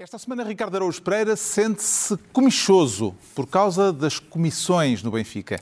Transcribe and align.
Esta 0.00 0.18
semana, 0.18 0.42
Ricardo 0.42 0.76
Araújo 0.76 1.02
Pereira 1.02 1.36
sente-se 1.36 2.16
comichoso 2.32 3.14
por 3.34 3.46
causa 3.46 3.92
das 3.92 4.18
comissões 4.18 5.02
no 5.02 5.10
Benfica. 5.10 5.60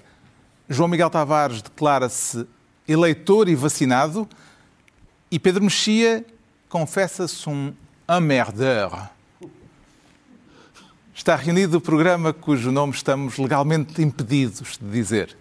João 0.69 0.89
Miguel 0.89 1.11
Tavares 1.11 1.61
declara-se 1.61 2.47
eleitor 2.87 3.49
e 3.49 3.57
vacinado 3.57 4.29
e 5.29 5.41
Pedro 5.41 5.65
Mexia 5.65 6.25
confessa-se 6.69 7.51
um 7.51 7.75
emmerdeur. 8.09 9.09
Está 11.13 11.35
reunido 11.35 11.79
o 11.79 11.81
programa 11.81 12.33
cujo 12.33 12.71
nome 12.71 12.93
estamos 12.93 13.39
legalmente 13.39 14.01
impedidos 14.01 14.79
de 14.81 14.89
dizer. 14.89 15.37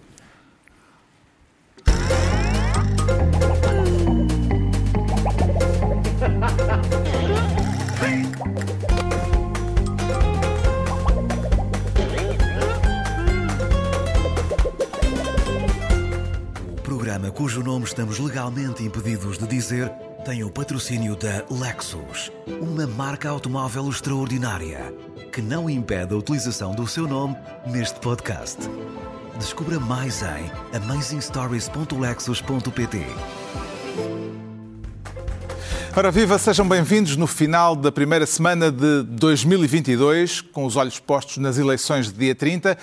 Cujo 17.38 17.62
nome 17.62 17.86
estamos 17.86 18.18
legalmente 18.18 18.84
impedidos 18.84 19.38
de 19.38 19.46
dizer 19.46 19.92
tem 20.26 20.44
o 20.44 20.50
patrocínio 20.50 21.16
da 21.16 21.46
Lexus, 21.52 22.32
uma 22.48 22.88
marca 22.88 23.30
automóvel 23.30 23.88
extraordinária 23.90 24.92
que 25.32 25.40
não 25.40 25.70
impede 25.70 26.16
a 26.16 26.18
utilização 26.18 26.74
do 26.74 26.88
seu 26.88 27.08
nome 27.08 27.38
neste 27.68 28.00
podcast. 28.00 28.58
Descubra 29.38 29.80
mais 29.80 30.24
em 30.24 30.50
amazingstories.lexus.pt. 30.76 33.06
Ora 35.96 36.12
viva, 36.12 36.40
sejam 36.40 36.68
bem-vindos 36.68 37.16
no 37.18 37.28
final 37.28 37.76
da 37.76 37.92
primeira 37.92 38.26
semana 38.26 38.72
de 38.72 39.04
2022, 39.04 40.42
com 40.42 40.66
os 40.66 40.76
olhos 40.76 41.00
postos 41.00 41.38
nas 41.38 41.60
eleições 41.60 42.12
de 42.12 42.18
dia 42.18 42.36
30, 42.36 42.76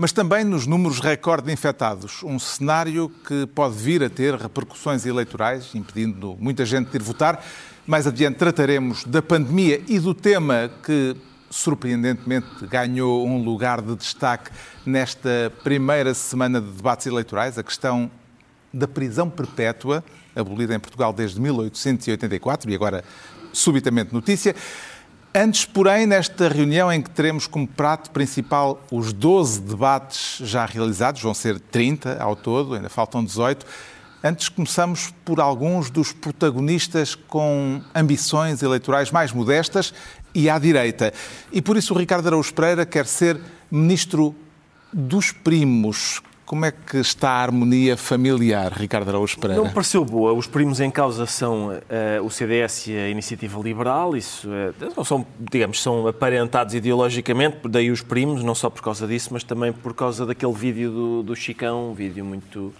mas 0.00 0.12
também 0.12 0.44
nos 0.44 0.66
números 0.66 0.98
recorde 0.98 1.48
de 1.48 1.52
infectados. 1.52 2.22
Um 2.22 2.38
cenário 2.38 3.12
que 3.28 3.46
pode 3.48 3.74
vir 3.74 4.02
a 4.02 4.08
ter 4.08 4.34
repercussões 4.34 5.04
eleitorais, 5.04 5.74
impedindo 5.74 6.38
muita 6.40 6.64
gente 6.64 6.88
de 6.88 6.96
ir 6.96 7.02
votar. 7.02 7.44
Mais 7.86 8.06
adiante 8.06 8.38
trataremos 8.38 9.04
da 9.04 9.20
pandemia 9.20 9.82
e 9.86 9.98
do 9.98 10.14
tema 10.14 10.70
que, 10.82 11.14
surpreendentemente, 11.50 12.46
ganhou 12.62 13.28
um 13.28 13.44
lugar 13.44 13.82
de 13.82 13.94
destaque 13.94 14.50
nesta 14.86 15.52
primeira 15.62 16.14
semana 16.14 16.62
de 16.62 16.70
debates 16.70 17.06
eleitorais, 17.06 17.58
a 17.58 17.62
questão 17.62 18.10
da 18.72 18.88
prisão 18.88 19.28
perpétua, 19.28 20.02
abolida 20.34 20.74
em 20.74 20.80
Portugal 20.80 21.12
desde 21.12 21.38
1884 21.38 22.70
e 22.70 22.74
agora 22.74 23.04
subitamente 23.52 24.14
notícia. 24.14 24.54
Antes, 25.32 25.64
porém, 25.64 26.06
nesta 26.06 26.48
reunião 26.48 26.92
em 26.92 27.00
que 27.00 27.08
teremos 27.08 27.46
como 27.46 27.64
prato 27.64 28.10
principal 28.10 28.82
os 28.90 29.12
12 29.12 29.60
debates 29.60 30.38
já 30.44 30.66
realizados, 30.66 31.22
vão 31.22 31.32
ser 31.32 31.60
30 31.60 32.20
ao 32.20 32.34
todo, 32.34 32.74
ainda 32.74 32.88
faltam 32.88 33.24
18. 33.24 33.64
Antes, 34.24 34.48
começamos 34.48 35.14
por 35.24 35.38
alguns 35.38 35.88
dos 35.88 36.12
protagonistas 36.12 37.14
com 37.14 37.80
ambições 37.94 38.60
eleitorais 38.60 39.12
mais 39.12 39.30
modestas 39.32 39.94
e 40.34 40.50
à 40.50 40.58
direita. 40.58 41.12
E 41.52 41.62
por 41.62 41.76
isso 41.76 41.94
o 41.94 41.96
Ricardo 41.96 42.26
Araújo 42.26 42.52
Pereira 42.52 42.84
quer 42.84 43.06
ser 43.06 43.40
ministro 43.70 44.34
dos 44.92 45.30
primos. 45.30 46.20
Como 46.50 46.64
é 46.64 46.72
que 46.72 46.96
está 46.96 47.30
a 47.30 47.42
harmonia 47.42 47.96
familiar, 47.96 48.72
Ricardo 48.72 49.08
Araújo 49.08 49.38
Pereira? 49.38 49.62
Não 49.62 49.68
me 49.68 49.72
pareceu 49.72 50.04
boa. 50.04 50.32
Os 50.32 50.48
primos 50.48 50.80
em 50.80 50.90
causa 50.90 51.24
são 51.24 51.68
uh, 51.68 52.24
o 52.24 52.28
CDS 52.28 52.88
e 52.88 52.96
a 52.96 53.08
Iniciativa 53.08 53.60
Liberal. 53.60 54.16
Isso 54.16 54.48
uh, 54.48 55.04
são, 55.04 55.24
digamos, 55.38 55.80
são 55.80 56.08
aparentados 56.08 56.74
ideologicamente, 56.74 57.58
daí 57.68 57.88
os 57.88 58.02
primos, 58.02 58.42
não 58.42 58.56
só 58.56 58.68
por 58.68 58.82
causa 58.82 59.06
disso, 59.06 59.28
mas 59.30 59.44
também 59.44 59.72
por 59.72 59.94
causa 59.94 60.26
daquele 60.26 60.52
vídeo 60.52 60.90
do, 60.90 61.22
do 61.22 61.36
Chicão, 61.36 61.92
um 61.92 61.94
vídeo 61.94 62.24
muito 62.24 62.74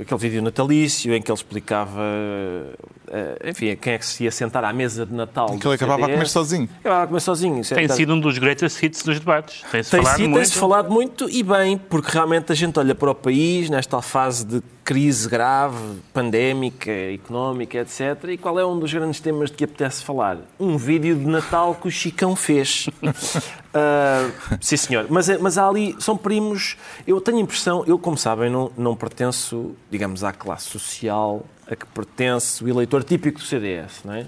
aquele 0.00 0.20
vídeo 0.20 0.42
natalício 0.42 1.14
em 1.14 1.22
que 1.22 1.30
ele 1.30 1.36
explicava, 1.36 2.00
uh, 2.00 3.48
enfim, 3.48 3.76
quem 3.76 3.94
é 3.94 3.98
que 3.98 4.06
se 4.06 4.24
ia 4.24 4.30
sentar 4.30 4.64
à 4.64 4.72
mesa 4.72 5.06
de 5.06 5.14
Natal. 5.14 5.54
Em 5.54 5.58
que 5.58 5.66
ele 5.66 5.74
acabava 5.74 6.00
CDS. 6.00 6.10
a 6.10 6.14
comer 6.14 6.28
sozinho. 6.28 6.68
Acabava 6.80 7.04
a 7.04 7.06
comer 7.06 7.20
sozinho. 7.20 7.64
Tem 7.64 7.88
sido 7.88 8.14
um 8.14 8.20
dos 8.20 8.38
greatest 8.38 8.82
hits 8.82 9.02
dos 9.02 9.18
debates. 9.18 9.64
Tem-se 9.70 9.90
Tem 9.90 10.02
falado 10.02 10.16
sido, 10.16 10.28
muito. 10.28 10.42
tem-se 10.42 10.58
falado 10.58 10.90
muito 10.90 11.30
e 11.30 11.42
bem, 11.42 11.78
porque 11.78 12.10
realmente 12.10 12.52
a 12.52 12.54
gente 12.54 12.78
olha 12.78 12.94
para 12.94 13.10
o 13.10 13.14
país 13.14 13.70
nesta 13.70 14.02
fase 14.02 14.44
de 14.44 14.62
crise 14.86 15.28
grave, 15.28 15.76
pandémica, 16.14 16.90
económica, 17.12 17.76
etc. 17.78 18.22
E 18.30 18.38
qual 18.38 18.56
é 18.56 18.64
um 18.64 18.78
dos 18.78 18.94
grandes 18.94 19.18
temas 19.18 19.50
de 19.50 19.56
que 19.56 19.64
apetece 19.64 20.04
falar? 20.04 20.38
Um 20.60 20.76
vídeo 20.78 21.16
de 21.16 21.26
Natal 21.26 21.74
que 21.74 21.88
o 21.88 21.90
Chicão 21.90 22.34
fez. 22.36 22.88
Ah, 23.78 24.30
sim, 24.58 24.74
senhor. 24.74 25.04
Mas, 25.10 25.28
é- 25.28 25.36
mas 25.36 25.58
há 25.58 25.68
ali, 25.68 25.94
são 25.98 26.16
primos. 26.16 26.78
Eu 27.06 27.20
tenho 27.20 27.36
a 27.36 27.40
impressão, 27.42 27.84
eu, 27.86 27.98
como 27.98 28.16
sabem, 28.16 28.48
não, 28.48 28.72
não 28.74 28.96
pertenço, 28.96 29.74
digamos, 29.90 30.24
à 30.24 30.32
classe 30.32 30.64
social 30.64 31.44
a 31.70 31.76
que 31.76 31.84
pertence 31.84 32.64
o 32.64 32.68
eleitor 32.70 33.04
típico 33.04 33.38
do 33.38 33.44
CDS, 33.44 34.00
não 34.02 34.14
é? 34.14 34.26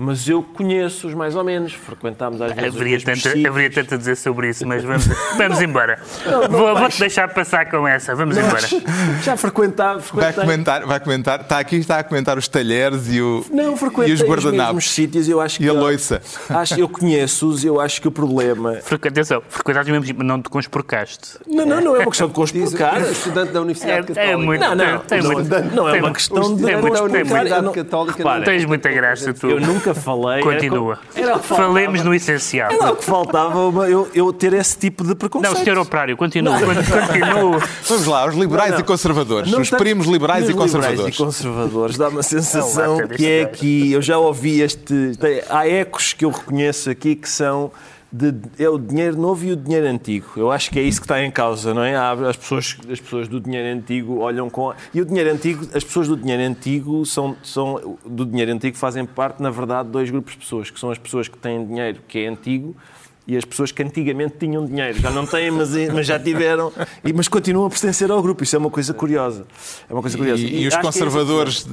Mas 0.00 0.28
eu 0.28 0.44
conheço-os 0.44 1.12
mais 1.12 1.34
ou 1.34 1.42
menos, 1.42 1.72
frequentámos 1.72 2.40
às 2.40 2.52
vezes. 2.52 2.70
os 2.70 2.76
Haveria 2.76 2.98
mesmos 3.04 3.20
tanto, 3.20 3.48
haveria 3.48 3.68
tanto 3.70 3.94
a 3.94 3.96
dizer 3.98 4.16
sobre 4.16 4.48
isso, 4.48 4.64
mas 4.64 4.84
vamos, 4.84 5.06
vamos 5.36 5.60
embora. 5.60 5.98
Não, 6.24 6.42
não 6.46 6.62
vais. 6.66 6.78
Vou-te 6.78 7.00
deixar 7.00 7.28
passar 7.34 7.68
com 7.68 7.86
essa. 7.86 8.14
Vamos 8.14 8.36
embora. 8.38 8.60
Já 9.24 9.36
frequentava, 9.36 9.98
Vai 10.12 10.32
comentar, 10.32 10.86
vai 10.86 11.00
comentar, 11.00 11.40
está 11.40 11.58
aqui, 11.58 11.76
está 11.76 11.98
a 11.98 12.04
comentar 12.04 12.38
os 12.38 12.46
talheres 12.46 13.12
e, 13.12 13.20
o, 13.20 13.44
Não, 13.50 13.72
e 14.06 14.12
os 14.12 14.20
os 14.20 14.22
guardanapos. 14.28 14.74
mesmos 14.76 14.90
sítios. 14.92 15.28
Eu 15.28 15.40
acho 15.40 15.58
que 15.58 15.64
E 15.64 15.68
a 15.68 15.72
loiça. 15.72 16.22
Acho, 16.48 16.78
eu 16.78 16.88
conheço-os. 16.88 17.64
Eu 17.64 17.80
acho 17.80 18.00
que 18.00 18.06
o 18.06 18.12
problema. 18.12 18.74
Frequ- 18.76 19.08
Atenção, 19.08 19.42
frequentares 19.48 19.88
mesmo, 19.90 20.14
mas 20.18 20.26
não 20.28 20.40
te 20.40 20.48
conspurcaste. 20.48 21.38
Não, 21.44 21.66
não, 21.66 21.80
não 21.80 21.96
é 21.96 21.98
uma 22.00 22.06
questão 22.10 22.28
de 22.28 22.34
Diz 22.38 22.52
o 22.52 22.52
conspurcar. 22.76 23.00
estudante 23.02 23.50
da 23.52 23.58
É, 23.58 23.62
Universidade 23.62 24.06
Católica. 24.06 24.32
é 24.32 24.36
muito. 24.36 24.60
Não, 24.60 24.74
não, 24.76 24.98
tem 25.00 25.22
não, 25.22 25.32
muito- 25.32 25.74
não 25.74 25.88
é 25.88 25.92
tem 25.92 26.00
uma 26.02 26.12
questão 26.12 26.40
de 26.40 26.46
tem 26.46 26.54
muito- 26.54 26.64
da 26.64 26.68
tem 26.68 26.80
muito- 26.80 27.02
Universidade 27.32 27.64
não- 27.64 27.72
Católica. 27.72 28.18
Repara, 28.18 28.44
Tens 28.44 28.64
muita 28.64 28.88
graça, 28.92 29.34
tu. 29.34 29.48
Eu 29.50 29.60
nunca 29.60 29.87
falei. 29.94 30.42
era 30.42 30.52
Continua. 30.54 30.96
co- 30.96 31.18
Era. 31.20 31.38
Falemos 31.38 32.02
no 32.02 32.14
essencial. 32.14 32.70
Era 32.70 32.92
o 32.92 32.96
que 32.96 33.04
faltava 33.04 33.58
uma- 33.66 33.88
eu, 33.88 34.08
eu 34.14 34.32
ter 34.32 34.52
esse 34.52 34.76
tipo 34.78 35.04
de 35.04 35.14
preconceito. 35.14 35.54
Não, 35.56 35.64
senhor 35.64 35.78
operário, 35.78 36.16
continua. 36.16 36.58
Continua. 36.58 37.60
Vamos 37.88 38.06
lá, 38.06 38.26
os 38.26 38.34
liberais 38.34 38.70
Não, 38.70 38.78
não. 38.78 38.84
e 38.84 38.86
conservadores. 38.86 39.50
Não 39.50 39.60
os 39.60 39.70
primos 39.70 40.06
liberais 40.06 40.46
e 40.48 40.52
Os 40.52 40.56
conservadores. 40.56 41.14
e 41.14 41.18
conservadores. 41.18 41.96
Dá 41.96 42.08
uma 42.08 42.22
sensação 42.22 42.98
que 43.08 43.26
é 43.26 43.44
que 43.46 43.92
eu 43.92 44.02
já 44.02 44.18
ouvi 44.18 44.60
este. 44.60 45.12
tem- 45.20 45.42
há 45.48 45.68
ecos 45.68 46.12
que 46.12 46.24
eu 46.24 46.30
reconheço 46.30 46.90
aqui 46.90 47.14
que 47.14 47.28
são. 47.28 47.70
De, 48.10 48.34
é 48.58 48.68
o 48.68 48.78
dinheiro 48.78 49.18
novo 49.18 49.44
e 49.44 49.52
o 49.52 49.56
dinheiro 49.56 49.86
antigo. 49.86 50.26
Eu 50.36 50.50
acho 50.50 50.70
que 50.70 50.78
é 50.78 50.82
isso 50.82 50.98
que 51.00 51.04
está 51.04 51.22
em 51.22 51.30
causa, 51.30 51.74
não 51.74 51.82
é? 51.82 51.94
As 51.94 52.36
pessoas, 52.36 52.78
as 52.90 53.00
pessoas 53.00 53.28
do 53.28 53.38
dinheiro 53.38 53.78
antigo 53.78 54.18
olham 54.20 54.48
com. 54.48 54.72
E 54.94 55.00
o 55.00 55.04
dinheiro 55.04 55.30
antigo, 55.30 55.66
as 55.74 55.84
pessoas 55.84 56.08
do 56.08 56.16
dinheiro 56.16 56.42
antigo 56.42 57.04
são, 57.04 57.36
são. 57.42 57.98
Do 58.06 58.24
dinheiro 58.24 58.52
antigo 58.52 58.76
fazem 58.76 59.04
parte, 59.04 59.42
na 59.42 59.50
verdade, 59.50 59.88
de 59.88 59.92
dois 59.92 60.10
grupos 60.10 60.32
de 60.32 60.38
pessoas, 60.38 60.70
que 60.70 60.80
são 60.80 60.90
as 60.90 60.96
pessoas 60.96 61.28
que 61.28 61.36
têm 61.36 61.66
dinheiro 61.66 62.00
que 62.08 62.20
é 62.20 62.28
antigo 62.28 62.74
e 63.28 63.36
as 63.36 63.44
pessoas 63.44 63.70
que 63.70 63.82
antigamente 63.82 64.36
tinham 64.40 64.64
dinheiro. 64.64 64.98
Já 64.98 65.10
não 65.10 65.26
têm, 65.26 65.50
mas, 65.50 65.70
mas 65.92 66.06
já 66.06 66.18
tiveram, 66.18 66.72
e, 67.04 67.12
mas 67.12 67.28
continuam 67.28 67.66
a 67.66 67.70
pertencer 67.70 68.10
ao 68.10 68.22
grupo. 68.22 68.42
Isso 68.42 68.56
é 68.56 68.58
uma 68.58 68.70
coisa 68.70 68.94
curiosa. 68.94 69.46
É 69.88 69.92
uma 69.92 70.00
coisa 70.00 70.16
curiosa. 70.16 70.40
E, 70.42 70.62
e 70.62 70.66
os 70.66 70.74
é 70.74 70.78
esse 70.78 70.78
o 70.78 70.80
conservadores 70.80 71.64
de- 71.64 71.70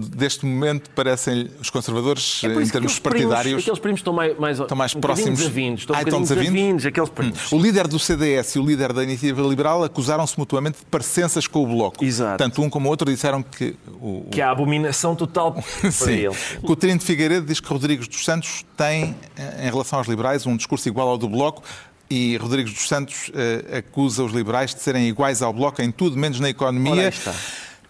de- 0.00 0.10
deste 0.16 0.44
momento 0.44 0.90
parecem 0.90 1.48
os 1.60 1.70
conservadores 1.70 2.42
É 2.44 2.46
em 2.46 2.50
termos 2.50 2.68
aqueles 2.68 2.98
primos- 2.98 3.00
partidários. 3.00 3.62
aqueles 3.62 3.78
primos 3.80 4.00
estão 4.00 4.12
mais, 4.12 4.38
mais, 4.38 4.60
Estão 4.60 4.76
mais 4.76 4.94
um 4.94 5.00
próximos. 5.00 5.38
desavindos. 5.38 5.80
Estão 5.80 5.96
Ah, 5.96 6.00
um 6.00 6.02
estão 6.02 6.20
desavindos? 6.22 6.84
aqueles 6.86 7.08
primos. 7.08 7.50
O 7.52 7.58
líder 7.58 7.88
do 7.88 7.98
CDS 7.98 8.56
e 8.56 8.58
o 8.58 8.66
líder 8.66 8.92
da 8.92 9.02
Iniciativa 9.02 9.40
Liberal 9.48 9.82
acusaram-se 9.84 10.38
mutuamente 10.38 10.80
de 10.80 10.84
parecenças 10.86 11.46
com 11.46 11.62
o 11.64 11.66
Bloco. 11.66 12.04
Exato. 12.04 12.36
Tanto 12.36 12.60
um 12.60 12.68
como 12.68 12.88
o 12.88 12.90
outro 12.90 13.10
disseram 13.10 13.42
que 13.42 13.74
o, 14.00 14.18
o- 14.20 14.28
Que 14.30 14.42
há 14.42 14.50
abominação 14.50 15.16
total 15.16 15.52
para 15.80 15.90
Sim. 15.90 16.12
ele. 16.12 16.36
Coutinho 16.62 16.98
de 16.98 17.04
Figueiredo 17.04 17.46
diz 17.46 17.58
que 17.58 17.68
Rodrigues 17.68 18.06
dos 18.06 18.22
Santos 18.24 18.64
tem, 18.76 19.16
em 19.62 19.70
relação 19.70 19.98
aos 19.98 20.08
liberais, 20.08 20.44
um 20.46 20.57
discurso 20.58 20.88
igual 20.88 21.08
ao 21.08 21.16
do 21.16 21.28
Bloco 21.28 21.62
e 22.10 22.36
Rodrigues 22.36 22.72
dos 22.72 22.88
Santos 22.88 23.30
eh, 23.34 23.78
acusa 23.78 24.24
os 24.24 24.32
liberais 24.32 24.74
de 24.74 24.80
serem 24.80 25.08
iguais 25.08 25.42
ao 25.42 25.52
Bloco 25.52 25.82
em 25.82 25.90
tudo, 25.90 26.16
menos 26.16 26.40
na 26.40 26.48
economia, 26.48 27.12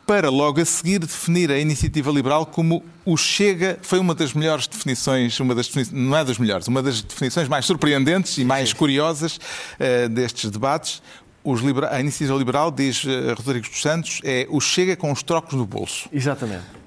para 0.06 0.30
logo 0.30 0.60
a 0.60 0.64
seguir 0.64 0.98
definir 0.98 1.50
a 1.50 1.58
iniciativa 1.58 2.10
liberal 2.10 2.46
como 2.46 2.82
o 3.04 3.16
Chega 3.16 3.78
foi 3.82 3.98
uma 3.98 4.14
das 4.14 4.32
melhores 4.32 4.66
definições, 4.66 5.38
uma 5.38 5.54
das 5.54 5.70
não 5.92 6.16
é 6.16 6.24
das 6.24 6.38
melhores, 6.38 6.66
uma 6.66 6.82
das 6.82 7.02
definições 7.02 7.46
mais 7.46 7.66
surpreendentes 7.66 8.38
e 8.38 8.44
mais 8.44 8.72
curiosas 8.72 9.38
eh, 9.78 10.08
destes 10.08 10.50
debates. 10.50 11.02
A 11.90 12.00
iniciativa 12.00 12.36
liberal, 12.36 12.70
diz 12.70 13.04
eh, 13.06 13.32
Rodrigues 13.34 13.70
dos 13.70 13.80
Santos, 13.80 14.20
é 14.24 14.46
o 14.50 14.60
Chega 14.60 14.96
com 14.96 15.12
os 15.12 15.22
trocos 15.22 15.54
no 15.54 15.64
bolso. 15.64 16.08
Exatamente. 16.12 16.77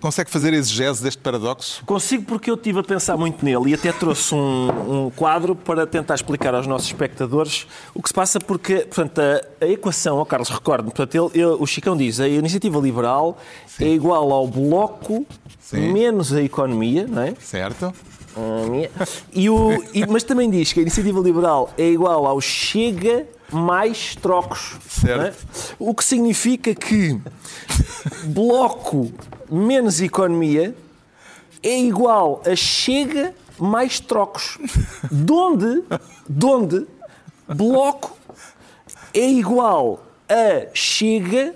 Consegue 0.00 0.30
fazer 0.30 0.52
exegese 0.54 1.02
deste 1.02 1.20
paradoxo? 1.20 1.84
Consigo 1.84 2.24
porque 2.24 2.50
eu 2.50 2.54
estive 2.54 2.80
a 2.80 2.82
pensar 2.82 3.16
muito 3.16 3.44
nele 3.44 3.70
e 3.70 3.74
até 3.74 3.92
trouxe 3.92 4.34
um, 4.34 5.06
um 5.06 5.10
quadro 5.10 5.54
para 5.54 5.86
tentar 5.86 6.14
explicar 6.14 6.54
aos 6.54 6.66
nossos 6.66 6.86
espectadores 6.88 7.66
o 7.94 8.02
que 8.02 8.08
se 8.08 8.14
passa, 8.14 8.40
porque 8.40 8.76
portanto, 8.78 9.20
a, 9.20 9.64
a 9.64 9.68
equação, 9.68 10.18
ao 10.18 10.24
Carlos, 10.26 10.48
recorde 10.48 10.84
portanto, 10.84 11.14
ele, 11.14 11.42
ele- 11.44 11.56
o 11.58 11.66
Chicão 11.66 11.96
diz 11.96 12.18
a 12.20 12.26
iniciativa 12.28 12.78
liberal 12.78 13.38
é 13.78 13.88
igual 13.88 14.32
ao 14.32 14.46
bloco 14.46 15.26
Sim. 15.58 15.92
menos 15.92 16.32
a 16.32 16.42
economia, 16.42 17.06
não 17.06 17.22
é? 17.22 17.34
Certo? 17.38 17.92
E 19.32 19.50
o, 19.50 19.82
e- 19.92 20.06
mas 20.06 20.22
também 20.22 20.48
diz 20.48 20.72
que 20.72 20.78
a 20.80 20.82
iniciativa 20.82 21.20
liberal 21.20 21.70
é 21.76 21.88
igual 21.88 22.26
ao 22.26 22.40
Chega 22.40 23.26
mais 23.52 24.14
trocos. 24.16 24.76
Certo. 24.88 25.22
é? 25.22 25.34
O 25.78 25.94
que 25.94 26.04
significa 26.04 26.74
que 26.74 27.20
Bloco 28.26 29.12
menos 29.50 30.00
economia 30.00 30.74
é 31.62 31.78
igual 31.78 32.42
a 32.46 32.56
Chega 32.56 33.34
mais 33.58 34.00
trocos. 34.00 34.58
De 35.10 35.32
onde, 35.32 35.84
de 36.28 36.46
onde 36.46 36.86
Bloco 37.48 38.16
é 39.12 39.28
igual 39.28 40.04
a 40.28 40.68
Chega 40.72 41.54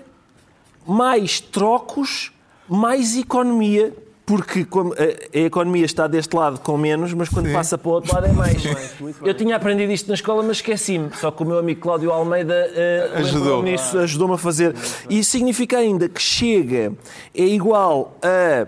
mais 0.85 1.39
trocos 1.39 2.31
mais 2.67 3.15
economia. 3.15 3.93
Porque 4.25 4.65
como 4.65 4.93
a, 4.93 4.97
a 5.37 5.39
economia 5.41 5.85
está 5.85 6.07
deste 6.07 6.35
lado 6.35 6.59
com 6.59 6.75
menos, 6.77 7.13
mas 7.13 7.29
quando 7.29 7.51
passa 7.53 7.77
para 7.77 7.89
o 7.89 7.91
outro 7.93 8.13
lado 8.15 8.25
é 8.25 8.31
mais. 8.31 8.63
Eu 9.23 9.33
tinha 9.35 9.55
aprendido 9.55 9.91
isto 9.91 10.07
na 10.07 10.15
escola, 10.15 10.41
mas 10.41 10.57
esqueci-me. 10.57 11.09
Só 11.15 11.29
que 11.29 11.43
o 11.43 11.45
meu 11.45 11.59
amigo 11.59 11.79
Cláudio 11.81 12.11
Almeida 12.11 12.53
eh, 12.73 13.11
Ajudou. 13.17 13.39
lembrou-me 13.39 13.71
nisso, 13.71 13.99
ajudou-me 13.99 14.33
a 14.33 14.37
fazer. 14.37 14.73
E 15.09 15.19
isso 15.19 15.29
significa 15.31 15.77
ainda 15.77 16.09
que 16.09 16.19
chega 16.21 16.93
é 17.35 17.43
igual 17.43 18.17
a. 18.23 18.65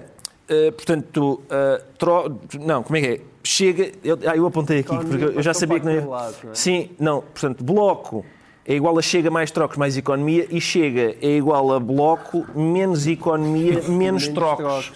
eh, 0.48 0.72
portanto, 0.72 1.42
a 1.50 1.82
tro- 1.98 2.40
não, 2.60 2.84
como 2.84 2.98
é 2.98 3.02
que 3.02 3.08
é? 3.08 3.22
Chega. 3.44 3.92
Eu, 4.04 4.20
ah, 4.28 4.36
eu 4.38 4.46
apontei 4.46 4.80
aqui, 4.82 4.96
porque 4.96 5.24
eu 5.38 5.42
já 5.42 5.54
sabia 5.56 5.80
que 5.80 5.86
não 5.88 5.92
ia. 5.94 6.02
é? 6.02 6.54
Sim, 6.54 6.92
não, 7.00 7.22
portanto, 7.22 7.64
bloco 7.64 8.24
é 8.68 8.74
igual 8.76 8.98
a 9.00 9.02
chega 9.02 9.32
mais 9.32 9.50
trocos, 9.50 9.78
mais 9.78 9.96
economia, 9.96 10.46
e 10.52 10.60
chega 10.60 11.16
é 11.22 11.38
igual 11.38 11.72
a 11.74 11.80
bloco 11.80 12.46
menos 12.54 13.08
economia, 13.08 13.82
menos, 13.88 14.28
trocos. 14.28 14.92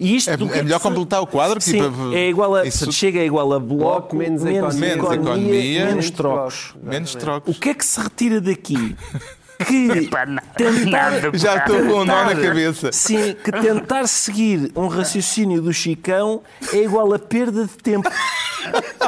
E 0.00 0.16
isto 0.16 0.30
É, 0.30 0.36
que 0.36 0.42
é 0.58 0.62
melhor 0.62 0.78
se- 0.78 0.82
completar 0.82 1.22
o 1.22 1.26
quadro? 1.26 1.60
Sim, 1.60 1.82
tipo, 1.90 2.12
é 2.12 2.28
igual 2.28 2.54
a. 2.56 2.66
isso- 2.66 2.90
chega 2.92 3.20
é 3.20 3.24
igual 3.26 3.52
a 3.52 3.60
bloco, 3.60 3.76
Bloco, 3.76 4.16
menos 4.16 4.42
menos, 4.42 4.74
economia. 4.74 4.94
economia, 4.94 5.16
Menos 5.16 5.28
economia, 5.28 5.78
menos 5.78 5.88
menos 5.94 6.10
trocos. 6.10 6.74
menos 6.82 7.14
trocos. 7.14 7.56
O 7.56 7.60
que 7.60 7.68
é 7.70 7.74
que 7.74 7.84
se 7.84 8.00
retira 8.00 8.40
daqui? 8.40 8.96
Que 9.64 10.08
tentar. 10.56 11.34
Já 11.34 11.56
estou 11.58 11.78
com 11.78 12.00
um 12.00 12.04
nó 12.04 12.24
na 12.24 12.34
cabeça. 12.34 12.92
Sim, 12.92 13.34
que 13.42 13.52
tentar 13.52 14.06
seguir 14.06 14.70
um 14.76 14.88
raciocínio 14.88 15.62
do 15.62 15.72
Chicão 15.72 16.42
é 16.72 16.78
igual 16.78 17.12
a 17.14 17.18
perda 17.18 17.64
de 17.64 17.76
tempo. 17.76 18.08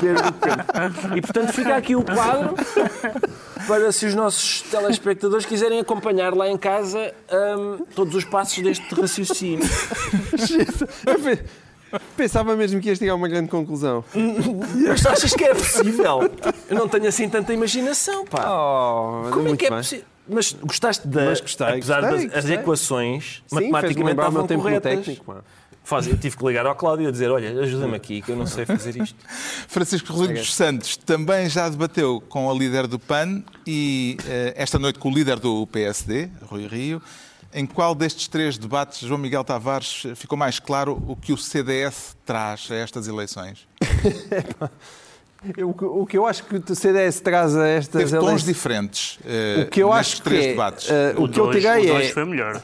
Perda 0.01 0.23
de 0.23 0.33
tempo. 0.33 1.17
E 1.17 1.21
portanto 1.21 1.53
fica 1.53 1.75
aqui 1.75 1.97
o 1.97 2.03
quadro 2.03 2.55
para 3.67 3.91
se 3.91 4.07
os 4.07 4.15
nossos 4.15 4.63
telespectadores 4.63 5.45
quiserem 5.45 5.81
acompanhar 5.81 6.33
lá 6.33 6.49
em 6.49 6.57
casa 6.57 7.13
hum, 7.59 7.85
todos 7.95 8.15
os 8.15 8.25
passos 8.25 8.63
deste 8.63 8.95
raciocínio. 8.95 9.67
Pensava 12.17 12.55
mesmo 12.55 12.81
que 12.81 12.89
ias 12.89 12.99
tirar 12.99 13.15
uma 13.15 13.29
grande 13.29 13.49
conclusão. 13.49 14.05
Mas 14.87 15.01
tu 15.03 15.09
achas 15.09 15.33
que 15.33 15.45
é 15.45 15.55
possível? 15.55 16.21
Eu 16.69 16.77
não 16.77 16.89
tenho 16.89 17.09
assim 17.09 17.29
tanta 17.29 17.53
imaginação, 17.53 18.27
pá. 18.27 18.45
Oh, 18.49 19.31
Como 19.31 19.49
é 19.49 19.57
que 19.57 19.67
é 19.67 19.71
possível? 19.71 20.05
Mas 20.29 20.53
gostaste 20.53 21.07
da. 21.09 21.25
Mas 21.27 21.41
gostei, 21.41 21.67
apesar 21.67 22.01
gostei, 22.01 22.27
das 22.27 22.37
as 22.37 22.45
gostei. 22.45 22.55
equações 22.57 23.43
Sim, 23.47 23.55
matematicamente 23.55 24.19
estavam 24.19 24.47
tempo 24.47 24.63
corretas. 24.63 24.93
técnico. 25.07 25.45
Faz, 25.85 26.07
eu 26.07 26.19
tive 26.19 26.37
que 26.37 26.45
ligar 26.45 26.67
ao 26.67 26.75
Cláudio 26.75 27.09
e 27.09 27.13
dizer: 27.13 27.31
Olha, 27.31 27.49
ajuda-me 27.63 27.97
aqui, 27.97 28.21
que 28.21 28.31
eu 28.31 28.37
não 28.37 28.47
sei 28.47 28.67
fazer 28.67 28.95
isto. 28.97 29.17
Francisco 29.69 30.13
Rodrigues 30.13 30.43
dos 30.43 30.55
Santos 30.55 30.97
também 30.99 31.49
já 31.49 31.67
debateu 31.69 32.23
com 32.29 32.51
a 32.51 32.53
líder 32.53 32.87
do 32.87 32.99
PAN 32.99 33.43
e 33.67 34.19
eh, 34.27 34.53
esta 34.55 34.79
noite 34.79 34.99
com 34.99 35.11
o 35.11 35.15
líder 35.15 35.39
do 35.39 35.67
PSD, 35.69 36.29
Rui 36.43 36.67
Rio. 36.67 37.03
Em 37.55 37.65
qual 37.65 37.95
destes 37.95 38.29
três 38.29 38.59
debates, 38.59 39.01
João 39.01 39.19
Miguel 39.19 39.43
Tavares, 39.43 40.03
ficou 40.15 40.37
mais 40.37 40.59
claro 40.59 41.03
o 41.09 41.17
que 41.17 41.33
o 41.33 41.39
CDS 41.39 42.15
traz 42.27 42.69
a 42.71 42.75
estas 42.75 43.09
eleições? 43.09 43.67
Eu- 45.57 45.71
o 45.71 45.75
que- 45.75 45.85
O 45.85 46.07
que 46.07 46.19
eu 46.19 46.27
acho 46.27 46.43
que 46.45 46.57
o 46.57 46.75
CDS 46.75 47.21
traz 47.21 47.57
a 47.57 47.67
estas 47.67 47.93
Teve 48.03 48.11
tons 48.11 48.23
eleições... 48.25 48.45
diferentes 48.45 49.19
eh, 49.25 49.63
O 49.63 49.71
que 49.71 49.81
eu 49.81 49.93
acho 49.93 50.21
três 50.23 50.41
que 50.43 50.47
é, 50.49 50.51
debates. 50.51 50.91
eh, 50.91 51.11
o, 51.17 51.29
que 51.29 51.39
eu 51.39 51.45
dois- 51.47 51.57
tirei 51.63 51.85
o 51.85 51.87
dois 51.93 52.07
é 52.07 52.13
foi 52.13 52.25
melhor. 52.25 52.61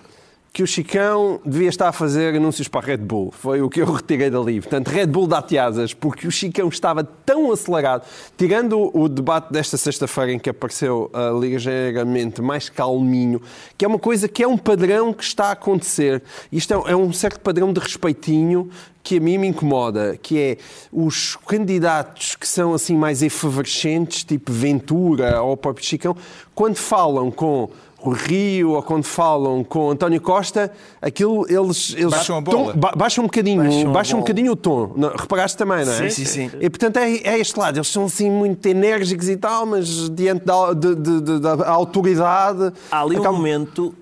Que 0.54 0.62
o 0.62 0.68
Chicão 0.68 1.40
devia 1.44 1.68
estar 1.68 1.88
a 1.88 1.92
fazer 1.92 2.36
anúncios 2.36 2.68
para 2.68 2.80
a 2.80 2.84
Red 2.86 2.98
Bull. 2.98 3.34
Foi 3.36 3.60
o 3.60 3.68
que 3.68 3.82
eu 3.82 3.86
retirei 3.92 4.30
dali. 4.30 4.60
Portanto, 4.60 4.86
Red 4.86 5.08
Bull 5.08 5.26
dá 5.26 5.44
asas, 5.60 5.92
porque 5.92 6.28
o 6.28 6.30
Chicão 6.30 6.68
estava 6.68 7.02
tão 7.02 7.50
acelerado. 7.50 8.06
Tirando 8.38 8.88
o 8.96 9.08
debate 9.08 9.52
desta 9.52 9.76
sexta-feira 9.76 10.32
em 10.32 10.38
que 10.38 10.48
apareceu 10.48 11.10
uh, 11.12 11.36
ligeiramente 11.40 12.40
mais 12.40 12.68
calminho, 12.68 13.42
que 13.76 13.84
é 13.84 13.88
uma 13.88 13.98
coisa 13.98 14.28
que 14.28 14.44
é 14.44 14.46
um 14.46 14.56
padrão 14.56 15.12
que 15.12 15.24
está 15.24 15.46
a 15.46 15.52
acontecer. 15.52 16.22
Isto 16.52 16.72
é, 16.86 16.92
é 16.92 16.96
um 16.96 17.12
certo 17.12 17.40
padrão 17.40 17.72
de 17.72 17.80
respeitinho 17.80 18.70
que 19.02 19.18
a 19.18 19.20
mim 19.20 19.36
me 19.36 19.48
incomoda, 19.48 20.16
que 20.16 20.38
é 20.38 20.56
os 20.92 21.36
candidatos 21.46 22.36
que 22.36 22.46
são 22.46 22.72
assim 22.72 22.96
mais 22.96 23.22
efervescentes, 23.22 24.22
tipo 24.22 24.52
Ventura 24.52 25.42
ou 25.42 25.52
o 25.52 25.56
próprio 25.56 25.84
Chicão, 25.84 26.16
quando 26.54 26.76
falam 26.76 27.30
com 27.30 27.68
o 28.10 28.12
Rio 28.12 28.70
ou 28.72 28.82
quando 28.82 29.04
falam 29.04 29.64
com 29.64 29.90
António 29.90 30.20
Costa, 30.20 30.70
aquilo 31.00 31.46
eles, 31.48 31.94
eles 31.96 32.10
Baixam 32.10 32.36
a 32.36 32.40
bola. 32.40 32.72
tom- 32.72 32.78
ba- 32.78 32.92
baixam 32.96 33.24
um 33.24 33.26
bocadinho, 33.26 33.62
Baixam 33.62 33.92
baixam, 33.92 34.18
um 34.18 34.20
bocadinho 34.22 34.52
o 34.52 34.56
tom. 34.56 34.92
Não, 34.96 35.08
reparaste 35.10 35.56
também, 35.56 35.84
não 35.84 35.92
é? 35.92 36.08
Sim, 36.08 36.10
sim, 36.10 36.24
sim. 36.24 36.50
E 36.60 36.68
portanto 36.70 36.96
é, 36.98 37.10
é 37.16 37.38
este 37.38 37.58
lado. 37.58 37.76
Eles 37.78 37.88
são 37.88 38.04
assim 38.04 38.30
muito 38.30 38.64
enérgicos 38.66 39.28
e 39.28 39.36
tal, 39.36 39.66
mas 39.66 40.08
diante 40.10 40.44
da, 40.44 40.72
de- 40.72 40.94
de- 40.94 41.20
de- 41.20 41.38
da 41.40 41.68
autoridade. 41.68 42.72
Há 42.90 43.00
ali 43.02 43.16
um 43.16 43.20
acabam- 43.20 43.36
momento 43.38 43.94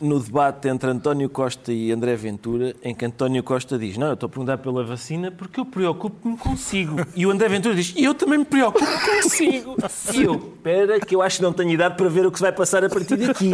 no 0.00 0.20
debate 0.20 0.68
entre 0.68 0.90
António 0.90 1.28
Costa 1.28 1.72
e 1.72 1.90
André 1.92 2.14
Ventura 2.16 2.74
em 2.82 2.94
que 2.94 3.04
António 3.04 3.42
Costa 3.42 3.78
diz: 3.78 3.96
Não, 3.96 4.08
eu 4.08 4.14
estou 4.14 4.26
a 4.26 4.30
perguntar 4.30 4.58
pela 4.58 4.84
vacina 4.84 5.30
porque 5.30 5.58
eu 5.60 5.64
preocupo-me 5.64 6.36
consigo. 6.36 6.96
E 7.14 7.26
o 7.26 7.30
André 7.30 7.48
Ventura 7.48 7.74
diz: 7.74 7.92
E 7.96 8.04
eu 8.04 8.14
também 8.14 8.38
me 8.38 8.44
preocupo 8.44 8.84
consigo. 9.22 9.76
E 10.14 10.22
eu, 10.22 10.34
espera, 10.34 11.00
que 11.00 11.14
eu 11.14 11.22
acho 11.22 11.38
que 11.38 11.42
não 11.42 11.52
tenho 11.52 11.70
idade 11.70 11.96
para 11.96 12.08
ver 12.08 12.26
o 12.26 12.30
que 12.30 12.38
se 12.38 12.42
vai 12.42 12.52
passar 12.52 12.84
a 12.84 12.88
partir 12.88 13.16
daqui. 13.16 13.50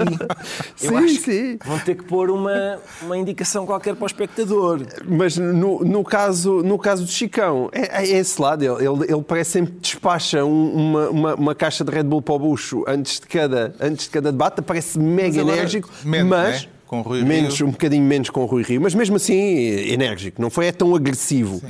Eu 0.83 0.91
Sim, 0.91 0.97
acho 0.97 1.15
sim. 1.17 1.59
que 1.59 1.59
vão 1.67 1.79
ter 1.79 1.95
que 1.95 2.05
pôr 2.05 2.31
uma, 2.31 2.79
uma 3.03 3.17
indicação 3.17 3.65
qualquer 3.67 3.95
para 3.95 4.05
o 4.05 4.07
espectador. 4.07 4.81
Mas 5.07 5.37
no, 5.37 5.85
no, 5.85 6.03
caso, 6.05 6.63
no 6.63 6.79
caso 6.79 7.05
do 7.05 7.11
Chicão, 7.11 7.69
é, 7.73 8.03
é 8.03 8.09
esse 8.19 8.41
lado. 8.41 8.63
Ele, 8.65 8.75
ele, 8.87 9.13
ele 9.13 9.23
parece 9.23 9.53
sempre 9.53 9.73
que 9.75 9.81
despacha 9.81 10.45
um- 10.45 10.73
uma, 10.75 11.09
uma, 11.11 11.35
uma 11.35 11.55
caixa 11.55 11.85
de 11.85 11.91
Red 11.91 12.05
Bull 12.05 12.23
para 12.23 12.35
o 12.35 12.39
bucho 12.39 12.85
antes 12.89 13.21
de 13.21 13.27
cada, 13.27 13.75
antes 13.81 14.07
de 14.07 14.11
cada 14.11 14.33
debate. 14.33 14.61
Parece 14.63 14.99
mega 14.99 15.41
agora 15.41 15.57
enérgico, 15.57 15.89
menos, 16.05 16.29
mas 16.37 16.63
né? 16.65 16.69
Com 16.87 17.01
Rui 17.01 17.23
menos, 17.25 17.57
Rio. 17.59 17.69
um 17.69 17.71
bocadinho 17.71 18.05
menos 18.05 18.29
com 18.29 18.43
o 18.43 18.47
Rui 18.47 18.63
Rio, 18.63 18.81
mas 18.81 18.95
mesmo 18.95 19.17
assim 19.17 19.35
enérgico. 19.35 20.43
Não 20.43 20.51
foi 20.51 20.67
é 20.67 20.73
tão 20.73 20.95
agressivo. 20.95 21.63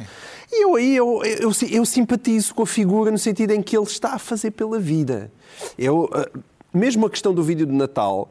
E 0.50 0.64
eu 0.64 0.74
aí 0.74 0.96
eu, 0.96 1.22
eu, 1.24 1.52
eu 1.70 1.84
simpatizo 1.84 2.54
com 2.54 2.62
a 2.64 2.66
figura 2.66 3.10
no 3.10 3.18
sentido 3.18 3.52
em 3.52 3.62
que 3.62 3.76
ele 3.76 3.86
está 3.86 4.14
a 4.14 4.18
fazer 4.18 4.50
pela 4.50 4.78
vida. 4.80 5.30
Eu, 5.78 6.10
ah, 6.12 6.28
mesmo 6.74 7.06
a 7.06 7.10
questão 7.10 7.32
do 7.32 7.42
vídeo 7.42 7.64
de 7.66 7.72
Natal, 7.72 8.28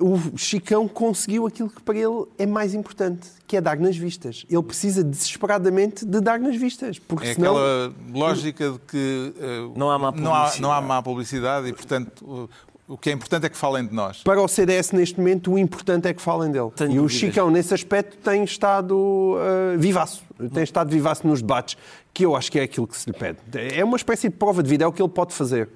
o 0.00 0.18
Chicão 0.36 0.86
conseguiu 0.88 1.46
aquilo 1.46 1.70
que 1.70 1.80
para 1.82 1.96
ele 1.96 2.24
é 2.36 2.46
mais 2.46 2.74
importante, 2.74 3.28
que 3.46 3.56
é 3.56 3.60
dar 3.60 3.78
nas 3.78 3.96
vistas. 3.96 4.44
Ele 4.50 4.62
precisa 4.62 5.02
desesperadamente 5.04 6.04
de 6.04 6.20
dar 6.20 6.38
nas 6.40 6.56
vistas, 6.56 6.98
porque 6.98 7.28
É 7.28 7.34
senão... 7.34 7.52
aquela 7.56 7.92
lógica 8.12 8.70
de 8.72 8.78
que 8.80 9.32
eh, 9.40 9.70
Não 9.76 9.90
há 9.90 9.98
má 9.98 10.10
não 10.12 10.34
há, 10.34 10.38
publicidade. 10.40 10.62
não 10.62 10.72
há 10.72 10.80
má 10.80 11.02
publicidade 11.02 11.68
e, 11.68 11.72
portanto, 11.72 12.50
o 12.88 12.96
que 12.96 13.10
é 13.10 13.12
importante 13.12 13.44
é 13.44 13.48
que 13.50 13.56
falem 13.56 13.86
de 13.86 13.94
nós. 13.94 14.22
Para 14.22 14.40
o 14.40 14.48
CDS, 14.48 14.92
neste 14.92 15.18
momento, 15.18 15.52
o 15.52 15.58
importante 15.58 16.08
é 16.08 16.14
que 16.14 16.22
falem 16.22 16.50
dele. 16.50 16.70
Tenho 16.74 16.92
e 16.92 17.00
o. 17.00 17.08
Chicão, 17.08 17.50
nesse 17.50 17.74
aspecto, 17.74 18.16
tem 18.16 18.42
estado 18.42 19.36
ah, 19.38 19.76
vivaço. 19.76 20.24
Tem 20.54 20.62
estado 20.62 20.90
vivaço 20.90 21.26
nos 21.26 21.42
debates, 21.42 21.76
que 22.14 22.24
eu 22.24 22.34
acho 22.34 22.50
que 22.50 22.58
é 22.58 22.62
aquilo 22.62 22.86
que 22.86 22.96
se 22.96 23.10
lhe 23.10 23.16
pede. 23.16 23.38
É 23.54 23.84
uma 23.84 23.96
espécie 23.96 24.30
de 24.30 24.34
prova 24.36 24.62
de 24.62 24.70
vida, 24.70 24.84
é 24.84 24.86
o 24.86 24.92
que 24.92 25.02
ele 25.02 25.08
pode 25.10 25.34
fazer. 25.34 25.68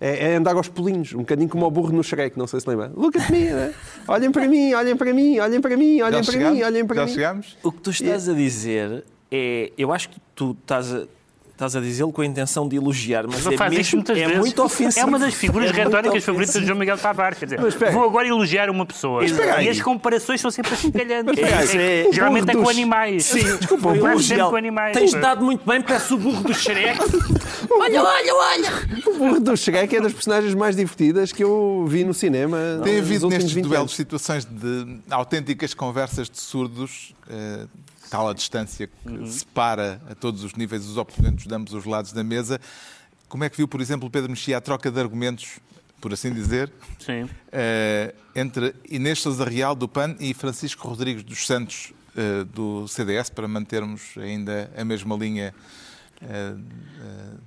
É, 0.00 0.32
é 0.32 0.36
andar 0.36 0.54
aos 0.54 0.68
pulinhos, 0.68 1.12
um 1.14 1.18
bocadinho 1.18 1.48
como 1.48 1.66
o 1.66 1.70
burro 1.70 1.92
no 1.92 2.02
Shrek, 2.02 2.38
não 2.38 2.46
sei 2.46 2.60
se 2.60 2.68
lembra. 2.68 2.92
Look 2.94 3.16
at 3.16 3.30
me, 3.30 3.44
né? 3.50 3.74
Olhem 4.06 4.30
para 4.30 4.48
mim, 4.48 4.72
olhem 4.74 4.96
para 4.96 5.14
mim, 5.14 5.38
olhem 5.38 5.60
para 5.60 5.76
mim, 5.76 6.00
olhem 6.00 6.22
Já 6.22 6.24
para 6.24 6.32
chegámos? 6.32 6.58
mim, 6.58 6.64
olhem 6.64 6.86
para 6.86 6.96
Já 6.96 7.06
mim. 7.06 7.12
chegámos? 7.12 7.58
O 7.62 7.72
que 7.72 7.80
tu 7.80 7.90
estás 7.90 8.28
a 8.28 8.32
dizer 8.34 9.04
é. 9.30 9.72
Eu 9.76 9.92
acho 9.92 10.10
que 10.10 10.20
tu 10.34 10.56
estás 10.60 10.94
a. 10.94 11.06
Estás 11.52 11.76
a 11.76 11.80
dizê-lo 11.80 12.10
com 12.12 12.22
a 12.22 12.26
intenção 12.26 12.66
de 12.66 12.74
elogiar, 12.76 13.24
mas 13.28 13.46
é, 13.46 13.56
faz 13.56 13.72
mesmo, 13.72 13.96
muitas 13.98 14.18
é 14.18 14.24
vezes. 14.26 14.38
muito 14.38 14.62
ofensivo. 14.64 15.06
É 15.06 15.08
uma 15.08 15.18
das 15.18 15.34
figuras 15.34 15.70
É 15.70 15.72
retóricas 15.72 16.24
favoritas 16.24 16.60
de. 16.60 16.66
João 16.66 16.78
Miguel 16.78 16.98
Tavares. 16.98 17.38
Quer 17.38 17.44
dizer, 17.44 17.60
Mas 17.60 17.74
vou 17.92 18.04
agora 18.04 18.26
elogiar 18.26 18.68
uma 18.70 18.84
pessoa. 18.84 19.22
E 19.24 19.68
as 19.68 19.80
comparações 19.80 20.40
são 20.40 20.50
sempre 20.50 20.74
assim 20.74 20.90
calhantes. 20.90 21.38
É- 21.38 22.06
é- 22.08 22.12
geralmente 22.12 22.50
é 22.50 22.54
com 22.54 22.62
Dos- 22.62 22.70
animais. 22.70 23.24
Sim, 23.26 23.56
desculpa, 23.58 23.88
o 23.88 23.92
sempre 23.92 24.10
elogiá-lo. 24.10 24.50
com 24.50 24.56
animais. 24.56 24.96
Tens 24.96 25.12
dado 25.12 25.44
muito 25.44 25.64
bem, 25.64 25.80
parece 25.82 26.14
o 26.14 26.18
burro 26.18 26.42
do 26.42 26.54
Shrek. 26.54 26.98
olha, 27.70 28.02
olha, 28.02 28.34
olha! 28.34 28.72
O 29.06 29.18
burro 29.18 29.40
do 29.40 29.56
Shrek 29.56 29.94
é 29.94 30.00
das 30.00 30.12
personagens 30.12 30.54
mais 30.54 30.74
divertidas 30.74 31.30
que 31.32 31.44
eu 31.44 31.84
vi 31.88 32.02
no 32.02 32.14
cinema. 32.14 32.58
Tem 32.82 32.98
havido 32.98 33.28
nestes 33.28 33.52
20 33.52 33.66
duelos 33.66 33.94
situações 33.94 34.44
de 34.44 34.98
autênticas 35.10 35.74
conversas 35.74 36.28
de 36.28 36.40
surdos, 36.40 37.14
eh, 37.30 37.66
tal 38.12 38.28
a 38.28 38.34
distância 38.34 38.86
que 38.88 39.08
Uhum. 39.10 39.26
separa 39.26 39.98
a 40.10 40.14
todos 40.14 40.44
os 40.44 40.52
níveis 40.54 40.84
os 40.86 40.98
oponentes 40.98 41.46
de 41.46 41.54
ambos 41.54 41.72
os 41.72 41.86
lados 41.86 42.12
da 42.12 42.22
mesa. 42.22 42.60
Como 43.26 43.42
é 43.42 43.48
que 43.48 43.56
viu, 43.56 43.66
por 43.66 43.80
exemplo, 43.80 44.10
Pedro 44.10 44.28
Mexia 44.28 44.58
a 44.58 44.60
troca 44.60 44.90
de 44.90 45.00
argumentos, 45.00 45.58
por 45.98 46.12
assim 46.12 46.30
dizer, 46.30 46.70
Sim. 46.98 47.26
eh, 47.50 48.14
entre 48.36 48.74
Inês 48.90 49.18
Sousa 49.20 49.46
Real, 49.46 49.74
do 49.74 49.88
PAN, 49.88 50.14
e 50.20 50.34
Francisco 50.34 50.86
Rodrigues 50.86 51.22
dos 51.22 51.46
Santos, 51.46 51.94
eh, 52.14 52.44
do 52.52 52.86
CDS 52.86 53.30
para 53.30 53.48
mantermos 53.48 54.02
ainda 54.18 54.70
a 54.76 54.84
mesma 54.84 55.16
linha 55.16 55.54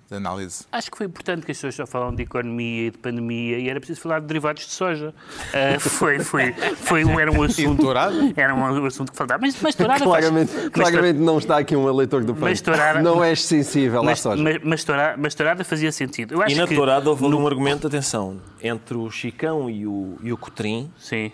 de 0.09 0.15
análise? 0.15 0.65
Acho 0.71 0.91
que 0.91 0.97
foi 0.97 1.05
importante 1.07 1.45
que 1.45 1.51
as 1.51 1.57
pessoas 1.57 1.75
só 1.75 1.85
falam 1.87 2.13
de 2.13 2.23
economia 2.23 2.87
e 2.87 2.91
de 2.91 2.97
pandemia 2.97 3.57
e 3.57 3.69
era 3.69 3.79
preciso 3.79 4.01
falar 4.01 4.19
de 4.19 4.27
derivados 4.27 4.65
de 4.65 4.71
soja. 4.71 5.13
Ah, 5.53 5.79
foi, 5.81 6.19
foi, 6.19 6.53
foi, 6.75 7.01
era 7.21 7.31
um 7.31 7.41
assunto. 7.43 7.81
dourado? 7.81 8.33
Era 8.35 8.53
um 8.53 8.85
assunto 8.85 9.11
que 9.11 9.17
faltava. 9.17 9.39
Mas, 9.41 9.55
mas 9.61 9.73
tourada 9.75 10.03
Claramente, 10.03 10.51
faz, 10.51 10.63
mas 10.75 10.89
claramente 10.89 11.19
não 11.19 11.37
está 11.37 11.57
aqui 11.57 11.75
um 11.75 11.87
eleitor 11.89 12.23
do. 12.23 12.35
Mas 12.35 12.61
tourada- 12.61 13.01
Não 13.01 13.23
és 13.23 13.43
sensível 13.43 14.01
à 14.01 14.03
Mas, 14.03 14.19
soja. 14.19 14.43
mas, 14.43 14.57
mas, 14.63 14.83
tourada, 14.83 15.17
mas 15.17 15.33
tourada 15.35 15.63
fazia 15.63 15.91
sentido. 15.91 16.33
Eu 16.35 16.41
acho 16.41 16.53
E 16.53 16.57
na 16.57 16.67
que, 16.67 16.75
tourada 16.75 17.09
houve 17.09 17.25
ali 17.25 17.35
um 17.35 17.47
argumento, 17.47 17.87
atenção, 17.87 18.39
entre 18.61 18.97
o 18.97 19.09
Chicão 19.09 19.69
e 19.69 19.87
o, 19.87 20.17
e 20.21 20.31
o 20.33 20.37
Cotrim. 20.37 20.91
Sim. 20.99 21.31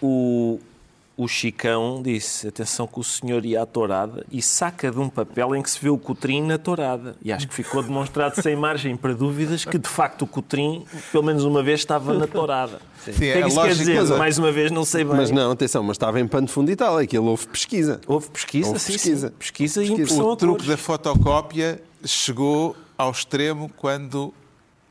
O, 0.00 0.60
o 1.18 1.26
Chicão 1.26 2.02
disse, 2.02 2.46
atenção 2.46 2.86
que 2.86 3.00
o 3.00 3.02
senhor 3.02 3.44
ia 3.46 3.62
à 3.62 3.66
tourada 3.66 4.26
e 4.30 4.42
saca 4.42 4.90
de 4.90 4.98
um 4.98 5.08
papel 5.08 5.56
em 5.56 5.62
que 5.62 5.70
se 5.70 5.80
vê 5.80 5.88
o 5.88 5.96
Cotrim 5.96 6.42
na 6.42 6.58
tourada. 6.58 7.16
E 7.22 7.32
acho 7.32 7.48
que 7.48 7.54
ficou 7.54 7.82
demonstrado 7.82 8.40
sem 8.42 8.54
margem 8.54 8.94
para 8.98 9.14
dúvidas 9.14 9.64
que, 9.64 9.78
de 9.78 9.88
facto, 9.88 10.22
o 10.22 10.26
Cotrim, 10.26 10.84
pelo 11.10 11.24
menos 11.24 11.42
uma 11.44 11.62
vez, 11.62 11.80
estava 11.80 12.12
na 12.12 12.26
tourada. 12.26 12.80
Sim, 13.02 13.12
o 13.12 13.14
que 13.14 13.24
é 13.24 13.28
é 13.38 13.42
que 13.42 13.48
isso 13.48 13.56
quer 13.56 13.62
lógico, 13.62 13.78
dizer? 13.78 13.94
mas 14.02 14.10
Mais 14.18 14.38
uma 14.38 14.52
vez, 14.52 14.70
não 14.70 14.84
sei 14.84 15.04
bem. 15.04 15.16
Mas 15.16 15.30
não, 15.30 15.52
atenção, 15.52 15.82
mas 15.82 15.94
estava 15.94 16.20
em 16.20 16.26
pano 16.28 16.46
de 16.48 16.52
fundo 16.52 16.70
e 16.70 16.76
tal. 16.76 16.98
Aquilo 16.98 17.26
houve 17.26 17.46
pesquisa. 17.48 17.98
Houve 18.06 18.28
pesquisa, 18.28 18.68
Houve 18.68 18.80
sim, 18.80 18.92
pesquisa. 18.92 19.28
sim. 19.28 19.34
Pesquisa, 19.38 19.82
e 19.82 19.86
Pesquisa. 19.86 20.02
impressão 20.02 20.28
O 20.28 20.36
truque 20.36 20.56
cores. 20.64 20.68
da 20.68 20.76
fotocópia 20.76 21.80
chegou 22.04 22.76
ao 22.98 23.10
extremo 23.10 23.70
quando 23.74 24.34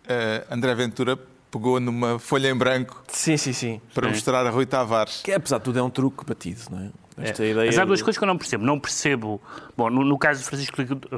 eh, 0.08 0.44
André 0.50 0.74
Ventura 0.74 1.20
pegou 1.52 1.80
numa 1.80 2.20
folha 2.20 2.50
em 2.50 2.56
branco 2.56 3.04
Sim, 3.08 3.38
sim, 3.38 3.54
sim. 3.54 3.82
para 3.94 4.08
mostrar 4.10 4.46
a 4.46 4.50
Rui 4.50 4.66
Tavares. 4.66 5.22
Que 5.24 5.32
apesar 5.34 5.58
de 5.60 5.64
tudo 5.64 5.80
é 5.80 5.84
um 5.84 5.90
truque 5.90 6.26
batido, 6.26 6.62
não 6.72 6.80
é? 6.80 6.90
Esta 7.18 7.46
ideia 7.46 7.66
Mas 7.68 7.78
há 7.80 7.86
duas 7.86 8.00
de- 8.00 8.04
coisas 8.04 8.18
que 8.18 8.24
eu 8.24 8.28
não 8.28 8.38
percebo. 8.38 8.66
Não 8.66 8.78
percebo. 8.78 9.42
Bom, 9.78 9.90
no, 9.90 10.04
no 10.04 10.18
caso 10.18 10.42
de 10.42 10.48
Francisco 10.48 10.76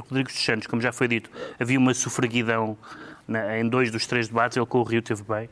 Rodrigues 0.08 0.32
dos 0.34 0.44
Santos, 0.44 0.66
como 0.68 0.80
já 0.80 0.92
foi 0.92 1.08
dito, 1.08 1.28
havia 1.58 1.76
uma 1.76 1.92
sufraguidão 1.92 2.78
na- 3.26 3.58
em 3.58 3.68
dois 3.68 3.90
dos 3.90 4.06
três 4.06 4.28
debates. 4.28 4.56
Ele 4.56 4.64
com 4.66 4.78
o 4.78 4.84
Rio 4.84 5.02
teve 5.02 5.24
bem. 5.24 5.50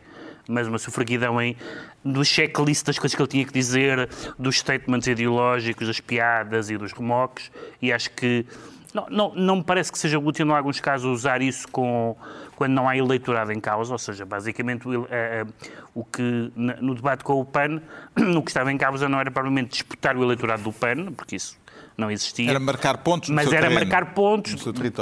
Mas 0.49 0.69
uma 0.69 0.79
sufraguidão 0.79 1.43
em, 1.43 1.57
do 2.05 2.25
checklist 2.25 2.87
das 2.87 2.97
coisas 2.97 3.17
que 3.17 3.21
ele 3.21 3.29
tinha 3.29 3.45
que 3.45 3.53
dizer, 3.53 4.09
dos 4.39 4.59
statements 4.59 5.09
ideológicos, 5.09 5.89
das 5.89 5.99
piadas 5.99 6.71
e 6.71 6.79
dos 6.79 6.93
remoques. 6.93 7.51
E 7.83 7.93
acho 7.93 8.13
que 8.13 8.47
não, 8.95 9.07
não, 9.11 9.35
não 9.35 9.57
me 9.57 9.65
parece 9.65 9.91
que 9.91 9.99
seja 9.99 10.19
útil, 10.19 10.47
em 10.47 10.51
alguns 10.51 10.81
casos, 10.81 11.07
usar 11.07 11.43
isso 11.43 11.69
com, 11.69 12.17
quando 12.57 12.73
não 12.73 12.89
há 12.89 12.97
eleitorado 12.97 13.53
em 13.53 13.61
causa. 13.61 13.93
Ou 13.93 13.99
seja, 13.99 14.25
basicamente, 14.25 14.87
o, 14.89 15.05
eh, 15.05 15.09
eh, 15.11 15.47
o 15.95 16.05
que 16.05 16.53
no 16.57 16.95
debate 16.95 17.25
com 17.25 17.41
o 17.41 17.45
PAN, 17.45 17.81
o 18.37 18.43
que 18.43 18.51
estava 18.51 18.73
em 18.73 18.79
causa 18.79 19.09
não 19.09 19.21
era 19.21 19.31
provavelmente 19.31 19.71
disputar 19.71 20.17
o 20.17 20.23
eleitorado 20.23 20.63
do 20.63 20.73
PAN, 20.73 21.13
porque 21.13 21.37
isso 21.37 21.59
não 21.97 22.11
existia. 22.11 22.51
Era 22.51 22.61
marcar 22.61 22.99
pontos 22.99 23.31
Mas 23.31 23.53
era 23.53 23.69
terreno, 23.69 23.81
marcar 23.81 24.15
pontos, 24.15 24.55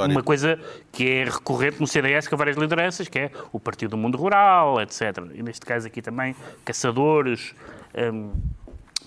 uma 0.07 0.23
coisa 0.23 0.59
que 0.91 1.07
é 1.07 1.23
recorrente 1.25 1.79
no 1.79 1.87
CDS 1.87 2.27
com 2.27 2.37
várias 2.37 2.57
lideranças, 2.57 3.07
que 3.07 3.19
é 3.19 3.31
o 3.51 3.59
Partido 3.59 3.91
do 3.91 3.97
Mundo 3.97 4.17
Rural, 4.17 4.81
etc. 4.81 5.01
E 5.33 5.43
neste 5.43 5.65
caso 5.65 5.87
aqui 5.87 6.01
também, 6.01 6.35
caçadores, 6.63 7.53
hum, 8.13 8.31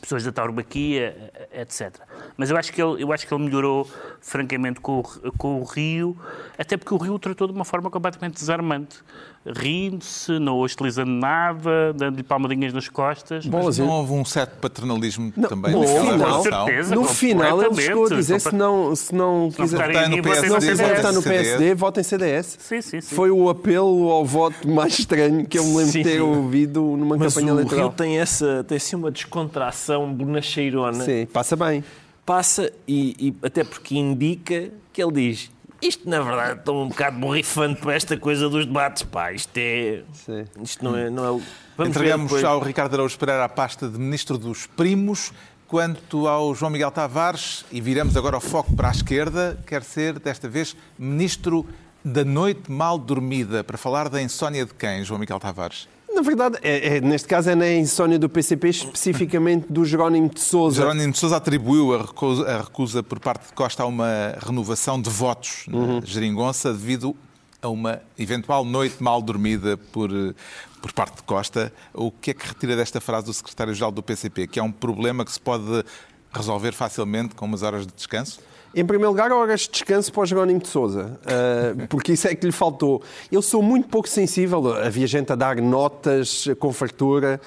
pessoas 0.09 0.25
da 0.25 0.33
tauromaquia, 0.33 1.31
etc. 1.53 1.95
Mas 2.35 2.51
eu 2.51 2.57
acho 2.57 2.73
que 2.73 2.83
ele, 2.83 3.03
eu 3.03 3.13
acho 3.13 3.27
que 3.27 3.35
ele 3.35 3.45
melhorou, 3.45 3.87
francamente, 4.21 4.81
com 4.81 5.01
o, 5.01 5.33
com 5.37 5.61
o 5.61 5.65
Rio, 5.65 6.17
até 6.57 6.79
porque 6.79 6.95
o 6.95 6.97
Rio 6.97 7.15
o 7.15 7.19
tratou 7.19 7.47
de 7.47 7.53
uma 7.53 7.65
forma 7.65 7.91
completamente 7.91 8.35
desarmante. 8.35 9.03
Rindo-se, 9.47 10.39
não 10.39 10.59
hostilizando 10.59 11.11
nada, 11.11 11.93
dando-lhe 11.95 12.23
palmadinhas 12.23 12.73
nas 12.73 12.89
costas. 12.89 13.47
Bolas, 13.47 13.79
Não 13.79 13.87
eu- 13.87 13.93
houve 13.93 14.13
um 14.13 14.25
certo 14.25 14.59
paternalismo 14.59 15.33
Não, 15.37 15.49
também 15.49 15.73
no 15.73 15.87
final-. 15.87 16.37
Com 16.37 16.43
certeza. 16.43 16.95
No 16.95 17.03
com- 17.03 17.09
final 17.09 17.63
ele 17.63 17.81
chegou 17.81 18.07
a 18.07 18.09
dizer 18.11 18.41
se 18.41 18.55
não, 18.55 18.95
se 18.95 19.15
não 19.15 19.51
quiser 19.51 19.87
votar 19.87 20.09
no 20.11 20.23
PSD, 20.23 20.49
não 20.49 20.61
se 20.61 20.67
não 20.69 20.77
CDS. 20.77 20.97
votar 20.97 21.13
no. 21.13 21.23
PSD, 21.23 21.75
votem 21.75 22.05
CDS. 22.05 22.57
Sim, 22.61 22.83
sim, 22.83 23.01
sim. 23.01 23.15
Foi 23.15 23.31
o 23.31 23.49
apelo 23.49 24.11
ao 24.11 24.25
voto 24.25 24.69
mais 24.69 24.99
estranho 24.99 25.47
que 25.47 25.59
eu 25.59 25.65
me 25.65 25.77
lembro 25.77 25.93
de 25.93 26.03
ter 26.03 26.21
ouvido 26.21 26.83
numa 26.83 27.17
Mas 27.17 27.35
campanha 27.35 27.55
o 27.55 27.57
eleitoral. 27.57 27.89
Rio 27.89 27.97
tem, 27.97 28.19
essa, 28.19 28.65
tem 28.69 28.77
assim 28.77 28.97
uma 28.97 29.11
descontração 29.11 30.13
bonacheirona. 30.13 31.05
Sim, 31.05 31.27
passa 31.33 31.57
bem. 31.57 31.83
Passa 32.27 32.71
e, 32.87 33.17
e 33.19 33.35
até 33.47 33.65
porque 33.65 33.97
indica 33.97 34.71
que 34.93 35.03
ele 35.03 35.13
diz 35.13 35.51
isto 35.81 36.09
na 36.09 36.21
verdade 36.21 36.59
estou 36.61 36.85
um 36.85 36.89
bocado 36.89 37.19
borrifante 37.19 37.81
para 37.81 37.95
esta 37.95 38.17
coisa 38.17 38.49
dos 38.49 38.67
debates, 38.67 39.03
pá, 39.05 39.33
isto 39.33 39.57
é... 39.57 40.03
Sim. 40.13 40.45
Isto 40.63 40.85
não 40.85 40.97
é... 40.97 41.09
Não 41.11 41.25
é 41.25 41.31
o- 41.31 41.43
Vamos 41.77 41.95
ver 41.97 42.01
Entregamos 42.07 42.43
ao 42.45 42.61
Ricardo 42.61 42.95
Araújo 42.95 43.17
Pereira 43.19 43.45
a 43.45 43.49
pasta 43.49 43.89
de 43.89 43.99
Ministro 43.99 44.37
dos 44.37 44.67
Primos. 44.67 45.33
Quanto 45.69 46.27
ao 46.27 46.55
João 46.55 46.71
Miguel 46.73 46.91
Tavares, 46.91 47.65
e 47.71 47.79
viramos 47.81 48.17
agora 48.17 48.39
o 48.39 48.41
foco 48.41 48.75
para 48.75 48.89
a 48.89 48.91
esquerda, 48.91 49.59
quer 49.67 49.83
ser, 49.83 50.19
desta 50.19 50.49
vez, 50.49 50.75
Ministro 50.99 51.67
da 52.03 52.25
Noite 52.25 52.73
Mal 52.73 52.99
Dormida, 52.99 53.63
para 53.63 53.77
falar 53.77 54.09
da 54.09 54.21
insónia 54.23 54.65
de 54.65 54.73
quem, 54.73 55.05
João 55.05 55.21
Miguel 55.21 55.39
Tavares? 55.39 55.87
Na 56.19 56.23
verdade, 56.23 56.59
é- 56.63 56.97
é- 56.97 57.01
neste 57.01 57.29
caso 57.29 57.49
é 57.49 57.55
na 57.55 57.71
insónia 57.71 58.19
do 58.19 58.29
PCP, 58.29 58.71
especificamente 58.71 59.73
do 59.73 59.85
Jerónimo 59.85 60.29
de 60.29 60.41
Sousa. 60.41 60.79
Jerónimo 60.83 61.13
de 61.13 61.17
Sousa 61.19 61.37
atribuiu 61.37 61.95
a 61.95 62.03
recusa, 62.03 62.45
a 62.45 62.61
recusa 62.61 63.05
por 63.05 63.21
parte 63.21 63.47
de 63.47 63.53
Costa 63.53 63.85
a 63.85 63.87
uma 63.87 64.35
renovação 64.45 65.01
de 65.01 65.09
votos 65.09 65.67
na 65.69 66.01
geringonça 66.05 66.73
devido 66.73 67.15
a 67.63 67.69
uma 67.69 68.03
eventual 68.19 68.65
noite 68.65 69.01
mal 69.01 69.23
dormida 69.23 69.77
por, 69.93 70.11
eh, 70.11 70.35
por 70.83 70.93
parte 70.93 71.19
de 71.19 71.23
Costa. 71.23 71.73
O 71.95 72.11
que 72.11 72.33
é 72.33 72.35
que 72.35 72.49
retira 72.49 72.75
desta 72.75 73.01
frase 73.01 73.27
do 73.27 73.33
secretário-geral 73.33 73.93
do 73.93 74.03
PCP? 74.03 74.49
Que 74.49 74.59
é 74.59 74.63
um 74.63 74.73
problema 74.73 75.25
que 75.25 75.31
se 75.31 75.39
pode 75.41 75.85
resolver 76.33 76.73
facilmente 76.73 77.37
com 77.37 77.45
umas 77.47 77.63
horas 77.63 77.87
de 77.87 77.93
descanso? 77.93 78.41
Em 78.75 78.85
primeiro 78.85 79.11
lugar, 79.11 79.33
horas 79.33 79.63
de 79.63 79.71
descanso 79.71 80.13
para 80.13 80.23
o 80.23 80.27
Jerónimo 80.27 80.61
de 80.61 80.69
Sousa, 80.69 81.19
uh, 81.25 81.87
porque 81.89 82.13
isso 82.13 82.29
é 82.29 82.35
que 82.35 82.45
lhe 82.47 82.53
faltou. 82.53 83.03
Eu 83.33 83.41
sou 83.43 83.63
muito 83.63 83.89
pouco 83.89 84.09
sensível, 84.09 84.75
havia 84.77 85.07
gente 85.07 85.33
a 85.33 85.35
dar 85.35 85.57
notas 85.57 86.47
com 86.59 86.73
fartura 86.73 87.41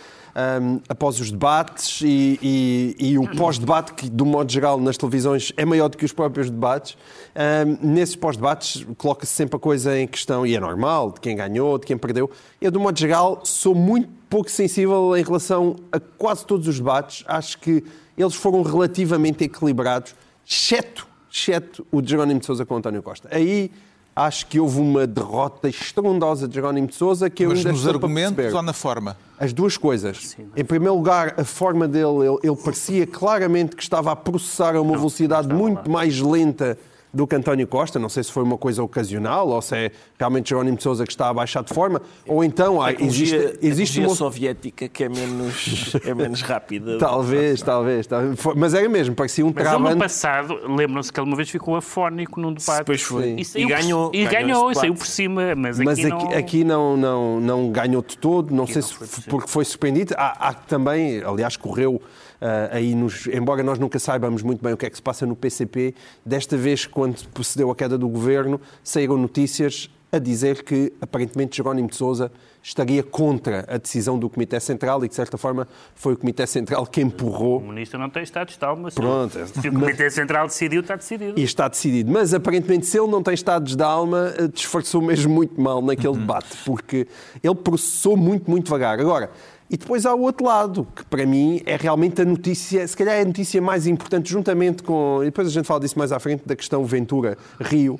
um, 0.62 0.80
após 0.90 1.20
os 1.20 1.30
debates 1.32 2.02
e, 2.02 2.40
e- 2.42 2.96
e 3.12 3.18
o 3.20 3.28
pós-debate, 3.36 3.94
que, 3.94 4.10
do 4.10 4.26
modo 4.26 4.52
geral, 4.52 4.80
nas 4.80 4.98
televisões 4.98 5.54
é 5.56 5.64
maior 5.64 5.90
do 5.90 5.98
que 5.98 6.06
os 6.06 6.12
próprios 6.12 6.50
debates. 6.50 6.98
Um, 7.36 7.88
nesses 7.94 8.16
pós-debates 8.16 8.86
coloca-se 8.98 9.32
sempre 9.32 9.58
a 9.58 9.60
coisa 9.60 9.98
em 10.00 10.08
questão, 10.08 10.46
e 10.46 10.56
é 10.56 10.60
normal, 10.60 11.12
de 11.12 11.20
quem 11.20 11.36
ganhou, 11.36 11.78
de 11.78 11.86
quem 11.86 11.98
perdeu. 11.98 12.32
Eu, 12.60 12.72
do 12.72 12.80
modo 12.80 12.98
geral, 13.00 13.42
sou 13.44 13.76
muito 13.76 14.10
pouco 14.30 14.50
sensível 14.50 15.16
em 15.16 15.24
relação 15.24 15.76
a 15.92 16.00
quase 16.00 16.46
todos 16.46 16.68
os 16.68 16.78
debates. 16.78 17.24
Acho 17.28 17.60
que 17.60 17.84
eles 18.18 18.34
foram 18.34 18.62
relativamente 18.64 19.44
equilibrados, 19.44 20.16
exceto, 20.48 21.11
exceto 21.32 21.86
o 21.92 22.02
de 22.02 22.12
Jerónimo 22.12 22.40
de 22.40 22.46
Sousa 22.46 22.66
com 22.66 22.76
António 22.76 23.02
Costa. 23.02 23.30
Aí 23.32 23.72
acho 24.16 24.46
que 24.48 24.60
houve 24.60 24.80
uma 24.80 25.08
derrota 25.08 25.70
estrondosa 25.70 26.48
de 26.48 26.56
Jerónimo 26.56 26.88
de 26.88 26.96
Sousa 26.96 27.30
que 27.30 27.44
eu 27.44 27.50
Mas 27.50 27.60
ainda 27.60 27.72
nos 27.72 27.88
argumentos 27.88 28.54
ou 28.54 28.62
na 28.62 28.74
forma? 28.74 29.18
As 29.40 29.54
duas 29.54 29.78
coisas. 29.78 30.36
Em 30.56 30.66
primeiro 30.66 30.96
lugar, 30.96 31.36
a 31.40 31.46
forma 31.46 31.88
dele, 31.88 32.28
ele, 32.28 32.38
ele 32.44 32.56
parecia 32.58 33.08
claramente 33.08 33.76
que 33.76 33.82
estava 33.82 34.12
a 34.12 34.16
processar 34.16 34.76
a 34.76 34.82
uma 34.82 34.98
velocidade 34.98 35.48
muito 35.48 35.90
mais 35.90 36.20
lenta 36.20 36.78
do 37.14 37.28
que 37.28 37.36
António 37.36 37.68
Costa. 37.68 38.00
Não 38.00 38.10
sei 38.10 38.24
se 38.24 38.32
foi 38.32 38.44
uma 38.44 38.58
coisa 38.58 38.84
ocasional 38.84 39.48
ou 39.50 39.62
se 39.62 39.76
é 39.76 39.92
realmente 40.18 40.50
Jerónimo 40.50 40.78
de 40.78 40.84
Sousa 40.84 41.06
que 41.06 41.12
está 41.12 41.30
a 41.30 41.34
baixar 41.34 41.64
de 41.64 41.74
forma. 41.74 42.02
Ou 42.28 42.44
então 42.44 42.82
há- 42.82 42.88
Tecnologia- 42.88 43.38
existe, 43.38 43.58
existe 43.62 43.94
tecnologia 43.96 44.08
uma... 44.08 44.16
soviética 44.16 44.88
que 44.88 45.04
é 45.04 45.10
menos, 45.10 45.94
é 46.06 46.14
menos 46.14 46.42
rápida. 46.42 46.98
Talvez, 46.98 47.62
talvez, 47.62 48.08
talvez. 48.08 48.40
Mas 48.56 48.74
era 48.74 48.88
mesmo, 48.88 49.16
parecia 49.16 49.46
um 49.46 49.52
Mas 49.54 49.66
ele 49.66 49.74
no 49.74 49.78
travando. 49.80 50.00
passado, 50.02 50.60
lembram-se 50.68 51.12
que 51.12 51.20
ele 51.20 51.28
uma 51.28 51.36
vez 51.36 51.50
ficou 51.50 51.76
afónico 51.76 52.40
num 52.40 52.54
debate. 52.54 52.80
Depois 52.80 53.02
foi. 53.02 53.36
E, 53.38 53.62
E 53.62 53.66
ganhou. 53.66 54.10
por, 54.10 54.18
e 54.18 54.26
ganhou, 54.26 54.72
e 54.72 54.76
saiu 54.76 54.94
por 54.94 55.08
cima. 55.08 55.56
Mas, 55.56 55.80
Mas 55.80 56.00
aqui, 56.00 56.08
aqui, 56.12 56.24
não... 56.24 56.38
aqui 56.38 56.64
não, 56.64 56.98
não, 56.98 57.40
não 57.40 57.72
ganhou 57.72 58.02
de 58.02 58.18
todo, 58.18 58.54
não 58.54 58.66
sei 58.66 58.76
não 58.76 58.82
se 58.82 58.94
foi 58.94 59.08
porque 59.28 59.50
foi 59.50 59.66
suspendido. 59.66 60.14
Há, 60.18 60.50
há 60.50 60.54
também, 60.54 61.22
aliás, 61.24 61.58
correu 61.58 62.02
ah, 62.42 62.70
aí, 62.72 62.96
nos, 62.96 63.28
embora 63.28 63.62
nós 63.62 63.78
nunca 63.78 64.00
saibamos 64.00 64.42
muito 64.42 64.64
bem 64.64 64.74
o 64.74 64.78
que 64.78 64.88
é 64.88 64.90
que 64.90 64.96
se 64.96 65.02
passa 65.02 65.28
no 65.28 65.36
PCP, 65.36 65.94
desta 66.26 66.58
vez, 66.58 66.88
quando 67.02 67.28
procedeu 67.30 67.72
a 67.72 67.76
queda 67.76 67.98
do 67.98 68.08
governo, 68.08 68.62
saíram 68.84 69.18
notícias 69.18 69.90
a 70.12 70.20
dizer 70.20 70.64
que, 70.64 70.94
aparentemente, 71.02 71.58
Jerónimo 71.58 71.88
de 71.88 71.96
Sousa 71.96 72.32
estaria 72.62 73.02
contra 73.02 73.66
a 73.68 73.78
decisão 73.78 74.20
do 74.20 74.30
Comitê 74.30 74.60
Central 74.60 75.04
e, 75.04 75.08
de 75.08 75.16
certa 75.16 75.36
forma, 75.36 75.68
foi 75.96 76.14
o 76.14 76.18
Comitê 76.18 76.46
Central 76.46 76.86
que 76.86 77.02
empurrou 77.02 77.58
O 77.58 77.70
ministro 77.70 77.98
não 77.98 78.08
tem 78.08 78.22
estado 78.22 78.56
de 78.56 78.64
alma. 78.64 78.92
Se, 78.92 78.98
Pronto. 78.98 79.36
se 79.48 79.68
o 79.68 79.74
Comitê 79.74 80.12
Central 80.12 80.46
decidiu, 80.46 80.82
está 80.82 80.96
decidido. 80.96 81.40
e 81.40 81.44
está 81.44 81.68
decidido. 81.68 82.12
Mas 82.12 82.36
aparentemente, 82.36 82.86
se 82.86 83.00
ele 83.00 83.10
não 83.10 83.24
tem 83.24 83.34
estados 83.34 83.76
de 83.76 83.84
alma, 83.84 84.32
eh, 84.38 84.48
disfarçou 84.48 85.02
mesmo 85.02 85.34
muito 85.34 85.60
mal 85.60 85.82
naquele 85.82 86.18
debate, 86.18 86.56
porque 86.64 87.08
ele 87.42 87.56
processou 87.56 88.16
muito, 88.16 88.48
muito 88.48 88.66
devagar. 88.66 89.00
Agora, 89.00 89.32
e 89.72 89.78
depois 89.78 90.06
há 90.06 90.14
o 90.14 90.20
outro 90.20 90.46
lado, 90.46 90.86
que 90.94 91.06
para 91.06 91.26
mim 91.26 91.62
é 91.66 91.78
realmente 91.78 92.22
a 92.22 92.26
notícia, 92.26 92.86
se 92.86 92.98
calhar 92.98 93.16
é 93.16 93.22
a 93.22 93.26
notícia 93.26 93.62
mais 93.62 93.88
importante, 93.88 94.30
juntamente 94.30 94.84
com. 94.84 95.20
E 95.22 95.28
depois 95.28 95.48
a 95.48 95.50
gente 95.50 95.66
fala 95.66 95.80
disso 95.80 95.98
mais 95.98 96.12
à 96.12 96.20
frente, 96.20 96.44
da 96.46 96.58
questão 96.58 96.84
Ventura-Rio. 96.84 97.98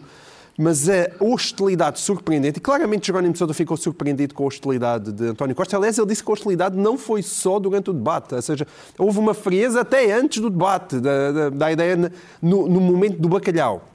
mas 0.58 0.90
a 0.90 1.10
hostilidade 1.18 1.98
surpreendente, 2.02 2.60
e 2.60 2.62
claramente 2.62 3.08
Jerónimo 3.08 3.34
de 3.34 3.54
ficou 3.54 3.78
surpreendido 3.78 4.36
com 4.36 4.44
a 4.44 4.48
hostilidade 4.48 5.14
de 5.14 5.28
António 5.28 5.56
Costa. 5.56 5.78
Aliás, 5.78 5.98
ele 5.98 6.08
disse 6.08 6.22
que 6.22 6.30
a 6.30 6.34
hostilidade 6.34 6.78
não 6.78 6.98
foi 6.98 7.24
só 7.24 7.58
durante 7.58 7.90
o 7.90 7.94
debate, 7.94 8.36
ou 8.36 8.42
seja, 8.42 8.68
houve 8.98 9.18
uma 9.18 9.34
frieza 9.34 9.80
até 9.80 10.12
antes 10.12 10.42
do 10.42 10.50
debate, 10.50 11.00
da, 11.00 11.32
da, 11.32 11.50
da 11.50 11.72
ideia 11.72 12.12
no, 12.42 12.68
no 12.68 12.82
momento 12.82 13.18
do 13.18 13.30
bacalhau. 13.30 13.88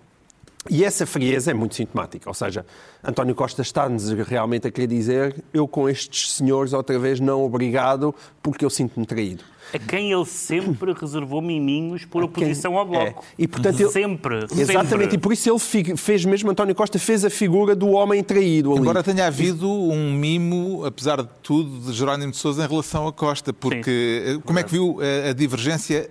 E 0.71 0.85
essa 0.85 1.07
frieza 1.07 1.51
é 1.51 1.55
muito 1.55 1.75
sintomática, 1.75 2.29
ou 2.29 2.35
seja, 2.35 2.65
António 3.03 3.35
Costa 3.35 3.63
está-nos 3.63 4.11
realmente 4.11 4.67
a 4.67 4.71
querer 4.71 4.87
dizer 4.87 5.45
eu 5.53 5.67
com 5.67 5.89
estes 5.89 6.33
senhores 6.33 6.73
outra 6.73 6.99
vez 6.99 7.21
não 7.21 7.45
obrigado 7.45 8.15
porque 8.43 8.65
eu 8.65 8.71
sinto-me 8.71 9.07
traído. 9.07 9.45
A 9.75 9.79
quem 9.79 10.13
ele 10.13 10.25
sempre 10.25 10.93
reservou 10.93 11.43
miminhos 11.43 12.05
por 12.05 12.23
oposição 12.23 12.79
ao 12.79 12.87
Bloco. 12.87 13.25
É. 13.25 13.43
E, 13.43 13.49
portanto, 13.49 13.81
ele... 13.81 13.91
sempre, 13.91 14.45
Exatamente, 14.45 14.89
sempre. 14.89 15.15
e 15.17 15.19
por 15.19 15.33
isso 15.33 15.51
ele 15.51 15.97
fez 15.97 16.25
mesmo, 16.25 16.51
António 16.51 16.75
Costa 16.75 16.99
fez 16.99 17.25
a 17.25 17.31
figura 17.31 17.75
do 17.75 17.89
homem 17.89 18.23
traído 18.23 18.71
ali. 18.73 18.81
Embora 18.81 19.03
tenha 19.03 19.27
havido 19.27 19.69
um 19.69 20.13
mimo, 20.13 20.85
apesar 20.85 21.21
de 21.21 21.29
tudo, 21.43 21.81
de 21.81 21.93
Jerónimo 21.93 22.31
de 22.31 22.39
Sousa 22.39 22.65
em 22.65 22.69
relação 22.69 23.09
a 23.09 23.13
Costa, 23.13 23.53
porque 23.53 24.23
Sim. 24.25 24.37
Eh, 24.37 24.43
como 24.45 24.59
é 24.59 24.63
que 24.63 24.71
viu 24.71 24.99
a, 25.01 25.31
a 25.31 25.33
divergência 25.33 26.09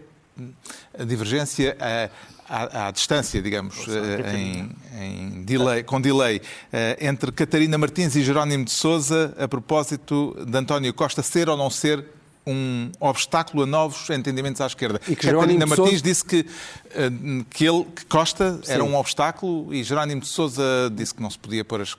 a 0.98 1.04
divergência 1.04 1.78
a, 1.80 2.10
à, 2.48 2.88
à, 2.88 2.92
distância, 2.92 3.42
digamos, 3.42 3.86
eh, 3.88 4.36
em, 4.36 4.72
em 5.00 5.44
delay, 5.44 5.84
com 5.84 6.00
delay, 6.00 6.42
eh, 6.72 6.98
entre 7.02 7.32
Catarina 7.32 7.78
Martins 7.78 8.16
e 8.16 8.24
Jerónimo 8.24 8.66
de 8.66 8.72
Sousa 8.72 9.34
a 9.38 9.48
propósito 9.48 10.36
de 10.46 10.58
António 10.58 10.94
Costa 10.94 11.24
ser 11.24 11.50
ou 11.50 11.58
não 11.58 11.70
ser 11.70 12.06
um 12.46 12.92
obstáculo 13.00 13.64
a 13.64 13.66
novos 13.66 14.08
entendimentos 14.12 14.62
à 14.62 14.68
esquerda. 14.68 15.02
E 15.08 15.16
que 15.16 15.28
Catarina 15.28 15.66
Martins 15.66 15.90
Sousa... 15.90 16.04
disse 16.04 16.24
que, 16.24 16.46
eh, 16.92 17.10
que, 17.50 17.66
ele, 17.66 17.86
que 17.86 18.06
Costa 18.06 18.60
Sim. 18.64 18.72
era 18.72 18.84
um 18.84 18.96
obstáculo 18.96 19.74
e 19.74 19.84
Jerónimo 19.84 20.22
de 20.22 20.28
Sousa 20.28 20.64
disse 20.94 21.16
que 21.16 21.22
não 21.22 21.30
se 21.30 21.40
podia 21.40 21.66
pôr 21.66 21.82
as 21.82 21.96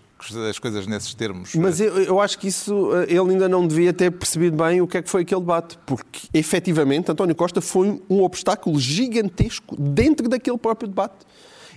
as 0.49 0.59
coisas 0.59 0.87
nesses 0.87 1.15
termos. 1.15 1.55
Mas 1.55 1.81
eu, 1.81 1.99
eu, 2.03 2.21
acho 2.21 2.39
que 2.39 2.49
isso 2.49 2.91
eh, 2.95 3.07
ele 3.11 3.33
ainda 3.33 3.49
não 3.49 3.67
devia 3.67 3.93
ter 3.93 4.11
percebido 4.11 4.57
bem 4.57 4.81
o 4.81 4.87
que 4.87 4.97
é 4.97 5.03
que 5.03 5.11
foi 5.11 5.23
aquele 5.23 5.41
debate, 5.41 5.79
porque 5.85 6.29
efetivamente 6.33 7.11
António 7.11 7.35
Costa 7.35 7.61
foi 7.61 8.01
um 8.09 8.23
obstáculo 8.23 8.79
gigantesco 8.81 9.77
dentro 9.79 10.29
daquele 10.29 10.57
próprio 10.57 10.89
debate. 10.89 11.27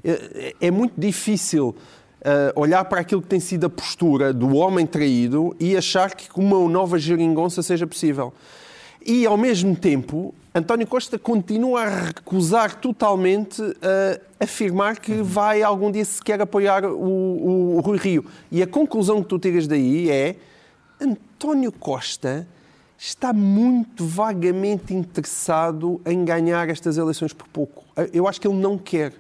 É, 0.04 0.56
é 0.62 0.72
muito 0.72 0.94
difícil 0.98 1.76
uh, 2.20 2.60
olhar 2.60 2.86
para 2.86 3.02
aquilo 3.02 3.22
que 3.22 3.28
tem 3.28 3.40
sido 3.40 3.66
a 3.66 3.70
postura 3.70 4.34
do 4.34 4.56
homem 4.56 4.86
traído 4.86 5.56
e 5.60 5.76
achar 5.76 6.16
que 6.16 6.28
uma 6.40 6.68
nova 6.68 6.98
geringonça 6.98 7.62
seja 7.62 7.86
possível. 7.86 8.34
E, 9.06 9.26
ao 9.26 9.38
mesmo 9.38 9.76
tempo, 9.76 10.34
António 10.60 10.86
Costa 10.86 11.18
continua 11.18 11.84
a 11.84 11.90
recusar 12.08 12.76
totalmente 12.76 13.62
a 13.62 14.44
afirmar 14.44 15.00
que 15.00 15.22
vai 15.22 15.64
algum 15.64 15.90
dia 15.90 16.04
sequer 16.04 16.42
apoiar 16.42 16.84
o, 16.84 16.98
o, 17.00 17.78
o 17.78 17.80
Rui 17.80 17.98
Rio. 17.98 18.26
E 18.52 18.62
a 18.62 18.68
conclusão 18.68 19.24
que 19.24 19.30
tu 19.30 19.40
tiras 19.40 19.68
daí 19.68 20.12
é 20.12 20.36
António 21.00 21.72
Costa 21.72 22.46
está 22.98 23.32
muito 23.32 24.06
vagamente 24.06 24.94
interessado 24.94 26.02
em 26.06 26.26
ganhar 26.26 26.68
estas 26.68 26.98
eleições 26.98 27.32
por 27.32 27.48
pouco. 27.48 27.86
Eu 28.12 28.28
acho 28.28 28.42
que 28.42 28.48
ele 28.48 28.58
não 28.58 28.78
quer. 28.78 29.14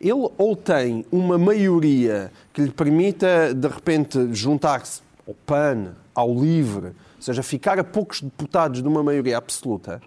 Ele 0.00 0.30
ou 0.38 0.56
tem 0.56 1.04
uma 1.12 1.36
maioria 1.36 2.32
que 2.54 2.62
lhe 2.62 2.70
permita, 2.70 3.52
de 3.52 3.68
repente, 3.68 4.32
juntar-se 4.32 5.02
ao 5.28 5.34
PAN, 5.34 5.94
ao 6.14 6.32
LIVRE, 6.32 6.92
seja, 7.26 7.42
ficar 7.42 7.78
a 7.78 7.84
poucos 7.84 8.20
deputados 8.20 8.80
de 8.80 8.88
uma 8.88 9.02
maioria 9.02 9.36
absoluta, 9.36 10.00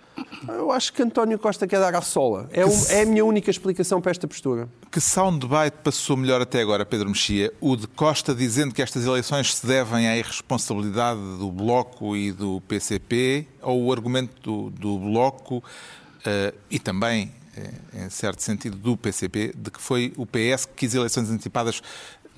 eu 0.47 0.71
acho 0.71 0.93
que 0.93 1.03
António 1.03 1.37
Costa 1.37 1.67
quer 1.67 1.79
dar 1.79 1.93
à 1.93 2.01
sola. 2.01 2.47
É, 2.51 2.65
um, 2.65 2.85
é 2.89 3.01
a 3.01 3.05
minha 3.05 3.25
única 3.25 3.51
explicação 3.51 3.99
para 3.99 4.11
esta 4.11 4.27
postura. 4.27 4.69
Que 4.89 5.01
soundbite 5.01 5.77
passou 5.83 6.15
melhor 6.15 6.41
até 6.41 6.61
agora, 6.61 6.85
Pedro 6.85 7.09
Mexia? 7.09 7.53
O 7.59 7.75
de 7.75 7.87
Costa 7.87 8.33
dizendo 8.33 8.73
que 8.73 8.81
estas 8.81 9.05
eleições 9.05 9.53
se 9.53 9.67
devem 9.67 10.07
à 10.07 10.17
irresponsabilidade 10.17 11.19
do 11.37 11.51
Bloco 11.51 12.15
e 12.15 12.31
do 12.31 12.61
PCP, 12.61 13.47
ou 13.61 13.85
o 13.85 13.91
argumento 13.91 14.41
do, 14.41 14.69
do 14.69 14.97
Bloco 14.97 15.57
uh, 15.57 16.57
e 16.71 16.79
também, 16.79 17.33
eh, 17.57 18.05
em 18.05 18.09
certo 18.09 18.41
sentido, 18.41 18.77
do 18.77 18.95
PCP, 18.95 19.53
de 19.57 19.69
que 19.69 19.81
foi 19.81 20.13
o 20.15 20.25
PS 20.25 20.65
que 20.65 20.73
quis 20.75 20.95
eleições 20.95 21.29
antecipadas 21.29 21.81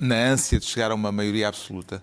na 0.00 0.16
ânsia 0.16 0.58
de 0.58 0.66
chegar 0.66 0.90
a 0.90 0.94
uma 0.94 1.12
maioria 1.12 1.46
absoluta? 1.46 2.00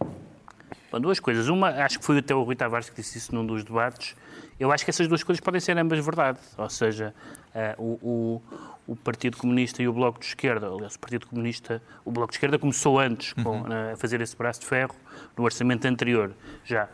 Bom, 0.91 0.99
duas 0.99 1.19
coisas. 1.19 1.47
Uma, 1.47 1.69
acho 1.69 1.99
que 1.99 2.05
foi 2.05 2.17
até 2.17 2.33
o 2.33 2.41
Rui 2.43 2.55
Tavares 2.55 2.89
que 2.89 2.95
disse 2.95 3.17
isso 3.17 3.33
num 3.33 3.45
dos 3.45 3.63
debates. 3.63 4.15
Eu 4.59 4.71
acho 4.71 4.83
que 4.83 4.89
essas 4.89 5.07
duas 5.07 5.23
coisas 5.23 5.39
podem 5.39 5.61
ser 5.61 5.77
ambas 5.77 6.03
verdade. 6.03 6.39
Ou 6.57 6.69
seja, 6.69 7.13
uh, 7.55 7.81
o, 7.81 8.41
o, 8.87 8.93
o, 8.93 8.95
Partido 8.95 9.37
Comunista 9.37 9.81
e 9.81 9.87
o 9.87 9.93
Bloco 9.93 10.19
de 10.19 10.25
Esquerda, 10.25 10.67
aliás, 10.67 10.95
o 10.95 10.99
Partido 10.99 11.27
Comunista, 11.27 11.81
o 12.03 12.11
Bloco 12.11 12.31
de 12.31 12.37
Esquerda 12.37 12.57
começou 12.57 12.99
antes 12.99 13.33
com, 13.33 13.61
uhum. 13.61 13.61
uh, 13.61 13.93
a 13.93 13.97
fazer 13.97 14.19
esse 14.19 14.35
braço 14.35 14.59
de 14.61 14.65
ferro 14.65 14.95
no 15.37 15.43
orçamento 15.43 15.85
anterior, 15.85 16.33
já. 16.65 16.89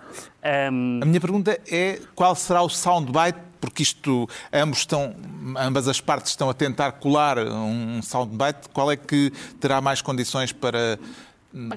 Um... 0.71 0.99
A 1.01 1.05
minha 1.05 1.21
pergunta 1.21 1.59
é 1.71 1.99
qual 2.13 2.35
será 2.35 2.61
o 2.61 2.69
soundbite, 2.69 3.39
porque 3.59 3.81
isto, 3.81 4.29
ambos 4.53 4.79
estão, 4.79 5.15
ambas 5.57 5.87
as 5.87 5.99
partes 5.99 6.31
estão 6.31 6.49
a 6.49 6.53
tentar 6.53 6.91
colar 6.91 7.39
um 7.39 7.99
soundbite, 8.03 8.69
qual 8.71 8.91
é 8.91 8.97
que 8.97 9.31
terá 9.59 9.81
mais 9.81 10.01
condições 10.03 10.51
para 10.51 10.99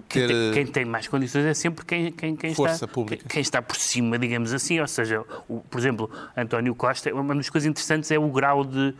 quem, 0.08 0.26
tem, 0.26 0.52
quem, 0.52 0.66
tem, 0.66 0.84
mais 0.84 1.06
condições 1.06 1.44
é 1.44 1.54
sempre 1.54 1.84
quem, 1.84 2.10
quem, 2.10 2.34
quem 2.34 2.50
está, 2.50 2.88
quem, 3.28 3.40
está 3.40 3.62
por 3.62 3.76
cima, 3.76 4.18
digamos 4.18 4.52
assim. 4.52 4.80
Ou 4.80 4.88
seja, 4.88 5.24
o, 5.48 5.60
por 5.60 5.78
exemplo, 5.78 6.10
António 6.36 6.74
Costa, 6.74 7.14
uma 7.14 7.32
das 7.34 7.48
coisas 7.48 7.68
interessantes 7.68 8.10
é 8.10 8.18
o 8.18 8.28
grau 8.28 8.64
de, 8.64 8.92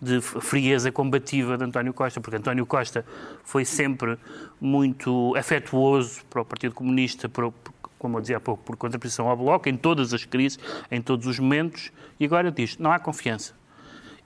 de 0.00 0.20
frieza 0.20 0.92
combativa 0.92 1.58
de 1.58 1.64
António 1.64 1.92
Costa, 1.92 2.20
porque 2.20 2.36
António 2.36 2.64
Costa 2.64 3.04
foi 3.42 3.64
sempre 3.64 4.16
muito 4.60 5.34
afetuoso 5.36 6.20
para 6.30 6.42
o 6.42 6.44
Partido 6.44 6.72
Comunista, 6.72 7.28
por, 7.28 7.52
como 7.98 8.18
eu 8.18 8.20
dizia 8.20 8.36
há 8.36 8.40
pouco, 8.40 8.62
por 8.62 8.76
contraposição 8.76 9.28
ao 9.28 9.36
Bloco, 9.36 9.68
em 9.68 9.76
todas 9.76 10.14
as 10.14 10.24
crises, 10.24 10.56
em 10.88 11.02
todos 11.02 11.26
os 11.26 11.40
momentos, 11.40 11.90
e 12.20 12.24
agora 12.24 12.52
diz: 12.52 12.78
não 12.78 12.92
há 12.92 13.00
confiança 13.00 13.54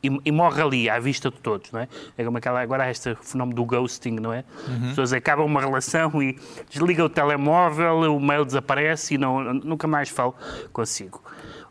e, 0.02 0.20
e, 0.24 0.32
morre 0.32 0.62
ali, 0.62 0.90
à 0.90 0.98
vista 0.98 1.30
de 1.30 1.38
todos, 1.38 1.72
não 1.72 1.80
é? 1.80 1.88
É 2.16 2.24
como 2.24 2.38
aquela, 2.38 2.60
agora 2.60 2.84
há 2.84 2.90
este 2.90 3.14
fenómeno 3.22 3.56
do 3.56 3.64
ghosting, 3.64 4.16
não 4.20 4.32
é? 4.32 4.44
Uhum. 4.68 4.74
As 4.74 4.88
pessoas 4.90 5.12
acabam 5.12 5.46
uma 5.46 5.60
relação 5.60 6.22
e 6.22 6.38
desligam 6.70 7.06
o 7.06 7.08
telemóvel, 7.08 8.14
o 8.14 8.20
mail 8.20 8.44
desaparece 8.44 9.14
e 9.14 9.18
não, 9.18 9.54
nunca 9.54 9.86
mais 9.86 10.08
falo 10.08 10.34
consigo. 10.72 11.22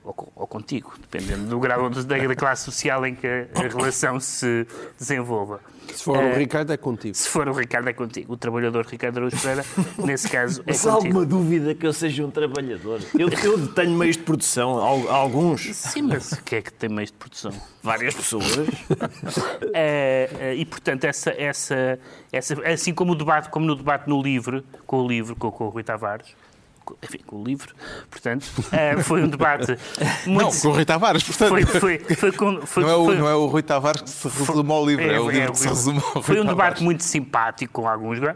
Ou, 0.06 0.32
ou 0.36 0.46
contigo, 0.46 0.94
dependendo 1.02 1.48
do 1.48 1.60
grau 1.60 1.90
da 1.90 2.36
classe 2.36 2.64
social 2.64 3.04
em 3.08 3.16
que 3.16 3.28
a 3.28 3.62
relação 3.68 4.20
se 4.20 4.68
desenvolva. 5.00 5.60
Se 5.94 6.04
for 6.04 6.18
o 6.18 6.36
Ricardo, 6.36 6.74
é 6.74 6.78
contigo. 6.78 7.16
Se 7.16 7.28
for 7.28 7.48
o 7.48 7.54
Ricardo, 7.54 7.90
é 7.90 7.94
contigo. 7.94 8.34
O 8.34 8.38
trabalhador 8.38 8.86
Ricardo 8.86 9.18
Araújo 9.18 9.38
Pereira, 9.42 9.66
nesse 9.98 10.30
caso, 10.30 10.62
é 10.62 10.64
Mas 10.74 10.86
há 10.86 10.94
alguma 10.94 11.26
dúvida 11.26 11.74
que 11.74 11.86
eu 11.86 11.94
seja 11.94 12.26
um 12.26 12.30
trabalhador? 12.30 13.02
Eu, 13.18 13.30
eu 13.30 13.68
tenho 13.70 13.92
meios 13.92 14.18
de 14.18 14.24
produção, 14.24 14.78
alguns. 14.78 15.76
Sim, 15.76 16.04
mas 16.04 16.34
o 16.34 16.44
que 16.44 16.58
é 16.58 16.62
que 16.62 16.72
tem 16.72 16.90
meios 16.90 17.12
de 17.12 17.18
produção? 17.18 17.52
Várias 17.82 18.14
pessoas. 18.14 18.46
é, 19.74 20.54
e, 20.58 20.66
portanto, 20.66 21.06
essa, 21.06 21.32
essa, 21.32 22.00
essa, 22.32 22.68
assim 22.68 22.94
como, 22.94 23.14
o 23.14 23.16
debate, 23.16 23.50
como 23.50 23.66
no 23.66 23.76
debate 23.76 24.08
no 24.08 24.22
livro, 24.22 24.64
com 24.86 25.02
o 25.02 25.08
livro, 25.08 25.36
com, 25.36 25.52
com 25.52 25.66
o 25.66 25.70
Rui 25.70 25.84
Tavares, 25.84 26.36
enfim, 27.04 27.20
com 27.26 27.42
o 27.42 27.44
livro, 27.44 27.74
portanto, 28.10 28.46
uh, 28.58 29.02
foi 29.04 29.24
um 29.24 29.28
debate 29.28 29.78
muito... 30.26 30.44
Não, 30.44 30.52
com 30.52 30.68
o 30.68 30.72
Rui 30.72 30.86
Tavares, 30.86 31.24
portanto. 31.24 31.50
Foi, 31.50 31.66
foi, 31.66 32.16
foi, 32.16 32.32
com, 32.32 32.62
foi 32.66 32.84
não, 32.84 32.90
é 32.90 32.96
o, 32.96 33.16
não 33.16 33.28
é 33.28 33.36
o 33.36 33.46
Rui 33.48 33.64
Tavares 33.64 34.02
que 34.02 34.10
se 34.10 34.28
resume 34.28 34.72
ao 34.72 34.86
livro, 34.86 35.04
é, 35.04 35.16
é 35.16 35.20
o 35.20 35.30
livro 35.30 35.50
é, 35.50 35.52
que 35.52 35.60
se 35.60 35.68
resume 35.68 36.00
ao 36.00 36.14
Rui 36.14 36.24
Foi 36.24 36.40
um 36.40 36.46
Tavares. 36.46 36.48
debate 36.48 36.84
muito 36.84 37.04
simpático 37.04 37.82
com 37.82 37.88
alguns, 37.88 38.20
uh, 38.20 38.36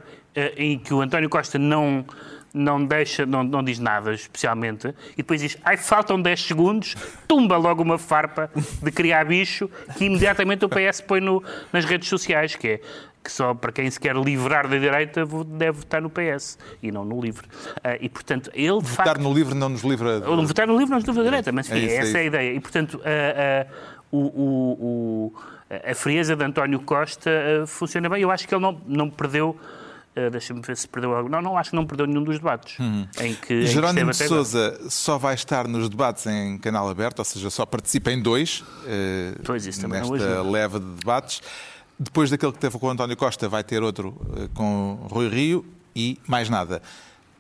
em 0.58 0.78
que 0.80 0.94
o 0.94 1.02
António 1.02 1.30
Costa 1.30 1.58
não 1.58 2.06
não 2.54 2.84
deixa, 2.84 3.26
não, 3.26 3.44
não 3.44 3.64
diz 3.64 3.80
nada 3.80 4.14
especialmente, 4.14 4.94
e 5.14 5.18
depois 5.18 5.42
diz, 5.42 5.58
ai, 5.64 5.78
faltam 5.78 6.22
10 6.22 6.44
segundos, 6.44 6.96
tumba 7.28 7.58
logo 7.58 7.84
uma 7.84 7.98
farpa 7.98 8.50
de 8.82 8.92
criar 8.92 9.26
bicho, 9.26 9.70
que 9.98 10.06
imediatamente 10.06 10.66
o 10.66 10.70
PS 10.70 11.02
põe 11.02 11.22
no, 11.22 11.44
nas 11.72 11.86
redes 11.86 12.10
sociais, 12.10 12.56
que 12.56 12.68
é 12.68 12.82
que 13.24 13.32
só 13.32 13.54
para 13.54 13.72
quem 13.72 13.90
se 13.90 14.00
quer 14.00 14.16
livrar 14.16 14.68
da 14.68 14.78
direita 14.78 15.26
deve 15.46 15.80
votar 15.80 16.02
no 16.02 16.10
PS 16.10 16.58
e 16.82 16.92
não 16.92 17.04
no 17.04 17.20
LIVRE. 17.22 17.46
Uh, 17.46 17.98
e, 18.00 18.10
portanto, 18.10 18.50
ele... 18.54 18.80
Votar 18.80 19.06
facto, 19.06 19.22
no 19.22 19.34
LIVRE 19.34 19.56
não 19.56 19.70
nos 19.70 19.84
livra... 19.84 20.24
Ou 20.28 20.46
votar 20.46 20.66
no 20.66 20.78
LIVRE 20.78 20.90
não 20.90 20.98
nos 21.00 21.08
livra 21.08 21.24
da 21.24 21.30
direita, 21.30 21.52
mas 21.52 21.70
enfim, 21.70 21.80
é 21.80 21.86
isso, 21.86 21.96
essa 21.96 22.18
é, 22.18 22.22
é, 22.22 22.24
a 22.24 22.28
ideia. 22.28 22.54
E, 22.54 22.60
portanto, 22.60 22.94
uh, 22.96 23.00
uh, 23.00 24.18
o, 24.18 24.20
o, 24.20 25.34
o, 25.34 25.34
a 25.90 25.94
frieza 25.94 26.36
de 26.36 26.44
António 26.44 26.80
Costa 26.80 27.30
funciona 27.68 28.10
bem. 28.10 28.22
Eu 28.22 28.32
acho 28.32 28.48
que 28.48 28.56
ele 28.56 28.62
não, 28.62 28.82
não 28.88 29.10
perdeu... 29.10 29.58
Uh, 30.28 30.30
Deixa-me 30.32 30.62
ver 30.62 30.78
se 30.78 30.88
perdeu 30.88 31.16
algo. 31.16 31.30
Não, 31.30 31.42
não, 31.42 31.58
acho 31.58 31.70
que 31.72 31.76
não 31.76 31.86
perdeu 31.86 32.06
nenhum 32.06 32.24
dos 32.24 32.38
debates. 32.38 32.78
Uhum. 32.80 33.08
Em 33.20 33.34
que, 33.36 33.66
Jerónimo 33.66 34.12
de 34.12 34.18
Souza 34.18 34.80
só 34.90 35.18
vai 35.18 35.36
estar 35.36 35.68
nos 35.68 35.90
debates 35.90 36.26
em 36.26 36.58
canal 36.58 36.90
aberto, 36.90 37.20
ou 37.20 37.26
seja, 37.26 37.50
só 37.50 37.66
participa 37.66 38.12
em 38.12 38.22
dois, 38.22 38.62
uh, 38.62 39.42
pois 39.44 39.66
isso 39.66 39.88
nesta 39.88 40.42
leva 40.42 40.80
de 40.80 40.86
debates. 40.86 41.42
Depois 42.00 42.30
daquele 42.30 42.54
que 42.54 42.60
teve 42.60 42.80
com 42.80 42.88
o 42.88 42.90
António 42.90 43.18
Costa, 43.18 43.50
vai 43.50 43.62
ter 43.62 43.84
outro 43.84 44.16
eh, 44.38 44.48
com 44.54 45.06
Rui 45.12 45.28
Rio 45.28 45.66
e 45.94 46.18
mais 46.26 46.50
nada. 46.50 46.82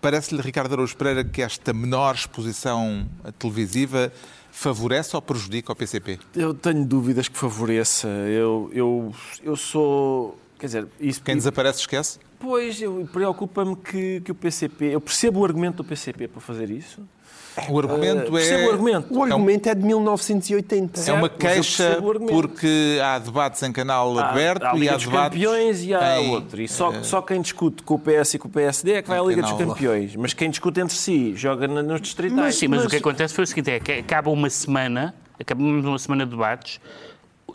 Parece-lhe, 0.01 0.41
Ricardo 0.41 0.73
Araújo 0.73 0.97
Pereira, 0.97 1.23
que 1.23 1.41
esta 1.41 1.71
menor 1.71 2.15
exposição 2.15 3.07
televisiva 3.37 4.11
favorece 4.51 5.15
ou 5.15 5.21
prejudica 5.21 5.71
o 5.71 5.75
PCP? 5.75 6.19
Eu 6.35 6.53
tenho 6.53 6.85
dúvidas 6.85 7.29
que 7.29 7.37
favoreça. 7.37 8.07
Eu, 8.07 8.69
eu, 8.73 9.15
eu 9.43 9.55
sou 9.55 10.37
Quer 10.59 10.65
dizer, 10.65 10.87
isso, 10.99 11.21
Quem 11.23 11.35
desaparece 11.35 11.79
esquece? 11.79 12.19
Pois, 12.37 12.81
eu- 12.81 13.07
preocupa-me 13.11 13.75
que, 13.77 14.21
que 14.21 14.31
o 14.31 14.35
PCP... 14.35 14.85
Eu 14.93 15.01
percebo 15.01 15.39
o 15.39 15.45
argumento 15.45 15.77
do 15.77 15.83
PCP 15.85 16.27
para 16.27 16.41
fazer 16.41 16.69
isso. 16.69 17.01
O 17.67 17.79
argumento 17.79 18.31
percebo 18.31 18.63
é. 18.63 18.67
o 18.67 18.71
argumento. 18.71 19.13
O 19.17 19.23
argumento 19.23 19.67
é 19.67 19.75
de 19.75 19.83
1980. 19.83 20.99
É 20.99 21.13
uma 21.13 21.27
Certo, 21.27 21.31
mas 21.31 21.31
eu 21.31 21.37
queixa 21.37 22.01
porque 22.29 22.99
há 23.03 23.19
debates 23.19 23.61
em 23.63 23.71
canal 23.71 24.17
Há- 24.17 24.29
aberto 24.29 24.63
há 24.63 24.77
e 24.77 24.87
há 24.87 24.93
dos 24.95 25.05
debates. 25.05 25.37
Campeões 25.39 25.83
e 25.83 25.93
há 25.93 26.21
em- 26.21 26.29
outro. 26.29 26.61
E 26.61 26.67
só, 26.67 27.03
só 27.03 27.21
quem 27.21 27.41
discute 27.41 27.83
com 27.83 27.95
o 27.95 27.99
PS 27.99 28.35
e 28.35 28.39
com 28.39 28.47
o 28.47 28.51
PSD 28.51 28.93
é 28.93 29.01
que 29.01 29.09
vai 29.09 29.19
à 29.19 29.23
Liga 29.23 29.41
dos. 29.41 29.51
Campeões. 29.53 30.15
Mas 30.15 30.33
quem 30.33 30.49
discute 30.49 30.79
entre 30.79 30.95
si 30.95 31.33
joga 31.35 31.67
nos 31.67 32.01
distritais. 32.01 32.39
Mas 32.39 32.55
sim, 32.55 32.67
mas, 32.67 32.85
o 32.85 32.89
que 32.89 32.97
acontece 32.97 33.33
foi 33.33 33.43
o 33.43 33.47
seguinte: 33.47 33.71
é 33.71 33.79
que 33.79 33.91
acaba 33.93 34.29
uma 34.29 34.49
semana, 34.49 35.13
acabamos 35.39 35.85
uma 35.85 35.99
semana 35.99 36.25
de 36.25 36.31
debates. 36.31 36.79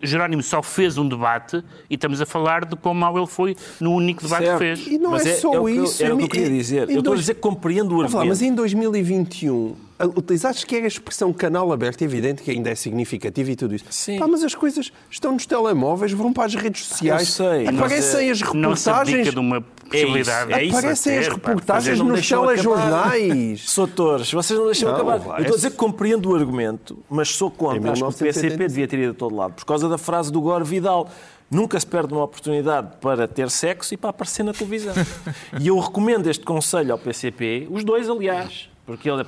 Jerónimo 0.03 0.43
só 0.43 0.63
fez 0.63 0.97
um 0.99 1.09
debate 1.09 1.63
e 1.89 1.95
estamos 1.95 2.21
a 2.21 2.27
falar 2.27 2.65
de 2.65 2.77
quão 2.77 2.95
mal 2.95 3.17
ele 3.17 3.27
foi 3.27 3.57
no 3.81 3.93
único 3.93 4.23
debate 4.23 4.45
Certo. 4.45 4.59
que 4.59 4.65
fez. 4.77 4.87
E 4.87 4.99
não 4.99 5.11
Mas 5.13 5.27
é, 5.27 5.35
só 5.37 5.49
o 5.49 5.53
que 5.53 5.57
eu- 5.77 5.85
isso. 5.85 6.03
Era 6.05 6.15
o 6.15 6.19
que 6.19 6.25
eu 6.25 6.29
queria 6.29 6.51
dizer. 6.51 6.77
em 6.89 6.93
Eu 6.95 6.99
estou 6.99 7.01
a 7.01 7.03
dois- 7.15 7.21
dizer 7.21 7.35
que 7.35 7.41
compreendo 7.41 7.97
o 7.97 8.03
argumento. 8.03 8.29
mas 8.29 8.43
em 8.43 8.55
2021, 8.55 9.75
a- 9.99 10.07
utilizaste 10.07 10.67
que 10.67 10.77
era 10.77 10.85
a 10.85 10.89
expressão 10.89 11.33
canal 11.33 11.73
aberto, 11.73 12.03
é 12.03 12.05
evidente 12.05 12.43
que 12.43 12.51
ainda 12.51 12.71
é 12.71 12.75
significativo 12.75 13.51
e 13.51 13.57
tudo 13.57 13.75
isso. 13.75 13.85
Sim. 13.91 14.19
Pá, 14.19 14.27
mas 14.27 14.43
as 14.43 14.55
coisas 14.55 14.93
estão 15.11 15.33
nos 15.33 15.47
telemóveis, 15.47 16.13
vão 16.13 16.33
para 16.33 16.45
as 16.45 16.55
redes 16.55 16.85
sociais, 16.87 17.29
sei, 17.33 17.65
mas 17.65 17.77
aparecem 17.77 18.29
é- 18.29 18.31
as 18.33 18.41
Não 18.41 18.75
se 18.77 18.91
abdica 18.91 19.17
reportagens. 19.19 19.31
de 19.33 19.39
uma 19.39 19.65
possibilidade. 19.95 20.53
é 20.53 20.65
isso, 20.65 20.77
Aparecem 20.79 21.19
as 21.19 21.27
ter, 21.27 21.39
pá, 21.39 21.49
reportagens 21.51 22.01
nos 22.01 22.29
telejornais. 22.29 23.61
Soutores, 23.71 24.31
vocês 24.33 24.59
não 24.59 24.67
deixam 24.67 24.89
Não, 24.89 24.97
acabar. 24.97 25.19
vai, 25.19 25.39
Eu 25.39 25.43
estou 25.43 25.55
a 25.55 25.57
dizer 25.57 25.71
que 25.71 25.77
compreendo 25.77 26.31
o 26.31 26.35
argumento, 26.35 26.99
mas 27.09 27.29
sou 27.31 27.51
contra. 27.51 27.93
Acho 27.93 28.01
que 28.01 28.07
o 28.07 28.11
1980. 28.11 28.41
PCP 28.41 28.69
devia 28.69 28.89
ter 28.89 28.99
ido 28.99 29.13
a 29.13 29.15
todo 29.15 29.35
lado. 29.35 29.55
Por 29.55 29.65
causa 29.65 29.89
da 29.89 29.99
frase 29.99 30.31
do 30.33 30.41
Gore 30.41 30.65
Vidal. 30.65 31.09
Nunca 31.51 31.79
se 31.79 31.87
perde 31.87 32.13
uma 32.13 32.25
oportunidade 32.25 32.97
para 33.01 33.29
ter 33.29 33.51
sexo 33.51 33.95
e 33.95 33.97
para 33.97 34.11
aparecer 34.11 34.43
na 34.43 34.53
televisão. 34.53 34.95
e 35.61 35.69
eu 35.69 35.79
recomendo 35.79 36.29
este 36.29 36.45
conselho 36.45 36.93
ao 36.93 36.99
PCP, 36.99 37.69
os 37.71 37.85
dois, 37.85 38.09
aliás, 38.09 38.69
porque 38.87 39.09
ele 39.09 39.23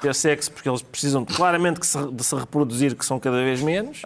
ter 0.00 0.14
sexo 0.14 0.50
porque 0.52 0.68
eles 0.68 0.82
precisam 0.82 1.24
claramente 1.24 1.80
que 1.80 1.86
se- 1.86 2.10
de 2.12 2.22
se 2.24 2.34
reproduzir, 2.34 2.94
que 2.94 3.04
são 3.04 3.18
cada 3.18 3.36
vez 3.42 3.60
menos, 3.62 4.02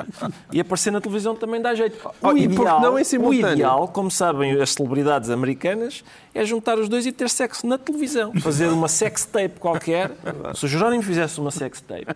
e 0.53 0.61
aparecer 0.61 0.90
na 0.90 1.00
televisão 1.00 1.35
também 1.35 1.61
dá 1.61 1.74
jeito. 1.74 1.98
Oh, 2.22 2.33
e 2.37 2.48
porque 2.48 2.64
não 2.70 2.98
em 2.98 3.03
o 3.03 3.05
simultâneo? 3.05 3.53
ideal, 3.55 3.88
como 3.88 4.11
sabem 4.11 4.53
as 4.61 4.70
celebridades 4.70 5.31
americanas, 5.31 6.05
é 6.35 6.44
juntar 6.44 6.79
os 6.79 6.88
dois 6.88 7.07
e 7.07 7.12
ter 7.12 7.29
sexo 7.29 7.66
na 7.66 7.76
televisão. 7.76 8.33
Fazer 8.40 8.68
uma 8.68 8.88
sex 8.88 9.24
tape 9.24 9.59
qualquer. 9.59 10.12
Se 10.55 10.64
o 10.64 10.68
Jerónimo 10.68 11.03
fizesse 11.03 11.40
uma 11.40 11.50
sex 11.50 11.81
tape, 11.81 12.07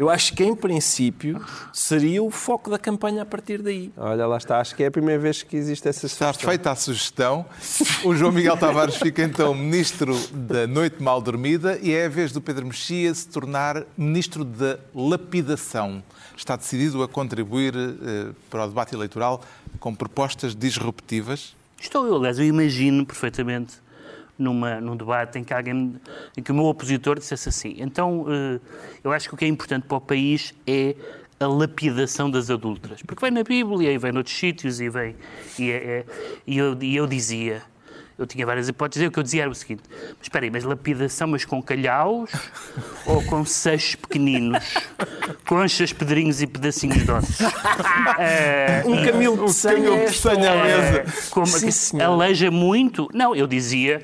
eu 0.00 0.08
acho 0.08 0.32
que, 0.32 0.42
em 0.42 0.56
princípio, 0.56 1.44
seria 1.74 2.22
o 2.22 2.30
foco 2.30 2.70
da 2.70 2.78
campanha 2.78 3.20
a 3.20 3.26
partir 3.26 3.60
daí. 3.60 3.92
Olha, 3.98 4.26
lá 4.26 4.38
está, 4.38 4.58
acho 4.58 4.74
que 4.74 4.82
é 4.82 4.86
a 4.86 4.90
primeira 4.90 5.20
vez 5.20 5.42
que 5.42 5.54
existe 5.54 5.86
essa 5.86 6.06
Está 6.06 6.28
sugestão. 6.32 6.48
feita 6.48 6.70
a 6.70 6.74
sugestão. 6.74 7.44
O 8.02 8.16
João 8.16 8.32
Miguel 8.32 8.56
Tavares 8.56 8.96
fica 8.96 9.22
então 9.22 9.54
ministro 9.54 10.18
da 10.32 10.66
noite 10.66 11.02
mal 11.02 11.20
dormida 11.20 11.78
e 11.82 11.92
é 11.92 12.06
a 12.06 12.08
vez 12.08 12.32
do 12.32 12.40
Pedro 12.40 12.64
Mexia 12.64 13.12
se 13.12 13.28
tornar 13.28 13.84
ministro 13.94 14.42
da 14.42 14.78
lapidação. 14.94 16.02
Está 16.34 16.56
decidido 16.56 17.02
a 17.02 17.08
contribuir 17.08 17.74
eh, 17.76 18.32
para 18.48 18.64
o 18.64 18.68
debate 18.68 18.94
eleitoral 18.94 19.42
com 19.78 19.94
propostas 19.94 20.54
disruptivas. 20.54 21.54
Estou 21.78 22.06
eu, 22.06 22.16
aliás, 22.16 22.38
eu 22.38 22.46
imagino 22.46 23.04
perfeitamente 23.04 23.74
numa, 24.40 24.80
num 24.80 24.96
debate 24.96 25.38
em 25.38 25.44
que 25.44 25.52
alguém, 25.54 25.94
em 26.36 26.42
que 26.42 26.50
o 26.50 26.54
meu 26.54 26.64
opositor 26.64 27.18
dissesse 27.18 27.48
assim, 27.48 27.76
então 27.78 28.24
eh, 28.28 28.58
eu 29.04 29.12
acho 29.12 29.28
que 29.28 29.34
o 29.34 29.36
que 29.36 29.44
é 29.44 29.48
importante 29.48 29.86
para 29.86 29.96
o 29.98 30.00
país 30.00 30.54
é 30.66 30.94
a 31.38 31.46
lapidação 31.46 32.30
das 32.30 32.50
adúlteras. 32.50 33.02
Porque 33.02 33.24
vem 33.24 33.30
na 33.30 33.42
Bíblia 33.42 33.92
e 33.92 33.98
vem 33.98 34.12
noutros 34.12 34.36
sítios 34.36 34.80
e 34.80 34.88
vem... 34.90 35.16
E, 35.58 35.70
é- 35.70 35.74
é- 35.74 36.04
e 36.46 36.58
eu, 36.58 36.76
e 36.80 36.96
eu 36.96 37.06
dizia... 37.06 37.62
Eu 38.18 38.26
tinha 38.26 38.44
várias 38.44 38.68
hipóteses. 38.68 39.02
e 39.02 39.06
O 39.06 39.10
que 39.10 39.18
eu 39.18 39.22
dizia 39.22 39.40
era 39.44 39.50
o 39.50 39.54
seguinte: 39.54 39.80
mas 39.88 40.18
espera 40.24 40.44
aí, 40.44 40.50
mas 40.50 40.62
lapidação, 40.62 41.28
mas 41.28 41.46
com 41.46 41.62
calhaus 41.62 42.30
ou 43.06 43.24
com 43.24 43.42
seixos 43.46 43.94
pequeninos? 43.94 44.62
Conchas, 45.46 45.90
pedrinhos 45.94 46.42
e 46.42 46.46
pedacinhos 46.46 47.02
de 47.02 47.10
ossos? 47.10 47.38
Eh, 48.18 48.82
Um 48.84 49.02
camilo 49.06 49.42
de 49.46 49.52
sangue 49.54 49.86
é 49.86 50.04
de 50.04 50.14
sangue 50.14 50.46
à 50.46 50.52
hora. 50.52 50.64
mesa. 50.64 50.98
é, 50.98 51.06
como 51.30 51.46
Sim, 51.46 51.98
aleija 52.02 52.50
muito. 52.50 53.08
Não, 53.14 53.34
eu 53.34 53.46
dizia. 53.46 54.02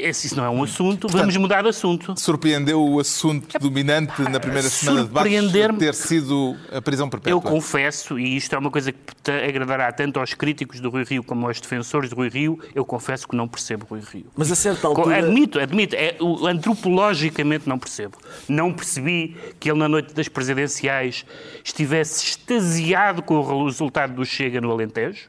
Esse 0.00 0.26
isso 0.26 0.36
não 0.36 0.44
é 0.44 0.50
um 0.50 0.62
assunto, 0.62 1.08
vamos 1.08 1.36
mudar 1.36 1.62
de 1.62 1.68
assunto. 1.68 2.14
Surpreendeu 2.18 2.82
o 2.82 3.00
assunto 3.00 3.58
dominante 3.58 4.22
na 4.22 4.40
primeira 4.40 4.68
semana 4.68 5.02
de 5.02 5.08
debates 5.08 5.78
ter 5.78 5.94
sido 5.94 6.56
a 6.72 6.80
prisão 6.80 7.08
perpétua. 7.08 7.30
Eu 7.30 7.40
confesso, 7.40 8.18
e 8.18 8.36
isto 8.36 8.54
é 8.54 8.58
uma 8.58 8.70
coisa 8.70 8.92
que 8.92 9.30
agradará 9.30 9.90
tanto 9.92 10.20
aos 10.20 10.34
críticos 10.34 10.80
do 10.80 10.90
Rui 10.90 11.04
Rio 11.04 11.22
como 11.22 11.46
aos 11.46 11.60
defensores 11.60 12.10
do 12.10 12.16
Rui 12.16 12.28
Rio, 12.28 12.58
eu 12.74 12.84
confesso 12.84 13.26
que 13.26 13.36
não 13.36 13.48
percebo 13.48 13.86
Rui 13.88 14.00
Rio. 14.12 14.26
Mas 14.36 14.50
a 14.50 14.54
certa 14.54 14.86
altura... 14.86 15.18
Admito, 15.18 15.58
admito. 15.58 15.96
É, 15.96 16.16
antropologicamente 16.46 17.68
não 17.68 17.78
percebo. 17.78 18.18
Não 18.48 18.72
percebi 18.72 19.36
que 19.58 19.70
ele, 19.70 19.78
na 19.78 19.88
noite 19.88 20.14
das 20.14 20.28
presidenciais, 20.28 21.24
estivesse 21.64 22.24
extasiado 22.24 23.22
com 23.22 23.36
o 23.36 23.64
resultado 23.64 24.14
do 24.14 24.24
Chega 24.24 24.60
no 24.60 24.70
Alentejo. 24.70 25.28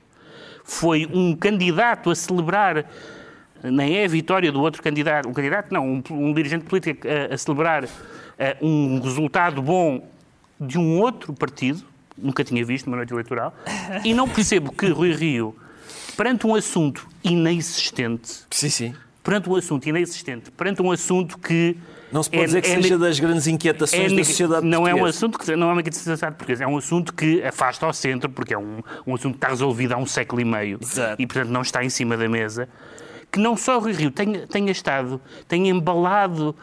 Foi 0.63 1.07
um 1.11 1.35
candidato 1.35 2.11
a 2.11 2.15
celebrar, 2.15 2.85
nem 3.63 3.97
é 3.97 4.05
a 4.05 4.07
vitória 4.07 4.51
do 4.51 4.61
outro 4.61 4.81
candidato, 4.81 5.27
um 5.27 5.33
candidato, 5.33 5.71
não, 5.73 5.87
um, 5.87 6.03
um 6.11 6.33
dirigente 6.33 6.65
político 6.65 7.07
a, 7.07 7.33
a 7.33 7.37
celebrar 7.37 7.87
um 8.61 8.99
resultado 9.01 9.61
bom 9.61 10.07
de 10.59 10.77
um 10.77 10.99
outro 10.99 11.33
partido, 11.33 11.83
nunca 12.17 12.43
tinha 12.43 12.63
visto 12.65 12.85
numa 12.85 12.97
noite 12.97 13.11
eleitoral, 13.13 13.53
e 14.03 14.13
não 14.13 14.27
percebo 14.27 14.71
que 14.71 14.87
Rui 14.89 15.11
Rio, 15.13 15.55
perante 16.15 16.45
um 16.47 16.55
assunto 16.55 17.07
inexistente, 17.23 18.43
Sim, 18.51 18.69
sim. 18.69 18.95
perante 19.23 19.49
um 19.49 19.55
assunto 19.55 19.87
inexistente, 19.87 20.51
perante 20.51 20.81
um 20.81 20.91
assunto 20.91 21.37
que. 21.37 21.75
Não 22.11 22.23
se 22.23 22.29
pode 22.31 22.41
é- 22.41 22.45
dizer 22.47 22.61
que 22.61 22.69
é- 22.71 22.81
seja 22.81 22.97
das 22.97 23.19
grandes 23.19 23.45
inquietações 23.45 24.11
é- 24.11 24.15
da 24.15 24.23
sociedade 24.23 24.65
Não 24.65 24.79
é 24.87 24.93
um 24.93 24.97
portuguesa. 24.97 25.09
assunto 25.17 25.37
que 25.39 25.55
não 25.55 25.69
é 25.69 25.73
uma 25.73 25.83
sociedade 25.91 26.35
portuguesa, 26.35 26.63
é 26.63 26.67
um 26.67 26.77
assunto 26.77 27.13
que 27.13 27.43
afasta 27.43 27.85
ao 27.85 27.93
centro, 27.93 28.29
porque 28.29 28.53
é 28.53 28.57
um, 28.57 28.81
um 29.05 29.13
assunto 29.13 29.33
que 29.33 29.37
está 29.37 29.49
resolvido 29.49 29.93
há 29.93 29.97
um 29.97 30.07
século 30.07 30.41
e 30.41 30.45
meio 30.45 30.79
Exato. 30.81 31.21
e, 31.21 31.27
portanto, 31.27 31.49
não 31.49 31.61
está 31.61 31.83
em 31.83 31.89
cima 31.89 32.17
da 32.17 32.27
mesa. 32.27 32.67
Que 33.31 33.39
não 33.39 33.55
só 33.55 33.77
o 33.77 33.81
Rui 33.81 33.93
Rio 33.93 34.11
tenha, 34.11 34.47
tenha 34.47 34.71
estado, 34.71 35.21
tenha 35.47 35.69
embalado 35.69 36.55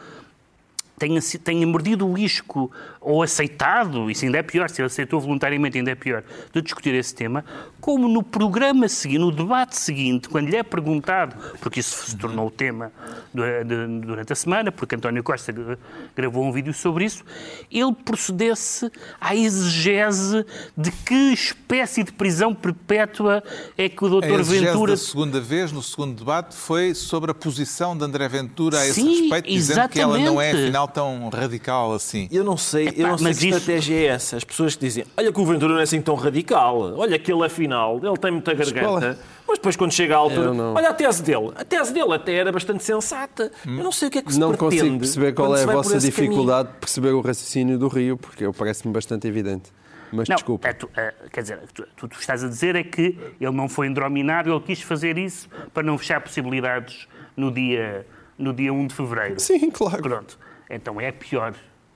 tenha, 0.97 1.21
tenha 1.43 1.67
mordido 1.67 2.07
o 2.07 2.17
isco 2.17 2.71
ou 2.99 3.23
aceitado, 3.23 4.09
isso 4.11 4.25
ainda 4.25 4.39
é 4.39 4.43
pior, 4.43 4.69
se 4.69 4.81
ele 4.81 4.87
aceitou 4.87 5.21
voluntariamente 5.21 5.77
ainda 5.77 5.91
é 5.91 5.95
pior, 5.95 6.23
de 6.51 6.61
discutir 6.61 6.93
esse 6.93 7.15
tema, 7.15 7.45
como 7.79 8.07
no 8.07 8.21
programa 8.21 8.89
seguinte, 8.89 9.19
no 9.19 9.31
debate 9.31 9.77
seguinte, 9.77 10.27
quando 10.27 10.49
lhe 10.49 10.57
é 10.57 10.63
perguntado, 10.63 11.35
porque 11.61 11.79
isso 11.79 12.09
se 12.09 12.17
tornou 12.17 12.47
o 12.47 12.51
tema 12.51 12.91
durante 13.33 14.33
a 14.33 14.35
semana, 14.35 14.71
porque 14.71 14.95
António 14.95 15.23
Costa 15.23 15.51
gra- 15.51 15.77
gravou 16.15 16.43
um 16.43 16.51
vídeo 16.51 16.73
sobre 16.73 17.05
isso, 17.05 17.23
ele 17.71 17.93
procedesse 17.93 18.91
à 19.21 19.35
exegese 19.35 20.45
de 20.75 20.91
que 20.91 21.31
espécie 21.33 22.03
de 22.03 22.11
prisão 22.11 22.53
perpétua 22.53 23.43
é 23.77 23.87
que 23.87 24.03
o 24.03 24.07
A 24.07 24.09
doutor 24.09 24.43
Ventura... 24.43 24.91
da 24.91 24.97
segunda 24.97 25.39
vez, 25.39 25.71
no 25.71 25.81
segundo 25.81 26.17
debate, 26.17 26.55
foi 26.55 26.93
sobre 26.93 27.31
a 27.31 27.33
posição 27.33 27.97
de 27.97 28.03
André 28.03 28.27
Ventura 28.27 28.79
a 28.79 28.85
esse 28.85 29.01
Sim, 29.01 29.21
respeito, 29.21 29.49
dizendo 29.49 29.89
que 29.89 29.99
ela 29.99 30.17
não 30.17 30.41
é, 30.41 30.49
exatamente. 30.49 30.86
Afinal, 30.87 31.29
tão 31.29 31.29
radical 31.29 31.93
assim. 31.93 32.27
Eu 32.31 32.43
não 32.43 32.57
sei, 32.57 32.91
eu 32.95 33.07
não 33.07 33.17
sei 33.17 33.27
mas 33.27 33.39
que 33.39 33.47
isso- 33.47 33.57
estratégia 33.57 33.95
é 33.95 34.05
essa. 34.05 34.37
As 34.37 34.43
pessoas 34.43 34.75
que 34.75 34.85
dizem, 34.85 35.05
olha 35.17 35.31
que 35.31 35.39
o 35.39 35.45
Ventura 35.45 35.73
não 35.73 35.79
é 35.79 35.83
assim 35.83 36.01
tão 36.01 36.15
radical, 36.15 36.93
olha 36.97 37.17
que 37.19 37.31
ele 37.31 37.43
afinal, 37.45 37.99
ele 38.03 38.17
tem 38.17 38.31
muita 38.31 38.53
garganta. 38.53 39.19
Mas 39.47 39.57
depois 39.57 39.75
quando 39.75 39.91
chega 39.93 40.15
à 40.15 40.17
altura, 40.17 40.51
olha 40.53 40.89
a 40.89 40.93
tese 40.93 41.23
dele. 41.23 41.51
A 41.55 41.63
tese 41.63 41.93
dele 41.93 42.13
até 42.13 42.33
era 42.35 42.51
bastante 42.51 42.83
sensata. 42.83 43.51
Eu 43.65 43.71
não 43.83 43.91
sei 43.91 44.07
o 44.09 44.11
que 44.11 44.17
é 44.17 44.21
que 44.21 44.33
se 44.33 44.39
Não 44.39 44.49
pretende 44.53 44.77
consigo 44.81 44.99
perceber 44.99 45.33
qual 45.33 45.55
é 45.55 45.63
a 45.63 45.65
vossa 45.65 45.97
dificuldade 45.99 46.69
de 46.69 46.75
perceber 46.79 47.11
o 47.11 47.21
raciocínio 47.21 47.77
do 47.79 47.87
Rio, 47.87 48.17
porque 48.17 48.45
eu 48.45 48.53
parece-me 48.53 48.93
bastante 48.93 49.27
evidente. 49.27 49.71
Mas 50.11 50.29
Não, 50.29 50.35
desculpa. 50.35 50.69
é 50.69 50.73
tu- 50.73 50.89
é, 50.95 51.13
quer 51.33 51.41
dizer, 51.41 51.59
tu, 51.73 51.85
tu, 51.97 52.07
tu 52.07 52.17
estás 52.19 52.41
a 52.41 52.47
dizer 52.47 52.77
é 52.77 52.83
que 52.83 53.17
ele 53.41 53.51
não 53.51 53.67
foi 53.67 53.87
indrominado, 53.87 54.49
ele 54.49 54.59
quis 54.61 54.81
fazer 54.81 55.17
isso 55.17 55.49
para 55.73 55.83
não 55.83 55.97
fechar 55.97 56.21
possibilidades 56.21 57.09
no 57.35 57.51
dia, 57.51 58.05
no 58.37 58.53
dia 58.53 58.71
1 58.71 58.87
de 58.87 58.95
fevereiro. 58.95 59.37
Sim, 59.37 59.69
claro. 59.69 60.01
Pronto. 60.01 60.39
Então 60.69 60.99
é 60.99 61.11
pior. 61.11 61.53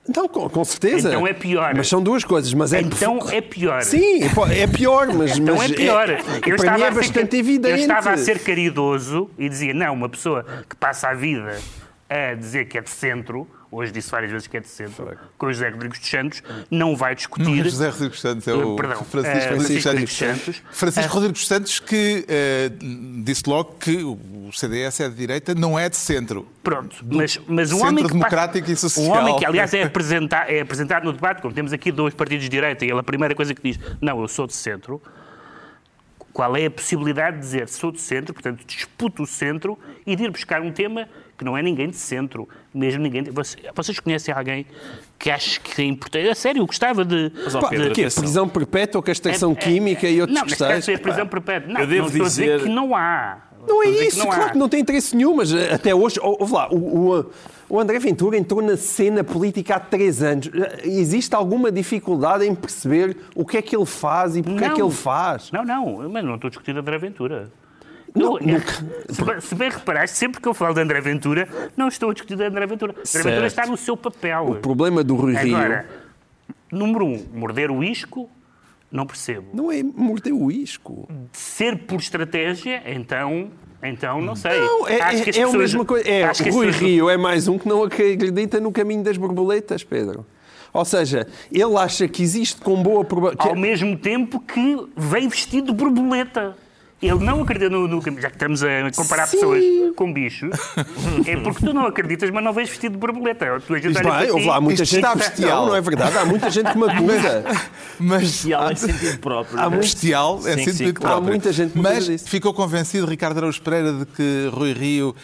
Então, 0.08 0.26
com, 0.26 0.48
com 0.48 0.64
certeza. 0.64 1.10
Então 1.10 1.24
é 1.26 1.32
pior. 1.32 1.74
Mas 1.76 1.86
são 1.88 2.02
duas 2.02 2.24
coisas. 2.24 2.52
Mas 2.54 2.72
é 2.72 2.80
Então 2.80 3.18
é 3.30 3.40
pior. 3.40 3.82
Sim, 3.82 4.22
é 4.50 4.66
pior, 4.66 5.12
mas, 5.14 5.38
Então 5.38 5.56
mas 5.56 5.70
é 5.70 5.74
pior. 5.74 6.06
para 6.56 6.72
mim 6.76 6.82
é 6.82 6.86
a 6.86 6.92
ser- 6.92 6.94
bastante 6.98 7.36
evidente. 7.36 7.70
Eu 7.74 7.76
estava 7.76 8.10
a 8.10 8.16
ser 8.16 8.40
caridoso 8.40 9.30
e 9.38 9.48
dizia, 9.48 9.72
não, 9.72 9.94
uma 9.94 10.08
pessoa 10.08 10.44
que 10.68 10.74
passa 10.74 11.08
a 11.08 11.14
vida 11.14 11.56
a 12.10 12.34
dizer 12.34 12.64
que 12.64 12.76
é 12.78 12.80
de 12.80 12.90
centro, 12.90 13.46
hoje 13.72 13.90
disse 13.90 14.10
várias 14.10 14.30
vezes 14.30 14.46
que 14.46 14.56
é 14.56 14.60
de 14.60 14.68
centro, 14.68 15.16
com 15.38 15.46
o 15.46 15.52
José 15.52 15.70
Rodrigues 15.70 15.98
dos 15.98 16.08
Santos, 16.08 16.42
não 16.70 16.94
vai 16.94 17.14
discutir... 17.14 17.64
José 17.64 17.88
Rodrigues 17.88 18.20
Santos 18.20 18.46
é 18.46 18.52
o 18.52 18.76
Perdão, 18.76 19.02
Francisco 19.02 19.38
eh, 19.38 19.56
Rodrigues 19.56 19.82
Francisco 19.82 19.82
Santos. 19.82 19.90
Rodrigues 19.90 20.16
Santos. 20.16 20.62
Francisco 20.70 21.14
Rodrigues 21.14 21.46
Santos 21.46 21.80
que 21.80 22.24
eh, 22.28 22.70
disse 23.24 23.42
logo 23.48 23.76
que 23.80 23.96
o 24.04 24.50
CDS 24.52 25.00
é 25.00 25.08
de 25.08 25.14
direita, 25.14 25.54
não 25.54 25.78
é 25.78 25.88
de 25.88 25.96
centro. 25.96 26.46
Pronto, 26.62 26.96
mas, 27.02 27.40
mas 27.48 27.72
um 27.72 27.76
Centro 27.76 27.88
homem 27.88 28.04
que 28.04 28.12
Democrático 28.12 28.60
passa, 28.68 28.72
e 28.72 28.76
Social. 28.76 29.06
Um 29.06 29.18
homem 29.18 29.36
que, 29.36 29.46
aliás, 29.46 29.72
é 29.72 29.82
apresentado, 29.82 30.50
é 30.50 30.60
apresentado 30.60 31.04
no 31.04 31.12
debate, 31.12 31.40
como 31.40 31.54
temos 31.54 31.72
aqui 31.72 31.90
dois 31.90 32.14
partidos 32.14 32.44
de 32.44 32.50
direita, 32.50 32.84
e 32.84 32.90
ele 32.90 33.00
a 33.00 33.02
primeira 33.02 33.34
coisa 33.34 33.54
que 33.54 33.62
diz, 33.62 33.80
não, 34.00 34.20
eu 34.20 34.28
sou 34.28 34.46
de 34.46 34.52
centro, 34.54 35.00
Qual 36.32 36.56
é 36.56 36.64
a 36.66 36.70
possibilidade 36.70 37.36
de 37.36 37.42
dizer 37.42 37.68
sou 37.68 37.92
de 37.92 38.00
centro, 38.00 38.32
portanto 38.32 38.64
disputo 38.66 39.22
o 39.22 39.26
centro 39.26 39.78
e 40.06 40.16
de 40.16 40.24
ir 40.24 40.30
buscar 40.30 40.62
um 40.62 40.72
tema 40.72 41.06
que 41.36 41.44
não 41.44 41.56
é 41.58 41.62
ninguém 41.62 41.88
de 41.90 41.96
centro, 41.96 42.48
mesmo 42.72 43.02
ninguém. 43.02 43.22
De... 43.22 43.30
Vocês 43.74 44.00
conhecem 44.00 44.32
alguém 44.34 44.64
que 45.18 45.30
acha 45.30 45.60
que 45.60 45.82
é 45.82 45.84
importante? 45.84 46.28
A 46.28 46.34
sério, 46.34 46.60
eu 46.62 46.66
gostava 46.66 47.04
de. 47.04 47.30
Mas, 47.44 47.52
Pá, 47.54 47.68
Pedro, 47.68 47.90
o 47.90 47.92
quê? 47.94 48.02
atenção. 48.02 48.22
Prisão 48.22 48.48
perpétua, 48.48 49.02
castração 49.02 49.50
É- 49.50 49.52
é- 49.52 49.56
química 49.56 50.08
e 50.08 50.20
outros 50.20 50.38
Não, 50.38 50.46
questões? 50.46 50.88
é 50.88 50.96
prisão 50.96 51.26
perpétua. 51.26 51.72
Não, 51.72 51.80
Eu 51.80 51.86
devo 51.86 52.00
não 52.02 52.08
estou 52.08 52.24
a 52.24 52.28
dizer 52.28 52.44
dizer- 52.44 52.62
que 52.62 52.68
não 52.74 52.96
há. 52.96 53.38
Não 53.66 53.82
é 53.82 53.88
isso, 53.88 54.20
que 54.20 54.26
claro 54.26 54.42
há. 54.44 54.50
que 54.50 54.58
não 54.58 54.68
tem 54.68 54.80
interesse 54.80 55.14
nenhum, 55.16 55.36
mas 55.36 55.52
eh, 55.52 55.72
até 55.72 55.94
hoje, 55.94 56.18
ou- 56.20 56.36
ouve 56.40 56.52
lá, 56.52 56.68
o, 56.72 56.76
o- 57.20 57.26
o 57.68 57.80
André 57.80 57.98
Ventura 57.98 58.36
entrou 58.36 58.60
na 58.60 58.76
cena 58.76 59.22
política 59.24 59.76
há 59.76 59.80
três 59.80 60.22
anos. 60.22 60.50
Eh, 60.52 60.80
Existe 60.88 61.34
alguma 61.34 61.70
dificuldade 61.72 62.44
em 62.46 62.54
perceber 62.54 63.16
o 63.34 63.44
que 63.46 63.56
é 63.56 63.62
que 63.62 63.74
ele 63.76 63.86
faz 63.86 64.36
e 64.36 64.42
porque 64.42 64.64
é 64.64 64.68
Não. 64.68 64.74
que 64.74 64.82
ele 64.82 64.90
faz? 64.90 65.50
Não, 65.52 65.64
não, 65.64 66.08
mas 66.10 66.24
não 66.24 66.34
estou 66.34 66.48
a 66.48 66.50
discutir 66.50 66.76
André 66.76 66.98
Ventura. 66.98 67.50
Não, 68.14 68.38
Eu- 68.40 68.60
se, 69.08 69.24
bem- 69.24 69.40
se 69.40 69.54
bem 69.54 69.70
reparaste, 69.70 70.18
sempre 70.18 70.38
que 70.40 70.46
eu 70.46 70.52
falo 70.52 70.74
de 70.74 70.80
André 70.82 71.00
Ventura, 71.00 71.48
não 71.76 71.88
estou 71.88 72.10
a 72.10 72.12
discutir 72.12 72.36
de 72.36 72.44
André 72.44 72.66
Ventura. 72.66 72.92
André 72.92 73.04
Certo. 73.06 73.24
Ventura 73.26 73.46
está 73.46 73.66
no 73.66 73.76
seu 73.76 73.96
papel. 73.96 74.48
O 74.50 74.54
problema 74.56 75.02
do 75.02 75.14
Rui 75.16 75.34
Rio 75.34 75.56
Agora, 75.56 75.86
número 76.70 77.06
um, 77.06 77.24
morder 77.32 77.70
o 77.70 77.82
isco, 77.82 78.28
não 78.92 79.06
percebo. 79.06 79.46
não 79.54 79.72
é 79.72 79.82
morder 79.82 80.32
o 80.34 80.50
isco. 80.52 81.08
Ser 81.32 81.78
por 81.86 81.98
estratégia, 81.98 82.82
então, 82.86 83.50
então 83.82 84.20
não 84.20 84.36
sei. 84.36 84.60
Não, 84.60 84.86
é, 84.86 85.00
Acho 85.00 85.16
é, 85.16 85.24
que 85.24 85.30
as 85.30 85.36
é 85.36 85.40
a 85.40 85.44
pessoas- 85.46 85.56
mesma 85.56 85.84
coisa. 85.84 86.08
É, 86.08 86.24
acho 86.24 86.42
que 86.44 86.50
Rui 86.50 86.66
pessoas- 86.66 86.82
Rio 86.88 87.08
é 87.10 87.16
mais 87.16 87.48
um 87.48 87.58
que 87.58 87.66
não 87.68 87.82
acredita 87.82 88.60
no 88.60 88.70
caminho 88.70 89.02
das 89.02 89.16
borboletas, 89.16 89.82
Pedro. 89.82 90.24
Ou 90.74 90.84
seja, 90.86 91.26
ele 91.50 91.76
acha 91.76 92.08
que 92.08 92.22
existe 92.22 92.60
com 92.60 92.82
boa 92.82 92.98
Ao 92.98 93.04
probabilidade. 93.04 93.60
mesmo 93.60 93.96
tempo 93.96 94.40
que 94.40 94.76
vem 94.96 95.28
vestido 95.28 95.66
de 95.70 95.74
borboleta. 95.78 96.56
Ele 97.02 97.24
não 97.24 97.42
acredita 97.42 97.68
no, 97.68 97.88
no 97.88 98.00
caminho. 98.00 98.22
Já 98.22 98.28
que 98.28 98.36
estamos 98.36 98.62
a 98.62 98.68
comparar 98.94 99.26
Sim. 99.26 99.38
pessoas 99.38 99.64
com 99.96 100.12
bichos, 100.12 100.50
é 101.26 101.36
porque 101.36 101.66
tu 101.66 101.74
não 101.74 101.86
acreditas, 101.86 102.30
mas 102.30 102.44
não 102.44 102.52
vês 102.52 102.68
vestido 102.68 102.92
de 102.92 102.98
borboleta. 102.98 103.60
Tu 103.66 103.74
és 103.74 103.84
olha 103.84 103.94
bem, 103.94 104.02
para 104.02 104.32
houve 104.32 104.46
lá 104.46 104.60
muita 104.60 104.82
isto 104.84 104.92
gente. 104.92 105.04
está 105.04 105.16
bestial. 105.16 105.62
Não, 105.62 105.66
não 105.70 105.76
é 105.76 105.80
verdade. 105.80 106.16
Há 106.16 106.24
muita 106.24 106.48
gente 106.48 106.70
que 106.70 106.78
me 106.78 106.88
acusa. 106.88 107.44
Mas 107.98 108.46
ela 108.48 108.72
em 108.72 108.76
sentido 108.76 109.18
próprio. 109.18 109.58
Há 109.58 109.68
não 109.68 109.78
é? 109.78 109.80
bestial 109.80 110.38
é 110.46 110.56
Sim, 110.56 110.64
sentido 110.64 110.86
sim, 110.86 110.92
próprio. 110.92 111.16
Há 111.16 111.20
muita 111.20 111.52
gente 111.52 111.72
que 111.72 111.78
me 111.78 111.82
Mas 111.82 112.06
disso. 112.06 112.28
ficou 112.28 112.54
convencido 112.54 113.06
Ricardo 113.06 113.38
Araújo 113.38 113.60
Pereira 113.62 113.92
de 113.92 114.06
que 114.06 114.48
Rui 114.52 114.72
Rio 114.72 115.16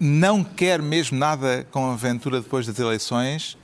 não 0.00 0.42
quer 0.42 0.82
mesmo 0.82 1.16
nada 1.16 1.64
com 1.70 1.88
a 1.88 1.92
aventura 1.92 2.40
depois 2.40 2.66
das 2.66 2.78
eleições? 2.78 3.56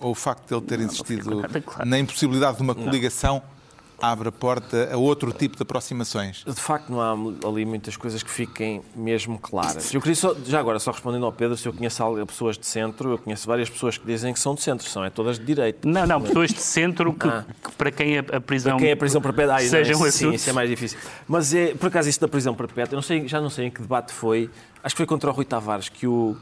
Ou 0.00 0.10
o 0.10 0.14
facto 0.14 0.48
de 0.48 0.54
ele 0.54 0.66
ter 0.66 0.80
insistido 0.80 1.22
ficou 1.22 1.40
nada 1.40 1.60
claro. 1.60 1.88
na 1.88 1.98
impossibilidade 1.98 2.56
de 2.56 2.62
uma 2.62 2.74
coligação 2.74 3.42
abre 4.00 4.28
a 4.28 4.32
porta 4.32 4.90
a 4.92 4.96
outro 4.96 5.32
tipo 5.32 5.56
de 5.56 5.62
aproximações? 5.62 6.44
De 6.46 6.52
facto, 6.60 6.90
não 6.90 7.00
há 7.00 7.12
ali 7.48 7.64
muitas 7.64 7.96
coisas 7.96 8.22
que 8.22 8.30
fiquem 8.30 8.82
mesmo 8.94 9.38
claras. 9.38 9.92
Eu 9.92 10.00
queria 10.00 10.14
só, 10.14 10.34
já 10.44 10.60
agora, 10.60 10.78
só 10.78 10.90
respondendo 10.90 11.24
ao 11.24 11.32
Pedro, 11.32 11.56
se 11.56 11.66
eu 11.66 11.72
conheço 11.72 12.02
pessoas 12.26 12.58
de 12.58 12.66
centro, 12.66 13.12
eu 13.12 13.18
conheço 13.18 13.46
várias 13.46 13.70
pessoas 13.70 13.96
que 13.96 14.06
dizem 14.06 14.32
que 14.32 14.40
são 14.40 14.54
de 14.54 14.62
centro, 14.62 14.86
são 14.88 15.04
é 15.04 15.10
todas 15.10 15.38
de 15.38 15.44
direita. 15.44 15.88
Não, 15.88 16.06
não, 16.06 16.20
pessoas 16.20 16.50
de 16.52 16.60
centro 16.60 17.12
que, 17.12 17.28
Ah. 17.28 17.44
que 17.62 17.72
para 17.72 17.90
quem 17.90 18.18
a, 18.18 18.24
a 18.32 18.40
prisão. 18.40 18.76
Quem 18.76 18.88
é 18.88 18.92
a 18.92 18.96
prisão 18.96 19.20
perpétua? 19.20 19.56
Ah, 19.56 19.62
não, 19.62 19.68
seja 19.68 19.96
um 19.96 20.06
isso, 20.06 20.18
sim, 20.18 20.30
isso 20.32 20.50
é 20.50 20.52
mais 20.52 20.68
difícil. 20.68 20.98
Mas 21.26 21.54
é, 21.54 21.74
por 21.74 21.88
acaso, 21.88 22.08
isso 22.08 22.20
da 22.20 22.28
prisão 22.28 22.54
perpétua, 22.54 22.94
eu 22.94 22.96
não 22.96 23.02
sei, 23.02 23.26
já 23.26 23.40
não 23.40 23.50
sei 23.50 23.66
em 23.66 23.70
que 23.70 23.80
debate 23.80 24.12
foi, 24.12 24.50
acho 24.82 24.94
que 24.94 24.98
foi 24.98 25.06
contra 25.06 25.30
o 25.30 25.32
Rui 25.32 25.44
Tavares 25.44 25.88
que 25.88 26.06
o, 26.06 26.36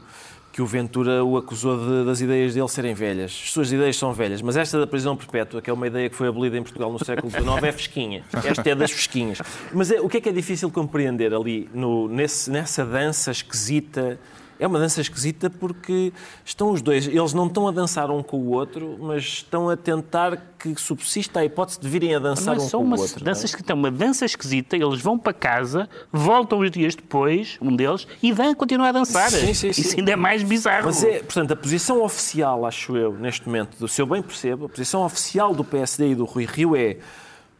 que 0.55 0.61
o 0.61 0.65
Ventura 0.65 1.21
o 1.21 1.35
acusou 1.35 1.77
de- 1.77 2.05
das 2.05 2.21
ideias 2.21 2.53
dele 2.53 2.69
serem 2.69 2.93
velhas. 2.93 3.41
As 3.43 3.51
suas 3.51 3.73
ideias 3.73 3.97
são 3.97 4.13
velhas, 4.13 4.41
mas 4.41 4.55
esta 4.55 4.79
da 4.79 4.87
prisão 4.87 5.13
perpétua, 5.13 5.61
que 5.61 5.69
é 5.69 5.73
uma 5.73 5.85
ideia 5.85 6.09
que 6.09 6.15
foi 6.15 6.29
abolida 6.29 6.57
em 6.57 6.63
Portugal 6.63 6.89
no 6.93 7.03
século 7.03 7.29
XIX, 7.29 7.61
é 7.61 7.71
fresquinha. 7.73 8.23
Esta 8.41 8.69
é 8.69 8.73
das 8.73 8.89
fresquinhas. 8.89 9.39
Mas 9.73 9.91
é, 9.91 9.99
o 9.99 10.07
que 10.07 10.15
é 10.15 10.21
que 10.21 10.29
é 10.29 10.31
difícil 10.31 10.71
compreender 10.71 11.33
ali, 11.33 11.69
no, 11.73 12.07
nesse, 12.07 12.49
nessa 12.49 12.85
dança 12.85 13.31
esquisita? 13.31 14.17
É 14.59 14.65
uma 14.65 14.79
dança 14.79 15.01
esquisita 15.01 15.49
porque 15.49 16.13
estão 16.43 16.71
os 16.71 16.81
dois, 16.81 17.07
eles 17.07 17.33
não 17.33 17.47
estão 17.47 17.67
a 17.67 17.71
dançar 17.71 18.09
um 18.09 18.23
com 18.23 18.37
o 18.37 18.51
outro, 18.51 18.97
mas 18.99 19.23
estão 19.23 19.69
a 19.69 19.75
tentar 19.75 20.37
que 20.57 20.75
subsista 20.79 21.41
a 21.41 21.45
hipótese 21.45 21.79
de 21.79 21.87
virem 21.87 22.15
a 22.15 22.19
dançar 22.19 22.55
Não 22.55 22.63
é 22.63 22.65
um 22.65 22.69
com 22.69 22.77
uma 22.77 22.97
o 22.97 22.99
outro. 22.99 23.23
não 23.23 23.31
é? 23.31 23.33
dança 23.33 23.45
esquisita, 23.45 23.73
é 23.73 23.75
uma 23.75 23.91
dança 23.91 24.25
esquisita, 24.25 24.75
eles 24.75 25.01
vão 25.01 25.17
para 25.17 25.33
casa, 25.33 25.89
voltam 26.11 26.59
uns 26.59 26.71
dias 26.71 26.95
depois, 26.95 27.57
um 27.61 27.75
deles, 27.75 28.07
e 28.23 28.31
vão 28.31 28.53
continuar 28.55 28.89
a 28.89 28.91
dançar. 28.93 29.29
Sim, 29.29 29.53
sim, 29.53 29.73
sim. 29.73 29.81
Isso 29.81 29.97
ainda 29.99 30.11
é 30.11 30.15
mais 30.15 30.41
bizarro. 30.41 30.85
Mas 30.85 31.03
é, 31.03 31.19
portanto, 31.19 31.51
a 31.51 31.55
posição 31.55 32.01
oficial, 32.01 32.65
acho 32.65 32.95
eu, 32.95 33.13
neste 33.13 33.45
momento, 33.45 33.77
do 33.77 33.87
se 33.87 34.01
eu 34.01 34.05
bem 34.05 34.21
percebo, 34.21 34.65
a 34.65 34.69
posição 34.69 35.03
oficial 35.05 35.53
do 35.53 35.63
PSD 35.63 36.11
e 36.11 36.15
do 36.15 36.25
Rui 36.25 36.45
Rio 36.45 36.75
é 36.75 36.97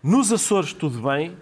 nos 0.01 0.31
Açores 0.31 0.71
tudo 0.73 1.01
bem, 1.07 1.35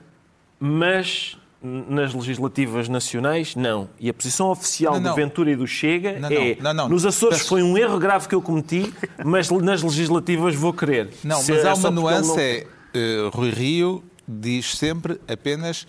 mas 0.59 1.37
nas 1.63 2.13
legislativas 2.13 2.89
nacionais, 2.89 3.55
não. 3.55 3.87
E 3.99 4.09
a 4.09 4.13
posição 4.13 4.49
oficial 4.49 4.95
Não, 4.95 4.99
não. 5.01 5.09
do 5.11 5.15
Ventura 5.15 5.51
e 5.51 5.55
do 5.55 5.65
Chega 5.65 6.19
Não, 6.19 6.29
é 6.29 6.55
não, 6.59 6.63
não, 6.63 6.73
não. 6.83 6.89
nos 6.89 7.05
Açores 7.05 7.37
Peço- 7.37 7.49
foi 7.49 7.63
um 7.63 7.77
erro 7.77 7.97
grave 7.97 8.27
que 8.27 8.35
eu 8.35 8.41
cometi, 8.41 8.93
mas 9.23 9.49
nas 9.49 9.81
legislativas 9.81 10.55
vou 10.55 10.73
querer. 10.73 11.11
Não, 11.23 11.37
Se 11.37 11.53
mas 11.53 11.63
é 11.63 11.69
há 11.69 11.75
só 11.75 11.87
uma 11.89 12.01
nuance, 12.01 12.27
não- 12.29 12.37
é 12.39 12.67
eh, 12.93 13.29
Rui 13.33 13.49
Rio 13.51 14.03
diz 14.27 14.75
sempre 14.77 15.19
apenas 15.27 15.87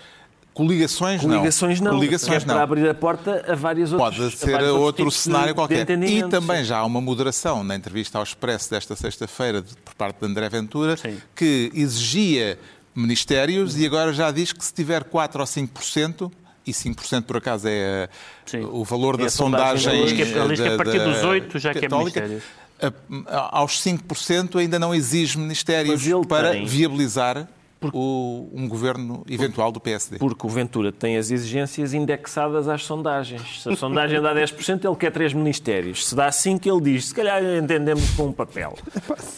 coligações, 0.52 1.20
Coligações 1.20 1.80
não, 1.80 1.90
Coligações 1.92 2.38
que 2.38 2.44
é 2.44 2.46
não. 2.46 2.54
para 2.54 2.62
abrir 2.62 2.88
a 2.88 2.94
porta 2.94 3.44
a 3.48 3.56
vários 3.56 3.92
outros 3.92 4.16
Pode 4.16 4.26
a 4.28 4.36
ser 4.36 4.52
vários 4.52 4.70
outro 4.70 5.08
de- 5.08 5.14
cenário 5.14 5.48
de 5.48 5.54
qualquer. 5.54 5.78
E 5.78 5.82
entendimento, 5.82 6.28
também 6.30 6.58
sim. 6.58 6.64
já 6.66 6.78
há 6.78 6.84
uma 6.84 7.00
moderação 7.00 7.64
na 7.64 7.74
entrevista 7.74 8.18
ao 8.18 8.22
Expresso 8.24 8.70
desta 8.70 8.94
sexta-feira 8.94 9.60
de- 9.60 9.74
por 9.84 9.94
parte 9.94 10.20
de 10.20 10.26
André 10.26 10.48
Ventura, 10.48 10.96
Sim. 10.96 11.16
que 11.34 11.72
exigia 11.74 12.56
ministérios 12.94 13.76
e 13.78 13.86
agora 13.86 14.12
já 14.12 14.30
diz 14.30 14.52
que 14.52 14.64
se 14.64 14.72
tiver 14.72 15.04
4 15.04 15.40
ou 15.40 15.46
5%, 15.46 16.30
e 16.66 16.72
5% 16.72 17.24
por 17.24 17.36
acaso 17.36 17.66
é 17.68 18.08
Sim. 18.46 18.60
o 18.64 18.84
valor 18.84 19.16
da 19.16 19.26
a 19.26 19.30
sondagem 19.30 19.84
sondagem. 19.84 19.86
da- 19.86 19.94
Ele 19.94 20.04
diz 20.04 20.32
que 20.32 20.38
é- 20.38 20.40
ele 20.42 20.48
diz 20.48 20.60
que 20.60 20.66
a 20.66 20.70
da- 20.70 20.76
partir 20.76 20.98
da- 20.98 21.04
dos 21.04 21.22
8 21.24 21.58
já 21.58 21.74
católica, 21.74 22.20
ministérios. 22.22 22.42
a- 23.28 23.58
aos 23.58 23.80
5% 23.80 24.58
ainda 24.58 24.78
não 24.78 24.94
exige 24.94 25.36
ministérios 25.38 26.02
para 26.28 26.52
tem. 26.52 26.64
viabilizar 26.66 27.46
o- 27.92 28.48
um 28.52 28.68
governo 28.68 29.24
eventual 29.28 29.70
do 29.72 29.80
PSD. 29.80 30.18
Porque 30.18 30.46
o 30.46 30.50
Ventura 30.50 30.92
tem 30.92 31.16
as 31.16 31.30
exigências 31.30 31.92
indexadas 31.94 32.68
às 32.68 32.84
sondagens. 32.84 33.62
Se 33.62 33.68
a 33.68 33.76
sondagem 33.76 34.20
dá 34.20 34.32
10%, 34.34 34.84
ele 34.86 34.96
quer 34.96 35.10
três 35.10 35.32
ministérios. 35.32 36.06
Se 36.06 36.14
dá 36.14 36.30
5%, 36.30 36.66
ele 36.66 36.80
diz, 36.80 37.06
se 37.08 37.14
calhar 37.14 37.42
entendemos 37.42 38.08
com 38.10 38.26
um 38.26 38.32
papel. 38.32 38.74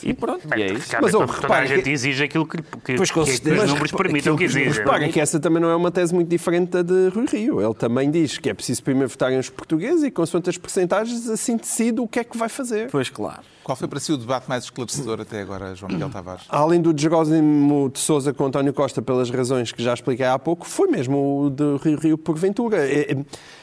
E 0.02 0.12
pronto, 0.14 0.46
e 0.56 0.62
é 0.62 0.72
isso. 0.72 0.94
Mas, 1.00 1.14
oh, 1.14 1.26
toda 1.26 1.54
a 1.54 1.64
gente 1.66 1.82
que- 1.84 1.90
exige 1.90 2.24
aquilo 2.24 2.46
que, 2.46 2.58
que, 2.62 2.94
Pois, 2.96 3.10
com 3.10 3.24
que, 3.24 3.40
que 3.40 3.50
os 3.50 3.56
Mas 3.56 3.68
números 3.70 3.92
permitam 3.92 4.36
que 4.36 4.38
que- 4.46 4.58
exija. 4.58 4.80
Repara 4.82 5.08
que 5.08 5.20
essa 5.20 5.40
também 5.40 5.60
não 5.60 5.70
é 5.70 5.76
uma 5.76 5.90
tese 5.90 6.14
muito 6.14 6.28
diferente 6.28 6.70
da 6.70 6.82
de 6.82 7.08
Rui 7.08 7.26
Rio. 7.30 7.60
Ele 7.60 7.74
também 7.74 8.10
diz 8.10 8.38
que 8.38 8.48
é 8.50 8.54
preciso 8.54 8.82
primeiro 8.82 9.08
votarem 9.08 9.38
os 9.38 9.48
portugueses 9.50 10.02
e, 10.04 10.10
consoante 10.10 10.50
as 10.50 10.56
percentagens, 10.58 11.28
assim 11.28 11.56
decide 11.56 12.00
o 12.00 12.06
que 12.06 12.18
é 12.20 12.24
que 12.24 12.36
vai 12.36 12.48
fazer. 12.48 12.90
Pois 12.90 13.08
claro. 13.08 13.40
Qual 13.64 13.74
foi 13.74 13.88
para 13.88 13.98
si 13.98 14.12
o 14.12 14.16
debate 14.16 14.48
mais 14.48 14.62
esclarecedor 14.64 15.20
até 15.20 15.40
agora, 15.40 15.74
João 15.74 15.90
Miguel 15.90 16.08
Tavares? 16.08 16.44
Além 16.48 16.80
do 16.80 16.96
Jerónimo 16.96 17.90
de 17.92 17.98
Souza 17.98 18.32
com 18.36 18.44
António 18.46 18.72
Costa, 18.72 19.02
pelas 19.02 19.30
razões 19.30 19.72
que 19.72 19.82
já 19.82 19.92
expliquei 19.94 20.26
há 20.26 20.38
pouco, 20.38 20.66
foi 20.66 20.88
mesmo 20.88 21.46
o 21.46 21.50
de 21.50 21.64
Rio 21.82 21.98
Rio 21.98 22.18
por 22.18 22.38
Ventura. 22.38 22.76
É, 22.88 23.12
é, 23.12 23.16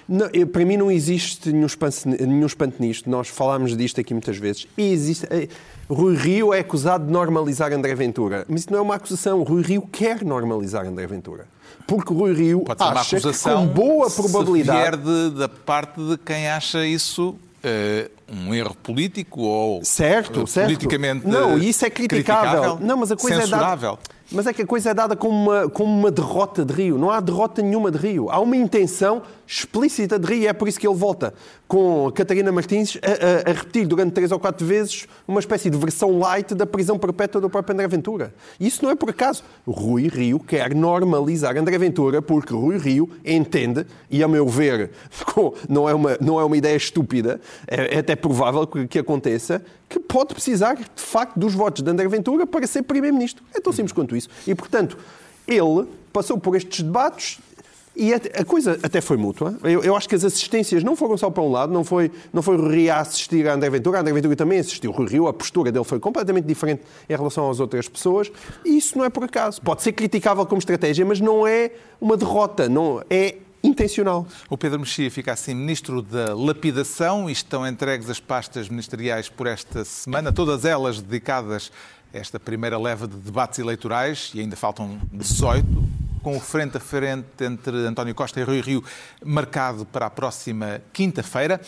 não, 0.08 0.28
é, 0.34 0.46
para 0.46 0.66
mim 0.66 0.76
não 0.76 0.92
existe 0.92 1.52
nenhum 1.52 1.66
espanto, 1.66 1.96
nenhum 2.06 2.46
espanto 2.46 2.76
nisto. 2.82 3.10
Nós 3.10 3.28
falámos 3.30 3.78
disto 3.78 4.02
aqui 4.02 4.14
muitas 4.14 4.38
vezes. 4.38 4.68
E 4.78 4.92
existe, 4.92 5.26
é, 5.30 5.48
Rui 5.90 6.16
Rio 6.16 6.54
é 6.54 6.60
acusado 6.60 7.06
de 7.06 7.12
normalizar 7.12 7.72
André 7.72 7.96
Ventura. 7.96 8.46
Mas 8.50 8.62
isso 8.62 8.72
não 8.72 8.80
é 8.80 8.82
uma 8.82 8.96
acusação. 8.96 9.42
Rui 9.44 9.62
Rio 9.62 9.82
quer 9.92 10.24
normalizar 10.26 10.86
André 10.86 11.08
Ventura. 11.08 11.46
Porque 11.88 12.14
Rui 12.14 12.34
Rio 12.34 12.62
Pode 12.62 12.80
ser 12.82 12.90
uma 12.90 13.00
acha 13.00 13.10
que 13.10 13.16
acusação 13.18 13.68
com 13.68 13.74
boa 13.74 14.10
se 14.10 14.22
probabilidade... 14.22 14.80
vier 14.80 14.98
de- 14.98 15.38
da 15.38 15.50
parte 15.50 16.00
de 16.02 16.18
quem 16.18 16.48
acha 16.48 16.86
isso 16.86 17.36
eh, 17.62 18.10
um 18.32 18.54
erro 18.54 18.76
político 18.82 19.42
ou 19.42 19.84
Certo, 19.84 20.42
eh, 20.42 20.46
certo. 20.46 20.68
politicamente 20.68 21.28
Não, 21.28 21.58
isso 21.58 21.86
é 21.86 21.90
criticável. 21.90 22.78
Não, 22.82 22.98
mas 22.98 23.12
a 23.12 23.16
coisa 23.18 23.42
censurável. 23.42 23.90
é 23.90 23.92
dada. 23.94 24.00
Mas 24.34 24.48
é 24.48 24.54
que 24.54 24.64
a 24.64 24.66
coisa 24.66 24.90
é 24.90 24.94
dada 24.96 25.16
como 25.16 25.36
uma, 25.36 25.70
como 25.70 25.94
uma 25.96 26.10
derrota 26.10 26.66
de 26.66 26.74
Rio. 26.74 26.98
Não 26.98 27.12
há 27.12 27.20
derrota 27.20 27.62
nenhuma 27.62 27.92
de 27.92 28.00
Rio. 28.00 28.32
Há 28.32 28.40
uma 28.40 28.56
intenção 28.58 29.22
explícita 29.46 30.18
de 30.18 30.26
Rio 30.28 30.42
e 30.44 30.48
é 30.48 30.54
por 30.54 30.68
isso 30.68 30.80
que 30.80 30.88
ele 30.88 30.96
volta 30.96 31.34
com 31.68 32.12
Catarina 32.12 32.52
Martins 32.52 32.98
a, 33.04 33.50
a- 33.50 33.52
a 33.52 33.54
repetir 33.54 33.86
durante 33.86 34.12
três 34.14 34.32
ou 34.32 34.40
quatro 34.40 34.66
vezes 34.66 35.08
uma 35.28 35.40
espécie 35.40 35.70
de 35.70 35.78
versão 35.78 36.18
light 36.18 36.56
da 36.56 36.66
prisão 36.66 36.98
perpétua 36.98 37.40
do 37.40 37.50
próprio 37.50 37.74
André 37.76 37.88
Ventura. 37.88 38.34
Isso 38.60 38.84
não 38.84 38.90
é 38.90 38.96
por 38.96 39.10
acaso. 39.12 39.44
Rui 39.68 40.08
Rio 40.08 40.40
quer 40.40 40.74
normalizar 40.74 41.56
André 41.56 41.78
Ventura 41.78 42.20
porque 42.22 42.54
Rui 42.54 42.78
Rio 42.78 43.10
entende, 43.24 43.86
e 44.10 44.24
a 44.24 44.28
meu 44.28 44.48
ver, 44.48 44.90
não 45.70 45.88
é 45.88 45.94
uma, 45.94 46.18
não 46.20 46.40
é 46.40 46.44
uma 46.44 46.58
ideia 46.58 46.76
estúpida, 46.76 47.40
é, 47.68 47.96
é 47.96 48.00
até 48.00 48.16
provável 48.16 48.66
que, 48.66 48.88
que 48.88 48.98
aconteça, 49.00 49.64
que 49.94 50.00
pode 50.00 50.34
precisar, 50.34 50.76
de 50.76 50.88
facto, 50.96 51.40
dos 51.40 51.54
votos 51.54 51.84
de 51.84 51.92
André 51.92 52.08
Ventura 52.08 52.48
para 52.48 52.66
ser 52.66 52.82
Primeiro-Ministro. 52.82 53.44
É 53.54 53.60
tão 53.60 53.72
simples 53.72 53.94
quanto 53.94 54.16
isso. 54.16 54.28
E, 54.48 54.56
portanto, 54.56 54.98
ele 55.48 55.88
passou 56.12 56.40
por 56.40 56.56
estes 56.56 56.82
debates 56.82 57.40
E 57.96 58.12
a, 58.12 58.44
coisa 58.44 58.80
até 58.82 59.02
foi 59.02 59.18
mútua. 59.18 59.56
Eu, 59.64 59.84
eu, 59.84 59.96
acho 59.96 60.10
que 60.10 60.16
as 60.16 60.26
assistências 60.26 60.84
não 60.84 60.96
foram 60.96 61.16
só 61.16 61.30
para 61.30 61.44
um 61.44 61.52
lado, 61.52 61.72
não 61.72 61.84
foi, 61.84 62.12
não 62.34 62.42
foi 62.42 62.58
o 62.58 62.92
a 62.92 62.98
assistir 62.98 63.48
a 63.48 63.54
André 63.54 63.70
Ventura, 63.70 64.00
a 64.00 64.02
André 64.02 64.14
Ventura 64.14 64.36
também 64.36 64.58
assistiu. 64.58 64.90
O 64.90 65.06
Rio, 65.06 65.28
a 65.28 65.34
postura 65.34 65.72
dele 65.72 65.86
foi 65.86 66.00
completamente 66.00 66.46
diferente 66.46 66.82
em 67.08 67.16
relação 67.16 67.48
às 67.52 67.60
outras 67.60 67.88
pessoas 67.88 68.32
e 68.66 68.78
isso 68.78 68.98
não 68.98 69.06
é 69.06 69.12
por 69.12 69.24
acaso. 69.24 69.62
Pode 69.62 69.84
ser 69.84 69.92
criticável 69.92 70.44
como 70.48 70.58
estratégia, 70.58 71.06
mas 71.06 71.22
não 71.22 71.46
é 71.46 71.70
uma 72.02 72.18
derrota, 72.18 72.68
não 72.68 73.04
é 73.12 73.36
intencional. 73.64 74.28
O 74.50 74.58
Pedro 74.58 74.80
Mexia 74.80 75.10
fica 75.10 75.32
assim 75.32 75.54
ministro 75.54 76.02
da 76.02 76.36
lapidação 76.36 77.30
e 77.30 77.34
estão 77.34 77.66
entregues 77.66 78.10
as 78.10 78.20
pastas 78.20 78.68
ministeriais 78.68 79.30
por 79.30 79.48
esta 79.48 79.86
semana, 79.86 80.34
todas 80.34 80.66
elas 80.66 81.02
dedicadas 81.02 81.72
a 82.14 82.18
esta 82.18 82.40
primeira 82.40 82.78
leva 82.78 83.08
de 83.08 83.16
debates 83.16 83.58
eleitorais 83.60 84.32
e 84.36 84.42
ainda 84.42 84.56
faltam 84.56 85.00
18 85.12 85.66
com 86.22 86.38
o 86.38 86.40
frente 86.40 86.78
a 86.78 86.80
frente 86.80 87.44
entre 87.44 87.76
António 87.86 88.16
Costa 88.16 88.40
e 88.40 88.44
Rui 88.44 88.62
Rio 88.62 88.84
marcado 89.24 89.86
para 89.86 90.06
a 90.06 90.10
próxima 90.10 90.82
quinta-feira. 90.94 91.60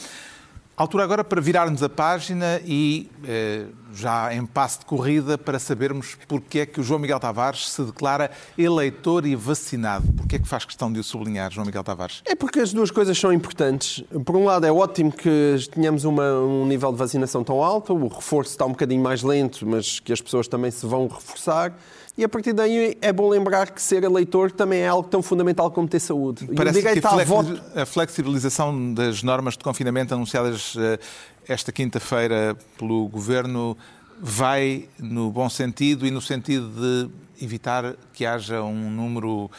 Altura 0.78 1.06
agora 1.06 1.24
para 1.24 1.40
virarmos 1.40 1.82
a 1.82 1.88
página 1.88 2.60
e, 2.66 3.10
eh, 3.26 3.68
já 3.94 4.34
em 4.36 4.46
passo 4.46 4.80
de 4.80 4.86
corrida, 4.86 5.38
para 5.38 5.58
sabermos 5.58 6.18
porque 6.28 6.60
é 6.60 6.66
que 6.66 6.82
o 6.82 6.84
João 6.84 7.00
Miguel 7.00 7.18
Tavares 7.18 7.70
se 7.70 7.82
declara 7.82 8.30
eleitor 8.58 9.26
e 9.26 9.38
vacinado. 9.38 10.12
Porque 10.12 10.36
é 10.36 10.40
que 10.40 10.46
faz 10.46 10.66
questão 10.66 10.92
de 10.92 11.00
o 11.00 11.04
sublinhar, 11.04 11.50
João 11.50 11.66
Miguel 11.66 11.82
Tavares? 11.82 12.22
É 12.26 12.36
porque 12.36 12.60
as 12.60 12.74
duas 12.74 12.92
coisas 12.92 13.18
são 13.18 13.32
importantes. 13.32 14.04
Por 14.26 14.36
um 14.36 14.44
lado, 14.44 14.66
é 14.66 14.72
ótimo 14.72 15.14
que 15.14 15.56
tenhamos 15.72 16.04
uma, 16.04 16.40
um 16.40 16.66
nível 16.66 16.92
de 16.92 16.98
vacinação 16.98 17.42
tão 17.42 17.64
alto, 17.64 17.94
o 17.94 18.10
reforço 18.10 18.52
está 18.52 18.66
um 18.66 18.72
bocadinho 18.72 19.02
mais 19.02 19.24
lento, 19.24 19.66
mas 19.66 20.02
que 20.02 20.12
as 20.12 20.20
pessoas 20.20 20.46
também 20.46 20.72
se 20.72 20.86
vão 20.86 21.08
reforçar. 21.08 21.74
E 22.18 22.24
a 22.24 22.30
partir 22.30 22.54
daí 22.54 22.98
é 23.02 23.12
bom 23.12 23.28
lembrar 23.28 23.72
que 23.72 23.82
ser 23.82 24.04
eleitor 24.04 24.50
também 24.50 24.82
é 24.82 24.88
algo 24.88 25.08
tão 25.10 25.22
fundamental 25.22 25.70
como 25.70 25.88
ter 25.88 26.00
saúde. 26.00 26.48
Parece 26.56 26.82
que 26.82 27.06
a, 27.06 27.24
voto... 27.26 27.62
a 27.76 27.86
flexibilização 27.86 28.94
das 28.94 29.22
normas 29.22 29.58
de 29.58 29.64
confinamento 29.64 30.14
anunciadas 30.14 30.76
eh, 30.78 30.98
esta 31.46 31.74
quinta-feira 31.74 32.58
pelo 32.78 33.08
Governo 33.10 33.78
vai 34.18 34.88
no 34.98 35.30
bom 35.30 35.50
sentido 35.50 36.08
e 36.08 36.12
no 36.12 36.22
sentido 36.22 36.70
de 36.70 37.44
evitar 37.44 37.96
que 38.14 38.26
haja 38.26 38.64
um 38.64 38.90
número 38.90 39.52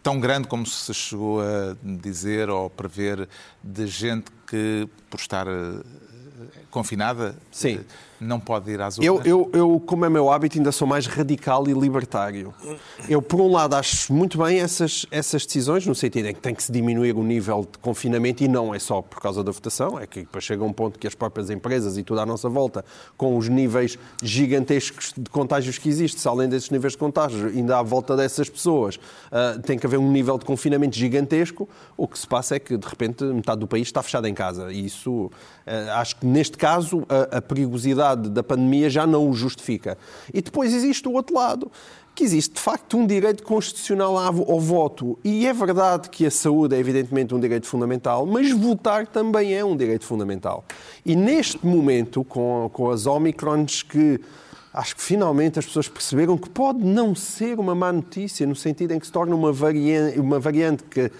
tão 0.00 0.20
grande 0.20 0.46
como 0.46 0.64
se 0.64 0.94
chegou 0.94 1.40
a 1.40 1.76
dizer 1.82 2.48
ou 2.48 2.70
prever 2.70 3.28
de 3.62 3.88
gente 3.88 4.26
que, 4.46 4.88
por 5.10 5.18
estar 5.18 5.48
eh, 5.48 5.80
confinada, 6.74 7.36
Sim. 7.52 7.78
não 8.20 8.40
pode 8.40 8.68
ir 8.68 8.80
às 8.80 8.98
urnas? 8.98 9.24
Eu, 9.24 9.24
eu, 9.24 9.50
eu, 9.54 9.80
como 9.86 10.04
é 10.04 10.10
meu 10.10 10.28
hábito, 10.28 10.58
ainda 10.58 10.72
sou 10.72 10.88
mais 10.88 11.06
radical 11.06 11.68
e 11.68 11.72
libertário. 11.72 12.52
Eu, 13.08 13.22
por 13.22 13.40
um 13.40 13.52
lado, 13.52 13.74
acho 13.74 14.12
muito 14.12 14.36
bem 14.38 14.58
essas, 14.58 15.06
essas 15.08 15.46
decisões, 15.46 15.86
no 15.86 15.94
sentido 15.94 16.26
em 16.26 16.34
que 16.34 16.40
tem 16.40 16.52
que 16.52 16.62
se 16.62 16.72
diminuir 16.72 17.14
o 17.14 17.22
nível 17.22 17.60
de 17.70 17.78
confinamento 17.78 18.42
e 18.42 18.48
não 18.48 18.74
é 18.74 18.80
só 18.80 19.00
por 19.00 19.20
causa 19.20 19.44
da 19.44 19.52
votação, 19.52 20.00
é 20.00 20.06
que 20.06 20.20
depois 20.20 20.42
chega 20.42 20.64
um 20.64 20.72
ponto 20.72 20.98
que 20.98 21.06
as 21.06 21.14
próprias 21.14 21.48
empresas 21.48 21.96
e 21.96 22.02
tudo 22.02 22.20
à 22.20 22.26
nossa 22.26 22.48
volta, 22.48 22.84
com 23.16 23.36
os 23.38 23.48
níveis 23.48 23.96
gigantescos 24.20 25.14
de 25.16 25.30
contágios 25.30 25.78
que 25.78 25.88
existem, 25.88 26.30
além 26.30 26.48
desses 26.48 26.70
níveis 26.70 26.94
de 26.94 26.98
contágio, 26.98 27.46
ainda 27.46 27.78
à 27.78 27.82
volta 27.82 28.16
dessas 28.16 28.50
pessoas, 28.50 28.96
uh, 28.96 29.60
tem 29.62 29.78
que 29.78 29.86
haver 29.86 29.98
um 29.98 30.10
nível 30.10 30.36
de 30.38 30.44
confinamento 30.44 30.96
gigantesco. 30.96 31.68
O 31.96 32.08
que 32.08 32.18
se 32.18 32.26
passa 32.26 32.56
é 32.56 32.58
que, 32.58 32.76
de 32.76 32.86
repente, 32.88 33.22
metade 33.22 33.60
do 33.60 33.68
país 33.68 33.86
está 33.86 34.02
fechado 34.02 34.26
em 34.26 34.34
casa. 34.34 34.72
E 34.72 34.86
isso, 34.86 35.26
uh, 35.26 35.30
acho 35.94 36.16
que 36.16 36.26
neste 36.26 36.56
caso, 36.56 36.63
a, 36.66 37.38
a 37.38 37.42
perigosidade 37.42 38.28
da 38.30 38.42
pandemia 38.42 38.88
já 38.88 39.06
não 39.06 39.28
o 39.28 39.34
justifica. 39.34 39.98
E 40.32 40.40
depois 40.40 40.72
existe 40.72 41.06
o 41.08 41.12
outro 41.12 41.34
lado 41.34 41.70
que 42.14 42.22
existe 42.22 42.54
de 42.54 42.60
facto 42.60 42.96
um 42.96 43.06
direito 43.06 43.42
constitucional 43.42 44.16
ao 44.16 44.60
voto. 44.60 45.18
E 45.24 45.46
é 45.46 45.52
verdade 45.52 46.08
que 46.08 46.24
a 46.24 46.30
saúde 46.30 46.76
é 46.76 46.78
evidentemente 46.78 47.34
um 47.34 47.40
direito 47.40 47.66
fundamental, 47.66 48.24
mas 48.24 48.52
votar 48.52 49.06
também 49.06 49.52
é 49.52 49.64
um 49.64 49.76
direito 49.76 50.04
fundamental. 50.04 50.64
E 51.04 51.16
neste 51.16 51.66
momento, 51.66 52.22
com, 52.22 52.70
com 52.72 52.90
as 52.90 53.06
Omicrons 53.06 53.82
que 53.82 54.20
acho 54.72 54.96
que 54.96 55.02
finalmente 55.02 55.58
as 55.58 55.66
pessoas 55.66 55.88
perceberam 55.88 56.36
que 56.36 56.50
pode 56.50 56.84
não 56.84 57.14
ser 57.14 57.60
uma 57.60 57.76
má 57.76 57.92
notícia, 57.92 58.44
no 58.44 58.56
sentido 58.56 58.92
em 58.92 58.98
que 58.98 59.06
se 59.06 59.12
torna 59.12 59.34
uma 59.34 59.52
variante, 59.52 60.18
uma 60.18 60.40
variante 60.40 60.82
que 60.82 61.10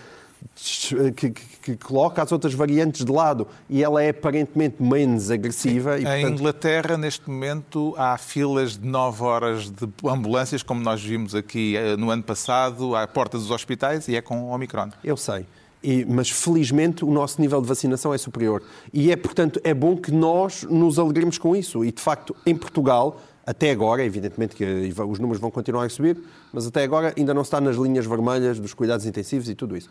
que, 1.16 1.30
que, 1.30 1.76
coloca 1.76 2.22
as 2.22 2.30
outras 2.30 2.54
variantes 2.54 3.04
de 3.04 3.10
lado 3.10 3.46
e 3.68 3.82
ela 3.82 4.02
é 4.02 4.10
aparentemente 4.10 4.82
menos 4.82 5.30
agressiva. 5.30 5.98
E, 5.98 6.04
em 6.04 6.26
Inglaterra, 6.26 6.96
neste 6.96 7.28
momento, 7.28 7.94
há 7.96 8.16
filas 8.16 8.76
de 8.76 8.86
9 8.86 9.22
horas 9.24 9.70
de 9.70 9.88
ambulâncias, 10.04 10.62
como 10.62 10.80
nós 10.80 11.02
vimos 11.02 11.34
aqui 11.34 11.76
eh, 11.76 11.96
no 11.96 12.10
ano 12.10 12.22
passado, 12.22 12.94
à 12.94 13.06
porta 13.06 13.36
dos 13.36 13.50
hospitais, 13.50 14.06
e 14.08 14.16
é 14.16 14.20
com 14.20 14.50
Omicron. 14.50 14.90
Eu 15.02 15.16
sei. 15.16 15.46
E, 15.82 16.04
mas 16.04 16.30
felizmente 16.30 17.04
o 17.04 17.10
nosso 17.10 17.40
nível 17.40 17.60
de 17.60 17.68
vacinação 17.68 18.14
é 18.14 18.18
superior. 18.18 18.62
E 18.92 19.10
é, 19.10 19.16
portanto, 19.16 19.60
é 19.64 19.74
bom 19.74 19.96
que 19.96 20.12
nós 20.12 20.62
nos 20.62 20.98
alegremos 20.98 21.36
com 21.36 21.54
isso. 21.54 21.84
E 21.84 21.92
de 21.92 22.00
facto, 22.00 22.34
em 22.46 22.54
Portugal, 22.54 23.20
até 23.46 23.70
agora, 23.70 24.02
evidentemente 24.02 24.56
que 24.56 24.64
os 24.64 25.18
números 25.18 25.40
vão 25.40 25.50
continuar 25.50 25.84
a 25.84 25.88
subir, 25.88 26.18
mas 26.52 26.66
até 26.66 26.82
agora 26.82 27.12
ainda 27.16 27.34
não 27.34 27.42
está 27.42 27.60
nas 27.60 27.76
linhas 27.76 28.06
vermelhas 28.06 28.58
dos 28.58 28.72
cuidados 28.72 29.04
intensivos 29.04 29.48
e 29.48 29.54
tudo 29.54 29.76
isso 29.76 29.90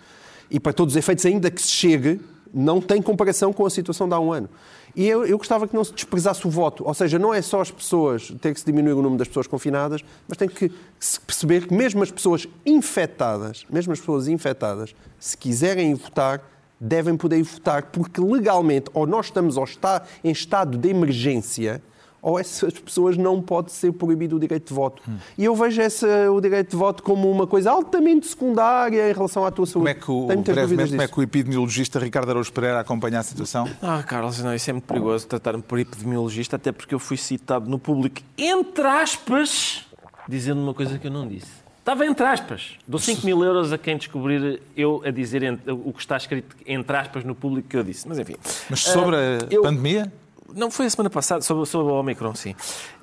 e 0.49 0.59
para 0.59 0.73
todos 0.73 0.93
os 0.93 0.97
efeitos, 0.97 1.25
ainda 1.25 1.49
que 1.49 1.61
se 1.61 1.69
chegue, 1.69 2.19
não 2.53 2.79
tem 2.79 3.01
comparação 3.01 3.51
com 3.51 3.65
a 3.65 3.69
situação 3.69 4.07
de 4.07 4.13
há 4.13 4.19
um 4.19 4.31
ano. 4.31 4.49
E 4.95 5.07
eu, 5.07 5.25
eu, 5.25 5.39
gostava 5.39 5.67
que 5.67 5.73
não 5.73 5.83
se 5.83 5.91
desprezasse 5.91 6.45
o 6.45 6.49
voto. 6.51 6.85
Ou 6.85 6.93
seja, 6.93 7.17
não 7.17 7.33
é 7.33 7.41
só 7.41 7.61
as 7.61 7.71
pessoas, 7.71 8.31
tem 8.39 8.53
que 8.53 8.59
se 8.59 8.65
diminuir 8.65 8.93
o 8.93 8.97
número 9.01 9.17
das 9.17 9.27
pessoas 9.27 9.47
confinadas, 9.47 10.05
mas 10.27 10.37
tem 10.37 10.47
que 10.47 10.71
se 10.99 11.19
perceber 11.19 11.67
que 11.67 11.73
mesmo 11.73 12.03
as 12.03 12.11
pessoas 12.11 12.47
infectadas, 12.63 13.65
mesmo 13.71 13.91
as 13.91 13.99
pessoas 13.99 14.27
infectadas, 14.27 14.93
se 15.19 15.35
quiserem 15.35 15.95
votar, 15.95 16.47
devem 16.79 17.17
poder 17.17 17.41
votar, 17.41 17.83
porque 17.83 18.21
legalmente, 18.21 18.91
ou 18.93 19.07
nós 19.07 19.27
estamos 19.27 19.57
ou 19.57 19.63
está 19.63 20.03
em 20.23 20.31
estado 20.31 20.77
de 20.77 20.89
emergência, 20.89 21.81
ou 22.23 22.39
essas 22.39 22.73
pessoas 22.79 23.17
não 23.17 23.41
pode 23.41 23.69
ser 23.73 23.91
proibido 23.91 24.37
o 24.37 24.39
direito 24.39 24.69
de 24.69 24.73
voto. 24.73 25.03
Hum. 25.07 25.17
E 25.37 25.43
eu 25.43 25.53
vejo 25.53 25.81
esse, 25.81 26.05
o 26.29 26.39
direito 26.39 26.71
de 26.71 26.77
voto 26.77 27.03
como 27.03 27.29
uma 27.29 27.45
coisa 27.45 27.69
altamente 27.69 28.27
secundária 28.27 29.09
em 29.09 29.13
relação 29.13 29.45
à 29.45 29.51
tua 29.51 29.65
saúde. 29.65 29.73
Como 29.73 29.89
é 29.89 29.93
que 29.93 30.09
o, 30.39 30.43
brevemente, 30.53 30.91
como 30.91 31.01
é 31.01 31.07
que 31.07 31.19
o 31.19 31.21
epidemiologista 31.21 31.99
Ricardo 31.99 32.29
Araújo 32.29 32.53
Pereira 32.53 32.79
acompanha 32.79 33.19
a 33.19 33.23
situação? 33.23 33.69
Ah, 33.81 34.01
Carlos, 34.01 34.41
não, 34.41 34.55
isso 34.55 34.69
é 34.69 34.73
muito 34.73 34.85
perigoso 34.85 35.27
tratar-me 35.27 35.61
por 35.61 35.77
epidemiologista, 35.77 36.55
até 36.55 36.71
porque 36.71 36.95
eu 36.95 36.99
fui 36.99 37.17
citado 37.17 37.69
no 37.69 37.77
público, 37.77 38.21
entre 38.37 38.87
aspas, 38.87 39.85
dizendo 40.27 40.61
uma 40.61 40.73
coisa 40.73 40.97
que 40.97 41.07
eu 41.07 41.11
não 41.11 41.27
disse. 41.27 41.63
Estava 41.79 42.05
entre 42.05 42.25
aspas. 42.25 42.77
Dou 42.87 42.97
5 42.97 43.25
mil 43.25 43.43
euros 43.43 43.73
a 43.73 43.77
quem 43.77 43.97
descobrir 43.97 44.61
eu 44.77 45.01
a 45.05 45.11
dizer 45.11 45.59
o 45.67 45.91
que 45.91 45.99
está 45.99 46.15
escrito 46.15 46.55
entre 46.65 46.95
aspas 46.95 47.25
no 47.25 47.35
público 47.35 47.67
que 47.67 47.75
eu 47.75 47.83
disse. 47.83 48.07
Mas 48.07 48.17
enfim. 48.17 48.37
Mas 48.69 48.79
sobre 48.79 49.17
a 49.17 49.19
ah, 49.19 49.47
eu... 49.49 49.63
pandemia? 49.63 50.09
Não, 50.55 50.69
foi 50.69 50.85
a 50.85 50.89
semana 50.89 51.09
passada, 51.09 51.41
sobre, 51.41 51.65
sobre 51.65 51.91
o 51.91 51.95
Omicron, 51.95 52.35
sim. 52.35 52.55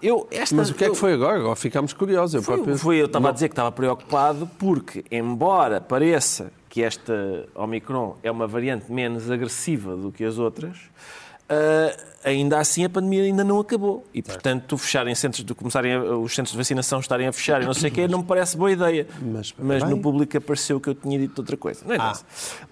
Eu, 0.03 0.27
esta, 0.31 0.55
Mas 0.55 0.71
o 0.71 0.75
que 0.75 0.85
é 0.85 0.91
que 0.91 0.95
foi 0.95 1.15
agora? 1.15 1.39
Agora 1.39 1.57
ficámos 1.57 1.93
curiosos. 1.93 2.35
Eu, 2.35 2.43
foi, 2.43 2.57
próprio... 2.57 2.79
foi, 2.79 3.01
eu 3.01 3.07
estava 3.07 3.29
a 3.29 3.33
dizer 3.33 3.49
que 3.49 3.53
estava 3.53 3.73
preocupado 3.73 4.49
porque, 4.59 5.05
embora 5.11 5.81
pareça 5.81 6.53
que 6.69 6.83
esta 6.83 7.49
Omicron 7.55 8.17
é 8.23 8.31
uma 8.31 8.47
variante 8.47 8.91
menos 8.91 9.31
agressiva 9.31 9.97
do 9.97 10.13
que 10.13 10.25
as 10.25 10.39
outras, 10.39 10.77
uh, 11.51 12.03
ainda 12.25 12.59
assim 12.59 12.85
a 12.85 12.89
pandemia 12.89 13.25
ainda 13.25 13.43
não 13.43 13.59
acabou. 13.59 14.07
E, 14.15 14.23
portanto, 14.23 14.79
fecharem 14.79 15.15
centros 15.15 15.45
de 15.45 15.53
começarem 15.53 15.95
a, 15.95 16.17
os 16.17 16.33
centros 16.35 16.53
de 16.53 16.59
vacinação 16.59 17.01
estarem 17.01 17.27
a 17.27 17.33
fechar 17.33 17.61
e 17.61 17.67
não 17.67 17.75
sei 17.75 17.91
o 17.91 17.93
quê, 17.93 18.07
não 18.07 18.21
me 18.21 18.25
parece 18.25 18.57
boa 18.57 18.71
ideia. 18.71 19.07
Mas, 19.21 19.53
Mas 19.59 19.83
no 19.83 19.99
público 19.99 20.37
apareceu 20.39 20.81
que 20.81 20.89
eu 20.89 20.95
tinha 20.95 21.19
dito 21.19 21.39
outra 21.41 21.57
coisa. 21.57 21.85
Não 21.85 21.95
é 21.95 21.99
ah. 21.99 22.17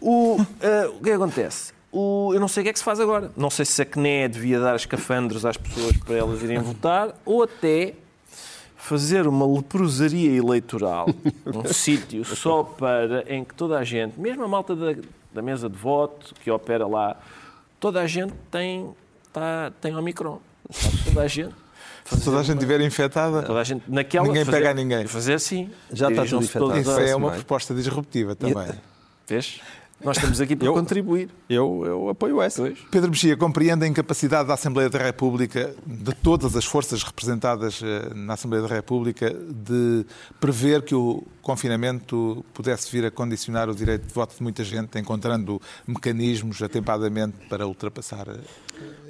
o, 0.01 0.37
uh, 0.37 0.97
o 0.97 1.03
que 1.03 1.11
acontece? 1.11 1.78
O, 1.90 2.33
eu 2.35 2.40
não 2.40 2.48
sei 2.48 2.62
o 2.62 2.64
que 2.64 2.70
é 2.70 2.72
que 2.72 2.79
se 2.79 2.85
faz 2.85 3.01
agora. 3.01 3.31
Não 3.37 3.51
sei 3.51 3.64
se 3.64 3.81
a 3.81 3.87
CNE 3.87 4.29
devia 4.29 4.61
dar 4.61 4.77
escafandros 4.77 5.46
às 5.46 5.57
pessoas 5.57 5.96
para 5.96 6.16
elas 6.16 6.42
irem 6.42 6.59
votar 6.59 7.14
ou 7.24 7.42
até 7.42 7.94
fazer 8.77 9.27
uma 9.27 9.46
leprosaria 9.46 10.37
eleitoral, 10.37 11.09
um 11.46 11.64
sítio 11.72 12.24
só 12.24 12.62
para 12.62 13.24
em 13.29 13.44
que 13.44 13.55
toda 13.55 13.79
a 13.79 13.85
gente, 13.85 14.18
mesmo 14.18 14.44
a 14.44 14.48
malta 14.48 14.74
da, 14.74 14.94
da 15.33 15.42
mesa 15.42 15.68
de 15.68 15.77
voto 15.77 16.35
que 16.42 16.51
opera 16.51 16.87
lá, 16.87 17.16
toda 17.81 18.01
a 18.01 18.07
gente 18.07 18.33
tem, 18.51 18.90
tá, 19.33 19.72
tem 19.81 19.94
Omicron. 19.94 20.40
Toda 21.05 21.22
a 21.22 21.29
gente. 21.29 21.55
Se 22.05 22.24
toda 22.24 22.40
a 22.40 22.42
gente 22.42 22.57
estiver 22.57 22.81
infectada, 22.81 23.42
toda 23.42 23.61
a 23.61 23.64
gente, 23.64 23.83
naquela, 23.87 24.27
ninguém 24.27 24.44
fazer, 24.44 24.57
pega 24.59 24.74
ninguém. 24.74 25.07
Fazer 25.07 25.35
assim. 25.35 25.70
Já 25.92 26.09
está 26.09 26.24
tudo 26.24 26.44
infectado. 26.44 26.79
Isso 26.79 27.01
é 27.01 27.14
uma 27.14 27.33
proposta 27.33 27.74
disruptiva 27.74 28.35
também. 28.35 28.68
Vês? 29.27 29.61
Nós 30.03 30.17
estamos 30.17 30.41
aqui 30.41 30.55
para 30.55 30.69
eu, 30.69 30.75
contribuir. 30.75 31.29
Eu, 31.51 31.83
eu 31.85 32.09
apoio 32.09 32.41
essa. 32.41 32.63
Pois. 32.63 32.79
Pedro 32.91 33.11
Mexia, 33.11 33.37
compreende 33.37 33.85
a 33.85 33.89
incapacidade 33.89 34.47
da 34.47 34.55
Assembleia 34.55 34.89
da 34.89 34.99
República, 34.99 35.75
de 35.85 36.15
todas 36.15 36.55
as 36.55 36.65
forças 36.65 37.03
representadas 37.03 37.81
eh, 37.83 38.15
na 38.15 38.35
Assembleia 38.35 38.67
da 38.67 38.73
República, 38.73 39.31
de 39.31 40.07
prever 40.39 40.83
que 40.83 40.95
o 40.95 41.25
confinamento 41.43 42.45
pudesse 42.55 42.93
vir 42.93 43.07
a 43.07 43.11
condicionar 43.11 43.68
o 43.68 43.75
direito 43.75 44.07
de 44.07 44.14
voto 44.14 44.37
de 44.37 44.43
muita 44.43 44.62
gente, 44.62 44.99
encontrando 44.99 45.61
mecanismos 45.87 46.62
atempadamente 46.62 47.37
para 47.49 47.66
ultrapassar 47.66 48.29
eh, 48.29 48.39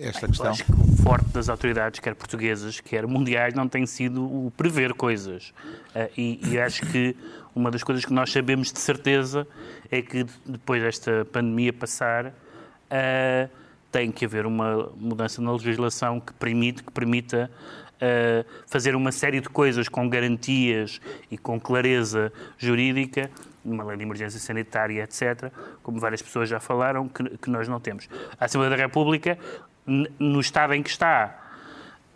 esta 0.01 0.27
questão? 0.27 0.47
Eu 0.47 0.53
acho 0.53 0.65
que 0.65 0.73
o 0.73 0.97
forte 1.03 1.29
das 1.31 1.51
autoridades, 1.51 2.01
quer 2.01 2.15
portuguesas, 2.15 2.81
quer 2.81 3.07
mundiais, 3.07 3.53
não 3.53 3.69
tem 3.69 3.85
sido 3.85 4.25
o 4.25 4.51
prever 4.57 4.95
coisas. 4.95 5.53
Eh, 5.95 6.11
e, 6.17 6.41
e 6.51 6.59
acho 6.59 6.87
que 6.87 7.15
uma 7.55 7.71
das 7.71 7.83
coisas 7.83 8.05
que 8.05 8.13
nós 8.13 8.31
sabemos 8.31 8.73
de 8.73 8.79
certeza 8.79 9.47
é 9.91 10.03
que 10.03 10.25
depois 10.45 10.83
desta 10.83 11.25
pandemia 11.25 11.73
passar, 11.73 12.27
uh, 12.27 13.51
tem 13.91 14.13
que 14.13 14.25
haver 14.25 14.47
uma 14.47 14.91
mudança 14.97 15.41
na 15.41 15.53
legislação 15.53 16.21
que 16.21 16.33
permite 16.35 16.83
que 16.83 16.93
permita 16.93 17.51
uh, 17.95 18.45
fazer 18.67 18.95
uma 18.95 19.11
série 19.13 19.41
de 19.41 19.49
coisas 19.49 19.89
com 19.89 20.09
garantias 20.09 21.01
e 21.31 21.39
com 21.39 21.59
clareza 21.61 22.33
jurídica, 22.57 23.31
uma 23.65 23.85
lei 23.85 23.97
de 23.97 24.03
emergência 24.03 24.39
sanitária, 24.39 25.03
etc., 25.03 25.53
como 25.83 25.99
várias 25.99 26.23
pessoas 26.23 26.49
já 26.49 26.61
falaram, 26.61 27.09
que, 27.09 27.39
que 27.39 27.51
nós 27.51 27.69
não 27.69 27.81
temos. 27.81 28.09
A 28.39 28.45
Assembleia 28.45 28.71
da 28.71 28.77
República, 28.77 29.39
no 29.87 30.41
estado 30.41 30.75
em 30.75 30.83
que 30.83 30.91
está, 30.91 31.49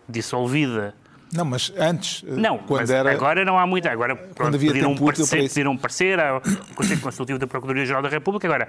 dissolvida 0.09 0.95
não, 1.33 1.47
mas 1.47 1.73
antes, 1.79 2.23
eh, 2.29 2.37
não, 2.37 2.59
quando 2.59 2.91
era... 2.91 3.11
agora 3.11 3.43
não 3.43 3.59
há 3.59 3.67
muita. 3.67 3.91
Agora 3.91 4.15
quando 4.37 4.57
havia 4.57 4.71
pediram, 4.71 4.93
um 4.93 4.97
parecer, 4.97 5.49
pediram 5.49 5.73
um 5.73 5.79
parecer 5.79 6.21
ao 6.21 6.43
Conselho 6.75 7.01
Consultivo 7.01 7.39
da 7.39 7.47
Procuradoria-Geral 7.47 8.03
da 8.03 8.11
República. 8.11 8.47
Agora, 8.47 8.69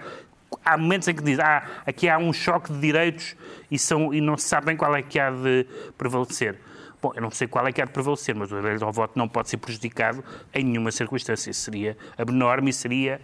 há 0.63 0.77
momentos 0.77 1.09
em 1.09 1.13
que 1.13 1.21
diz, 1.21 1.39
ah, 1.39 1.61
aqui 1.85 2.07
há 2.07 2.17
um 2.17 2.31
choque 2.31 2.71
de 2.71 2.79
direitos 2.79 3.35
e, 3.69 3.77
são, 3.77 4.13
e 4.13 4.21
não 4.21 4.37
se 4.37 4.47
sabem 4.47 4.77
qual 4.77 4.95
é 4.95 5.01
que 5.01 5.19
há 5.19 5.29
de 5.29 5.67
prevalecer. 5.97 6.57
Bom, 7.01 7.11
eu 7.13 7.21
não 7.21 7.31
sei 7.31 7.47
qual 7.47 7.67
é 7.67 7.71
que 7.73 7.81
há 7.81 7.85
de 7.85 7.91
prevalecer, 7.91 8.33
mas 8.33 8.49
o 8.49 8.55
direito 8.55 8.85
ao 8.85 8.93
voto 8.93 9.19
não 9.19 9.27
pode 9.27 9.49
ser 9.49 9.57
prejudicado 9.57 10.23
em 10.53 10.63
nenhuma 10.63 10.89
circunstância. 10.89 11.51
Isso 11.51 11.63
seria 11.63 11.97
abnorme 12.17 12.69
e 12.69 12.73
seria, 12.73 13.19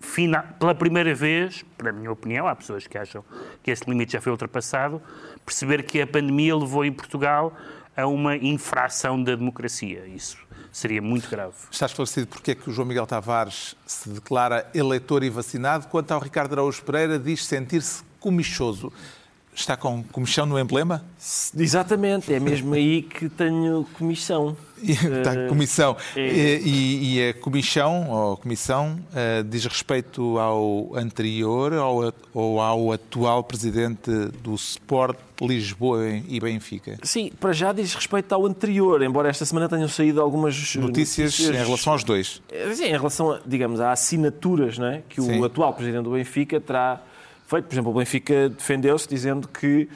final, 0.00 0.42
pela 0.58 0.74
primeira 0.74 1.14
vez, 1.14 1.64
para 1.78 1.92
minha 1.92 2.10
opinião, 2.10 2.48
há 2.48 2.56
pessoas 2.56 2.84
que 2.88 2.98
acham 2.98 3.24
que 3.62 3.70
esse 3.70 3.88
limite 3.88 4.14
já 4.14 4.20
foi 4.20 4.32
ultrapassado, 4.32 5.00
perceber 5.46 5.84
que 5.84 6.00
a 6.02 6.06
pandemia 6.06 6.56
levou 6.56 6.84
em 6.84 6.92
Portugal 6.92 7.56
a 7.96 8.06
uma 8.06 8.36
infração 8.36 9.22
da 9.22 9.34
democracia. 9.34 10.06
Isso 10.06 10.38
seria 10.72 11.02
muito 11.02 11.28
grave. 11.28 11.54
Está 11.70 11.86
esclarecido 11.86 12.26
porque 12.26 12.52
é 12.52 12.54
que 12.54 12.68
o 12.68 12.72
João 12.72 12.88
Miguel 12.88 13.06
Tavares 13.06 13.76
se 13.86 14.08
declara 14.08 14.66
eleitor 14.74 15.22
e 15.22 15.28
vacinado, 15.28 15.86
quanto 15.88 16.12
ao 16.12 16.20
Ricardo 16.20 16.52
Araújo 16.54 16.82
Pereira 16.82 17.18
diz 17.18 17.44
sentir-se 17.44 18.02
comichoso. 18.18 18.92
Está 19.54 19.76
com 19.76 20.02
comissão 20.04 20.46
no 20.46 20.58
emblema? 20.58 21.04
Exatamente, 21.54 22.32
é 22.32 22.40
mesmo 22.40 22.72
aí 22.72 23.02
que 23.02 23.28
tenho 23.28 23.86
comissão. 23.98 24.56
Está 24.82 25.34
eh, 25.34 25.46
comissão. 25.46 25.94
É... 26.16 26.58
E, 26.58 27.18
e, 27.18 27.28
a 27.28 27.34
comissão, 27.34 28.08
ou 28.08 28.36
comissão, 28.38 28.98
uh, 29.10 29.44
diz 29.44 29.66
respeito 29.66 30.38
ao 30.38 30.96
anterior 30.96 31.74
ou, 31.74 32.14
ou 32.32 32.60
ao 32.62 32.92
atual 32.92 33.44
presidente 33.44 34.10
do 34.42 34.54
Sport 34.54 35.18
Lisboa 35.46 36.06
e 36.28 36.38
Benfica? 36.40 36.98
Sim, 37.02 37.32
para 37.40 37.52
já 37.52 37.72
diz 37.72 37.94
respeito 37.94 38.32
ao 38.32 38.46
anterior, 38.46 39.02
embora 39.02 39.28
esta 39.28 39.44
semana 39.44 39.68
tenham 39.68 39.88
saído 39.88 40.20
algumas 40.20 40.54
notícias, 40.76 41.32
notícias... 41.32 41.54
em 41.54 41.64
relação 41.64 41.92
aos 41.92 42.04
dois. 42.04 42.42
Eh, 42.50 42.74
sim, 42.74 42.84
em 42.84 42.92
relação, 42.92 43.38
digamos, 43.46 43.80
a 43.80 43.92
assinaturas 43.92 44.78
não 44.78 44.86
é? 44.86 45.02
que 45.08 45.20
o 45.20 45.24
Sim. 45.24 45.44
atual 45.44 45.72
presidente 45.74 46.04
do 46.04 46.12
Benfica 46.12 46.60
terá 46.60 47.00
feito. 47.46 47.64
Por 47.66 47.74
exemplo, 47.74 47.90
o 47.90 47.94
Benfica 47.94 48.48
defendeu-se 48.48 49.08
dizendo 49.08 49.48
que, 49.48 49.88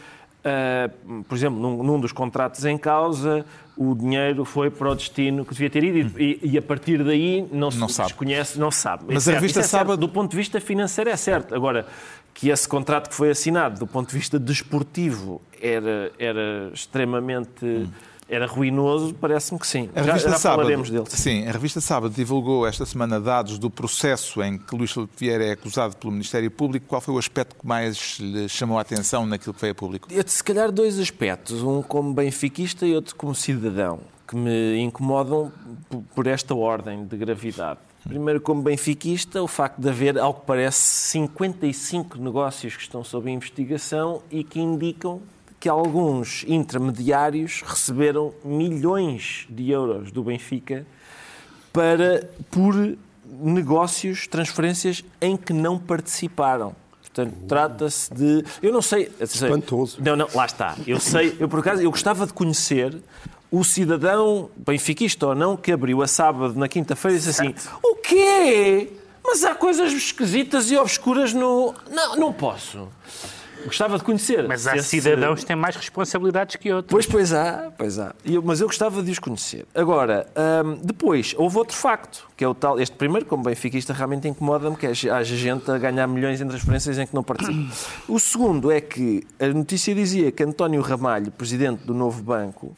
uh, 0.47 1.25
por 1.25 1.35
exemplo, 1.35 1.59
num, 1.59 1.83
num, 1.83 2.01
dos 2.01 2.13
contratos 2.13 2.65
em 2.65 2.79
causa, 2.79 3.45
o 3.77 3.95
dinheiro 3.95 4.45
foi 4.45 4.71
para 4.71 4.91
o 4.91 4.95
destino 4.95 5.45
que 5.45 5.53
devia 5.53 5.69
ter 5.69 5.85
ido 5.85 6.09
hum. 6.09 6.19
e, 6.19 6.41
e, 6.43 6.59
a 6.59 6.63
partir 6.63 7.03
daí 7.03 7.47
não 7.53 7.71
se 7.71 7.79
não 7.79 7.87
desconhece, 7.87 8.59
não 8.59 8.71
sabe. 8.71 9.05
Mas 9.09 9.27
é 9.27 9.33
a 9.33 9.35
revista 9.35 9.61
é 9.61 9.63
sabe... 9.63 9.97
do 9.97 10.09
ponto 10.09 10.31
de 10.31 10.37
vista 10.37 10.61
financeiro 10.61 11.11
é 11.11 11.17
certo. 11.17 11.55
Agora, 11.55 11.87
que 12.33 12.49
esse 12.51 12.69
contrato 12.69 13.09
que 13.09 13.15
foi 13.15 13.31
assinado 13.31 13.79
do 13.79 13.87
ponto 13.87 14.09
de 14.09 14.15
vista 14.15 14.39
desportivo 14.39 15.43
era, 15.61 16.13
era 16.19 16.71
extremamente... 16.73 17.65
Hum 17.65 17.89
era 18.29 18.47
ruinoso, 18.47 19.15
parece-me 19.15 19.59
que 19.59 19.67
sim. 19.67 19.89
A 19.95 20.03
já, 20.03 20.19
já 20.19 20.33
Sábado, 20.33 20.59
falaremos 20.59 20.91
dele. 20.91 21.05
Sim, 21.09 21.47
a 21.47 21.53
revista 21.53 21.81
Sábado 21.81 22.13
divulgou 22.13 22.67
esta 22.67 22.85
semana 22.85 23.21
dados 23.21 23.59
do 23.59 23.71
processo 23.71 24.43
em 24.43 24.59
que 24.59 24.75
Luís 24.75 24.91
Filipe 24.91 25.13
Vieira 25.17 25.45
é 25.45 25.53
acusado 25.53 25.97
pelo 25.97 26.13
Ministério 26.13 26.51
Público. 26.51 26.87
Qual 26.89 27.01
foi 27.01 27.15
o 27.15 27.19
aspecto 27.19 27.55
que 27.57 27.67
mais 27.67 28.19
lhe 28.19 28.49
chamou 28.49 28.79
a 28.79 28.81
atenção 28.81 29.25
naquilo 29.25 29.55
que 29.55 29.61
veio 29.61 29.73
a 29.73 29.75
público? 29.75 30.09
Eu, 30.11 30.25
se 30.27 30.43
calhar 30.43 30.73
dois 30.73 30.99
aspectos, 30.99 31.63
um 31.63 31.83
como 31.83 32.13
benfiquista 32.13 32.85
e 32.85 32.95
outro 32.95 33.15
como 33.15 33.35
cidadão, 33.35 34.01
que 34.27 34.35
me 34.35 34.81
incomodam 34.81 35.53
por 36.15 36.27
esta 36.27 36.55
ordem 36.55 37.07
de 37.07 37.17
gravidade. 37.17 37.79
Primeiro, 38.09 38.41
como 38.41 38.63
benfiquista, 38.63 39.43
o 39.43 39.49
facto 39.49 39.81
de 39.81 39.89
haver, 39.89 40.19
ao 40.19 40.35
que 40.35 40.47
parece, 40.47 40.81
55 41.11 42.19
negócios 42.19 42.77
que 42.77 42.83
estão 42.83 43.03
sob 43.03 43.31
investigação 43.31 44.23
e 44.31 44.45
que 44.45 44.61
indicam 44.61 45.21
que 45.67 45.69
alguns 45.69 46.45
intermediários 46.47 47.61
receberam 47.67 48.33
milhões 48.45 49.49
de 49.51 49.69
euros 49.73 50.13
do 50.13 50.23
Benfica 50.23 50.87
para, 51.73 52.31
por 52.53 52.97
negócios, 53.29 54.29
transferências 54.29 55.05
em 55.21 55.37
que 55.37 55.53
não 55.53 55.77
participaram. 55.77 56.73
Portanto, 57.01 57.35
trata-se 57.49 58.15
de. 58.15 58.45
Eu 58.63 58.73
não 58.73 58.81
sei. 58.81 59.11
Espantoso. 59.19 59.99
Não, 60.01 60.15
não, 60.15 60.29
lá 60.33 60.47
está. 60.47 60.77
Eu 60.87 61.01
sei, 61.01 61.37
eu 61.41 61.49
por 61.49 61.59
acaso, 61.59 61.83
eu 61.83 61.91
gostava 61.91 62.25
de 62.29 62.33
conhecer 62.33 62.97
o 63.51 63.65
cidadão, 63.65 64.49
benfiquista 64.57 65.27
ou 65.27 65.35
não, 65.35 65.57
que 65.57 65.73
abriu 65.73 66.01
a 66.01 66.07
sábado 66.07 66.57
na 66.57 66.69
quinta-feira 66.69 67.17
e 67.17 67.19
disse 67.19 67.31
assim: 67.31 67.53
O 67.83 67.97
quê? 67.97 68.93
Mas 69.25 69.43
há 69.43 69.53
coisas 69.53 69.93
esquisitas 69.93 70.71
e 70.71 70.77
obscuras 70.77 71.35
no. 71.35 71.75
Não, 71.91 72.15
não 72.15 72.33
posso. 72.33 72.87
Gostava 73.67 73.99
de 73.99 74.05
conhecer. 74.05 74.47
Mas 74.47 74.67
há 74.67 74.77
esse... 74.77 74.89
cidadãos 74.89 75.41
que 75.41 75.47
têm 75.47 75.57
mais 75.57 75.77
responsabilidades 75.77 76.57
que 76.57 76.73
outros. 76.73 76.91
Pois, 76.91 77.07
pois 77.07 77.33
há, 77.33 77.73
pois 77.77 77.99
há. 77.99 78.15
Eu, 78.25 78.43
mas 78.43 78.61
eu 78.61 78.67
gostava 78.67 79.03
de 79.03 79.11
os 79.11 79.19
conhecer. 79.19 79.67
Agora, 79.75 80.27
hum, 80.65 80.79
depois, 80.83 81.35
houve 81.37 81.59
outro 81.59 81.77
facto, 81.77 82.29
que 82.37 82.45
é 82.45 82.49
o 82.49 82.55
tal. 82.55 82.81
Este 82.81 82.97
primeiro, 82.97 83.27
como 83.27 83.43
benfiquista, 83.43 83.93
realmente 83.93 84.29
incomoda-me, 84.29 84.77
que 84.77 84.87
é, 84.87 84.91
haja 84.91 85.37
gente 85.37 85.71
a 85.71 85.79
ganhar 85.79 86.07
milhões 86.07 86.41
em 86.41 86.47
transferências 86.47 86.99
em 86.99 87.07
que 87.07 87.15
não 87.15 87.23
participa. 87.23 87.57
O 88.09 88.19
segundo 88.19 88.71
é 88.71 88.81
que 88.81 89.27
a 89.39 89.49
notícia 89.49 89.95
dizia 89.95 90.31
que 90.31 90.43
António 90.43 90.81
Ramalho, 90.81 91.31
presidente 91.33 91.85
do 91.85 91.93
novo 91.93 92.23
banco, 92.23 92.77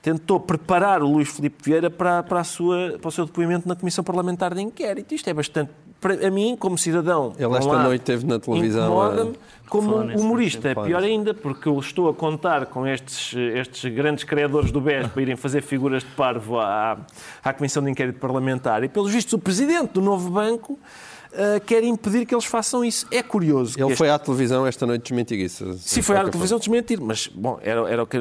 tentou 0.00 0.40
preparar 0.40 1.02
o 1.02 1.06
Luís 1.06 1.28
Filipe 1.28 1.62
Vieira 1.62 1.90
para, 1.90 2.22
para, 2.22 2.40
a 2.40 2.44
sua, 2.44 2.98
para 3.00 3.08
o 3.08 3.12
seu 3.12 3.24
depoimento 3.26 3.68
na 3.68 3.76
Comissão 3.76 4.02
Parlamentar 4.02 4.54
de 4.54 4.60
Inquérito. 4.60 5.14
Isto 5.14 5.30
é 5.30 5.34
bastante 5.34 5.70
para, 6.02 6.26
a 6.26 6.30
mim, 6.30 6.56
como 6.58 6.76
cidadão. 6.76 7.32
Ele 7.38 7.56
esta 7.56 7.70
lado, 7.70 7.84
noite 7.84 8.00
esteve 8.00 8.26
na 8.26 8.38
televisão. 8.40 9.00
A... 9.00 9.28
Como 9.68 9.96
humorista, 9.96 10.68
é 10.68 10.74
pior 10.74 11.02
ainda, 11.02 11.32
porque 11.32 11.66
eu 11.66 11.78
estou 11.78 12.10
a 12.10 12.12
contar 12.12 12.66
com 12.66 12.86
estes, 12.86 13.34
estes 13.34 13.90
grandes 13.94 14.22
criadores 14.22 14.70
do 14.70 14.82
BES 14.82 15.06
para 15.06 15.22
irem 15.22 15.34
fazer 15.34 15.62
figuras 15.62 16.02
de 16.02 16.10
parvo 16.10 16.60
à, 16.60 16.98
à 17.42 17.54
Comissão 17.54 17.82
de 17.82 17.90
Inquérito 17.90 18.18
Parlamentar. 18.18 18.84
E, 18.84 18.88
pelos 18.88 19.10
vistos, 19.10 19.32
o 19.32 19.38
presidente 19.38 19.92
do 19.94 20.02
novo 20.02 20.28
banco 20.28 20.74
uh, 20.74 21.58
quer 21.64 21.82
impedir 21.84 22.26
que 22.26 22.34
eles 22.34 22.44
façam 22.44 22.84
isso. 22.84 23.06
É 23.10 23.22
curioso. 23.22 23.82
Ele 23.82 23.96
foi 23.96 24.10
à 24.10 24.18
televisão 24.18 24.66
esta 24.66 24.84
noite 24.84 25.04
desmentir 25.04 25.38
isso. 25.38 25.72
Sim, 25.78 26.02
foi 26.02 26.18
à 26.18 26.28
televisão 26.28 26.58
desmentir, 26.58 27.00
mas, 27.00 27.28
bom, 27.28 27.58
era, 27.62 27.88
era 27.90 28.02
o 28.02 28.06
que 28.06 28.18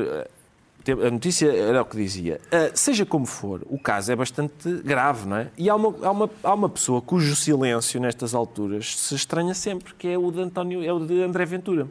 a 0.90 1.12
notícia 1.12 1.52
era 1.52 1.82
o 1.82 1.86
que 1.86 1.96
dizia. 1.96 2.40
Uh, 2.48 2.72
seja 2.74 3.06
como 3.06 3.26
for, 3.26 3.62
o 3.68 3.78
caso 3.78 4.12
é 4.12 4.16
bastante 4.16 4.82
grave, 4.84 5.28
não 5.28 5.38
é? 5.38 5.48
E 5.58 5.70
há 5.70 5.76
uma, 5.76 5.96
há, 6.02 6.12
uma, 6.12 6.30
há 6.44 6.54
uma 6.54 6.70
pessoa 6.70 7.02
cujo 7.02 7.36
silêncio 7.36 8.00
nestas 8.00 8.34
alturas 8.34 8.96
se 8.98 9.14
estranha 9.16 9.54
sempre, 9.54 9.94
que 9.94 10.08
é 10.08 10.18
o 10.18 10.32
de, 10.32 10.42
António, 10.42 10.84
é 10.84 10.92
o 10.92 11.00
de 11.00 11.22
André 11.22 11.46
Ventura. 11.46 11.88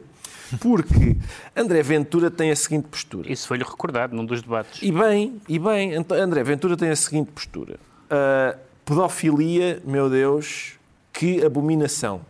Porque 0.59 1.15
André 1.55 1.81
Ventura 1.81 2.29
tem 2.29 2.51
a 2.51 2.55
seguinte 2.55 2.87
postura. 2.89 3.31
Isso 3.31 3.47
foi-lhe 3.47 3.63
recordado 3.63 4.13
num 4.13 4.25
dos 4.25 4.41
debates. 4.41 4.81
E 4.81 4.91
bem, 4.91 5.41
e 5.47 5.57
bem, 5.57 5.93
André 5.95 6.43
Ventura 6.43 6.75
tem 6.75 6.89
a 6.89 6.95
seguinte 6.95 7.31
postura. 7.31 7.79
Uh, 8.05 8.59
pedofilia, 8.83 9.81
meu 9.85 10.09
Deus, 10.09 10.73
que 11.13 11.45
abominação 11.45 12.21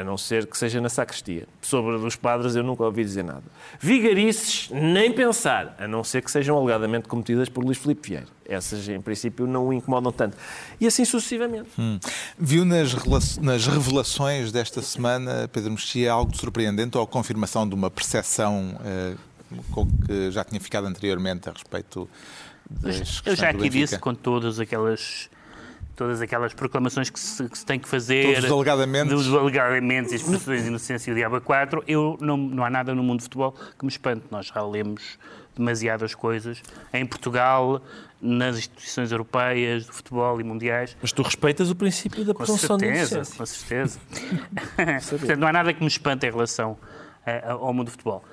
a 0.00 0.04
não 0.04 0.16
ser 0.16 0.46
que 0.46 0.56
seja 0.56 0.80
na 0.80 0.88
sacristia. 0.88 1.46
Sobre 1.60 1.94
os 1.96 2.16
padres 2.16 2.56
eu 2.56 2.62
nunca 2.62 2.82
ouvi 2.84 3.04
dizer 3.04 3.22
nada. 3.22 3.42
Vigarices, 3.78 4.68
nem 4.70 5.12
pensar, 5.12 5.76
a 5.78 5.86
não 5.86 6.02
ser 6.02 6.22
que 6.22 6.30
sejam 6.30 6.56
alegadamente 6.56 7.08
cometidas 7.08 7.48
por 7.48 7.64
Luís 7.64 7.78
Filipe 7.78 8.08
Vieira. 8.08 8.26
Essas, 8.46 8.88
em 8.88 9.00
princípio, 9.00 9.46
não 9.46 9.68
o 9.68 9.72
incomodam 9.72 10.10
tanto. 10.10 10.36
E 10.80 10.86
assim 10.86 11.04
sucessivamente. 11.04 11.68
Hum. 11.78 12.00
Viu 12.38 12.64
nas, 12.64 12.94
nas 13.38 13.66
revelações 13.66 14.50
desta 14.50 14.82
semana, 14.82 15.48
Pedro 15.52 15.70
Mexia, 15.70 16.10
algo 16.12 16.36
surpreendente 16.36 16.98
ou 16.98 17.04
a 17.04 17.06
confirmação 17.06 17.68
de 17.68 17.74
uma 17.74 17.90
percepção 17.90 18.76
eh, 18.84 19.14
com 19.70 19.86
que 19.86 20.30
já 20.30 20.42
tinha 20.42 20.60
ficado 20.60 20.86
anteriormente 20.86 21.48
a 21.48 21.52
respeito 21.52 22.08
das 22.68 23.22
Eu 23.24 23.34
já 23.34 23.50
aqui 23.50 23.68
disse, 23.68 23.98
com 23.98 24.14
todas 24.14 24.60
aquelas 24.60 25.28
todas 25.96 26.20
aquelas 26.20 26.54
proclamações 26.54 27.10
que 27.10 27.20
se, 27.20 27.48
que 27.48 27.58
se 27.58 27.66
tem 27.66 27.78
que 27.78 27.88
fazer. 27.88 28.34
Todos 28.34 28.44
os 28.44 28.50
alegamentos. 28.50 29.26
Dos 29.26 29.34
alegamentos 29.34 30.12
e 30.12 30.16
expressões 30.16 30.62
de 30.62 30.68
inocência 30.68 31.14
de 31.14 31.22
aba 31.22 31.40
4. 31.40 31.84
Eu, 31.86 32.16
não, 32.20 32.36
não 32.36 32.64
há 32.64 32.70
nada 32.70 32.94
no 32.94 33.02
mundo 33.02 33.18
do 33.18 33.22
futebol 33.24 33.54
que 33.78 33.84
me 33.84 33.90
espante. 33.90 34.24
Nós 34.30 34.46
já 34.46 34.62
lemos 34.62 35.18
demasiadas 35.56 36.14
coisas 36.14 36.62
em 36.92 37.04
Portugal, 37.04 37.82
nas 38.20 38.58
instituições 38.58 39.12
europeias 39.12 39.84
de 39.86 39.92
futebol 39.92 40.40
e 40.40 40.44
mundiais. 40.44 40.96
Mas 41.00 41.12
tu 41.12 41.22
respeitas 41.22 41.70
o 41.70 41.74
princípio 41.74 42.24
da 42.24 42.34
presunção 42.34 42.76
de 42.76 42.86
inocência. 42.86 43.36
Com 43.36 43.46
certeza, 43.46 43.98
com 44.76 45.00
certeza. 45.00 45.18
Portanto, 45.18 45.38
não 45.38 45.48
há 45.48 45.52
nada 45.52 45.72
que 45.72 45.80
me 45.80 45.88
espante 45.88 46.26
em 46.26 46.30
relação 46.30 46.78
a, 47.24 47.52
ao 47.52 47.72
mundo 47.72 47.86
do 47.86 47.92
futebol. 47.92 48.24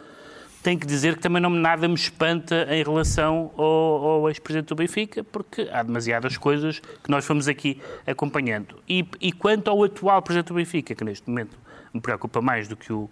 Tenho 0.68 0.78
que 0.78 0.86
dizer 0.86 1.16
que 1.16 1.22
também 1.22 1.42
não 1.42 1.50
nada 1.50 1.88
me 1.88 1.94
espanta 1.94 2.68
em 2.70 2.84
relação 2.84 3.54
ao, 3.56 3.64
ao 4.06 4.28
ex-presidente 4.28 4.68
do 4.68 4.76
Benfica, 4.76 5.24
porque 5.24 5.70
há 5.72 5.82
demasiadas 5.82 6.36
coisas 6.36 6.80
que 6.80 7.10
nós 7.10 7.24
fomos 7.24 7.48
aqui 7.48 7.82
acompanhando. 8.06 8.76
E, 8.86 9.08
e 9.22 9.32
quanto 9.32 9.70
ao 9.70 9.82
atual 9.82 10.22
presidente 10.22 10.50
do 10.50 10.56
Benfica, 10.56 10.94
que 10.94 11.06
neste 11.06 11.30
momento 11.30 11.58
me 11.94 12.02
preocupa 12.02 12.42
mais 12.42 12.68
do 12.68 12.76
que 12.76 12.92
o 12.92 13.10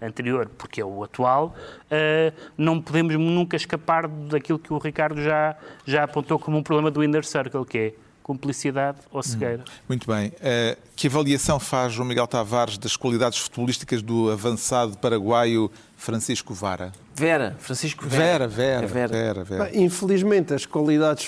anterior, 0.00 0.48
porque 0.56 0.80
é 0.80 0.84
o 0.84 1.04
atual, 1.04 1.54
uh, 1.90 2.34
não 2.56 2.80
podemos 2.80 3.14
nunca 3.16 3.54
escapar 3.54 4.08
daquilo 4.08 4.58
que 4.58 4.72
o 4.72 4.78
Ricardo 4.78 5.20
já, 5.20 5.58
já 5.84 6.04
apontou 6.04 6.38
como 6.38 6.56
um 6.56 6.62
problema 6.62 6.90
do 6.90 7.04
inner 7.04 7.26
circle, 7.26 7.66
que 7.66 7.78
é 7.78 7.92
cumplicidade 8.24 8.98
ou 9.12 9.22
cegueira. 9.22 9.62
Hum, 9.68 9.72
muito 9.86 10.06
bem. 10.06 10.28
Uh, 10.28 10.76
que 10.96 11.06
avaliação 11.08 11.60
faz 11.60 11.98
o 11.98 12.04
Miguel 12.04 12.26
Tavares 12.26 12.78
das 12.78 12.96
qualidades 12.96 13.38
futebolísticas 13.38 14.00
do 14.00 14.30
avançado 14.30 14.96
paraguaio 14.96 15.70
Francisco 15.94 16.54
Vara? 16.54 16.90
Vera, 17.14 17.54
Francisco 17.58 18.08
Vera. 18.08 18.48
Vera, 18.48 18.48
Vera, 18.48 18.84
é 18.84 18.88
Vera. 18.88 19.12
Vera, 19.12 19.44
Vera. 19.44 19.64
Bem, 19.66 19.84
infelizmente, 19.84 20.54
as 20.54 20.64
qualidades 20.64 21.26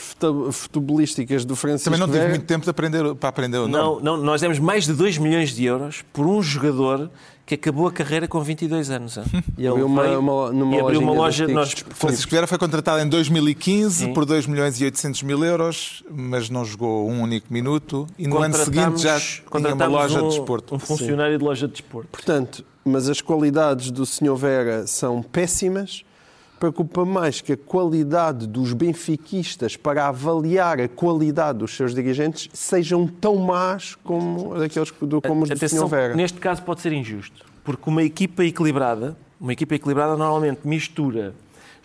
futebolísticas 0.52 1.44
do 1.44 1.54
Francisco 1.54 1.84
Também 1.84 2.00
não 2.00 2.06
tive 2.06 2.18
Vera... 2.18 2.30
muito 2.30 2.46
tempo 2.46 2.64
de 2.64 2.70
aprender, 2.70 3.14
para 3.14 3.28
aprender 3.28 3.58
o 3.58 3.68
nome. 3.68 4.02
Não, 4.02 4.16
não, 4.16 4.24
nós 4.24 4.40
demos 4.40 4.58
mais 4.58 4.86
de 4.86 4.94
2 4.94 5.18
milhões 5.18 5.50
de 5.50 5.66
euros 5.66 6.02
por 6.14 6.26
um 6.26 6.42
jogador 6.42 7.10
que 7.46 7.54
acabou 7.54 7.86
a 7.86 7.92
carreira 7.92 8.26
com 8.26 8.42
22 8.42 8.90
anos. 8.90 9.18
E 9.56 9.66
abriu 9.66 9.86
uma, 9.86 10.18
uma, 10.18 10.52
numa 10.52 10.76
e 10.76 10.80
abriu 10.80 11.00
uma 11.00 11.12
loja. 11.12 11.46
Nós... 11.48 11.72
Francisco 11.72 12.30
Vera 12.30 12.46
foi 12.46 12.58
contratado 12.58 13.00
em 13.00 13.08
2015 13.08 14.04
Sim. 14.04 14.12
por 14.12 14.26
2 14.26 14.46
milhões 14.46 14.78
e 14.80 14.84
800 14.84 15.22
mil 15.22 15.42
euros, 15.42 16.02
mas 16.10 16.50
não 16.50 16.64
jogou 16.64 17.08
um 17.08 17.22
único 17.22 17.46
minuto 17.50 18.06
e 18.18 18.26
no 18.26 18.38
ano 18.42 18.54
seguinte 18.54 19.00
já 19.00 19.18
tinha 19.18 19.74
uma 19.74 19.86
loja 19.86 20.22
um, 20.22 20.28
de 20.28 20.36
desporto. 20.36 20.74
Um 20.74 20.78
funcionário 20.78 21.34
Sim. 21.34 21.38
de 21.38 21.44
loja 21.44 21.66
de 21.66 21.72
desporto. 21.72 22.08
Portanto, 22.10 22.64
mas 22.84 23.08
as 23.08 23.20
qualidades 23.20 23.90
do 23.90 24.04
Sr. 24.04 24.34
Vera 24.36 24.86
são 24.86 25.22
péssimas 25.22 26.04
preocupa 26.58 27.04
mais 27.04 27.40
que 27.40 27.52
a 27.52 27.56
qualidade 27.56 28.46
dos 28.46 28.72
benfiquistas 28.72 29.76
para 29.76 30.08
avaliar 30.08 30.80
a 30.80 30.88
qualidade 30.88 31.58
dos 31.58 31.76
seus 31.76 31.94
dirigentes 31.94 32.48
sejam 32.52 33.06
tão 33.06 33.36
más 33.36 33.94
como 34.02 34.54
aqueles 34.54 34.90
do, 35.00 35.20
como 35.20 35.44
os 35.44 35.50
Atenção, 35.50 35.84
do 35.84 35.88
Sr. 35.88 35.90
Vera. 35.90 36.16
Neste 36.16 36.38
caso 36.38 36.62
pode 36.62 36.80
ser 36.80 36.92
injusto, 36.92 37.44
porque 37.64 37.88
uma 37.88 38.02
equipa 38.02 38.44
equilibrada, 38.44 39.16
uma 39.40 39.52
equipa 39.52 39.74
equilibrada 39.74 40.16
normalmente 40.16 40.60
mistura 40.66 41.34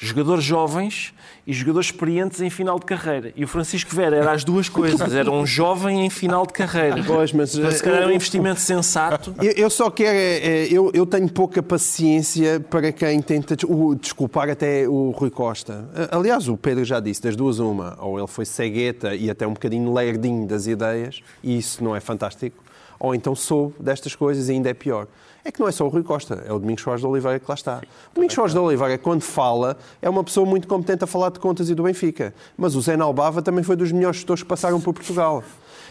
jogadores 0.02 0.43
jovens 0.43 1.14
e 1.45 1.54
jogadores 1.54 1.88
experientes 1.88 2.41
em 2.41 2.49
final 2.49 2.80
de 2.80 2.86
carreira. 2.86 3.32
E 3.36 3.43
o 3.43 3.47
Francisco 3.47 3.95
Vera 3.95 4.16
era 4.16 4.32
as 4.32 4.43
duas 4.43 4.68
coisas. 4.68 5.14
Era 5.14 5.30
um 5.30 5.45
jovem 5.45 6.04
em 6.06 6.10
final 6.10 6.45
de 6.45 6.54
carreira. 6.54 7.02
Pois, 7.12 7.34
mas, 7.34 7.56
mas 7.56 7.76
se 7.76 7.84
calhar 7.84 7.99
era 8.02 8.08
um 8.08 8.14
investimento 8.14 8.60
sensato. 8.60 9.36
Eu, 9.41 9.52
eu 9.52 9.70
só 9.70 9.89
quero. 9.89 10.18
É, 10.18 10.38
é, 10.38 10.68
eu, 10.72 10.89
eu 10.93 11.06
tenho 11.06 11.30
pouca 11.30 11.62
paciência 11.62 12.60
para 12.60 12.91
quem 12.91 13.22
tenta 13.22 13.56
desculpar 13.99 14.49
até 14.49 14.88
o 14.88 15.12
Rui 15.12 15.30
Costa. 15.30 15.89
Aliás, 16.10 16.47
o 16.47 16.56
Pedro 16.56 16.86
já 16.86 16.99
disse, 16.99 17.22
das 17.22 17.36
duas, 17.36 17.60
uma. 17.60 17.97
Ou 17.99 18.18
ele 18.18 18.28
foi 18.28 18.45
cegueta 18.45 19.14
e 19.14 19.30
até 19.30 19.45
um 19.45 19.54
bocadinho 19.54 19.93
lerdinho 19.93 20.47
das 20.47 20.68
ideias, 20.68 21.22
e 21.43 21.58
isso 21.58 21.84
não 21.84 21.95
é 21.95 21.99
fantástico. 21.99 22.64
Ou 23.02 23.14
então 23.14 23.36
soube 23.36 23.74
destas 23.80 24.16
coisas 24.16 24.47
e 24.47 24.54
ainda 24.54 24.70
é 24.70 24.74
pior 24.74 25.08
é 25.43 25.52
que 25.52 25.60
não 25.60 25.68
é 25.68 25.72
só 25.72 25.86
o 25.86 25.89
Rui 25.89 26.04
Costa, 26.04 26.43
é 26.45 26.54
o 26.54 26.60
Domingos 26.60 26.84
Soares 26.84 27.02
de 27.02 27.08
Oliveira 27.08 27.39
que 27.39 27.45
lá 27.47 27.56
está. 27.56 27.82
O 28.12 28.16
Domingos 28.16 28.36
Soares 28.36 28.54
de 28.54 28.60
Oliveira, 28.60 28.97
quando 28.97 29.22
fala, 29.22 29.78
é 30.02 30.10
uma 30.10 30.24
pessoa 30.24 30.45
muito 30.45 30.68
competente 30.68 31.04
a 31.04 31.08
falar 31.08 31.32
de 31.32 31.39
contas 31.39 31.70
e 31.70 31.76
do 31.76 31.84
Benfica. 31.84 32.34
Mas 32.56 32.76
o 32.76 32.82
Zé 32.82 32.95
Nalbava 32.95 33.41
também 33.41 33.64
foi 33.64 33.76
dos 33.76 33.91
melhores 33.91 34.18
gestores 34.18 34.43
que 34.43 34.49
passaram 34.49 34.80
por 34.80 34.93
Portugal. 34.93 35.43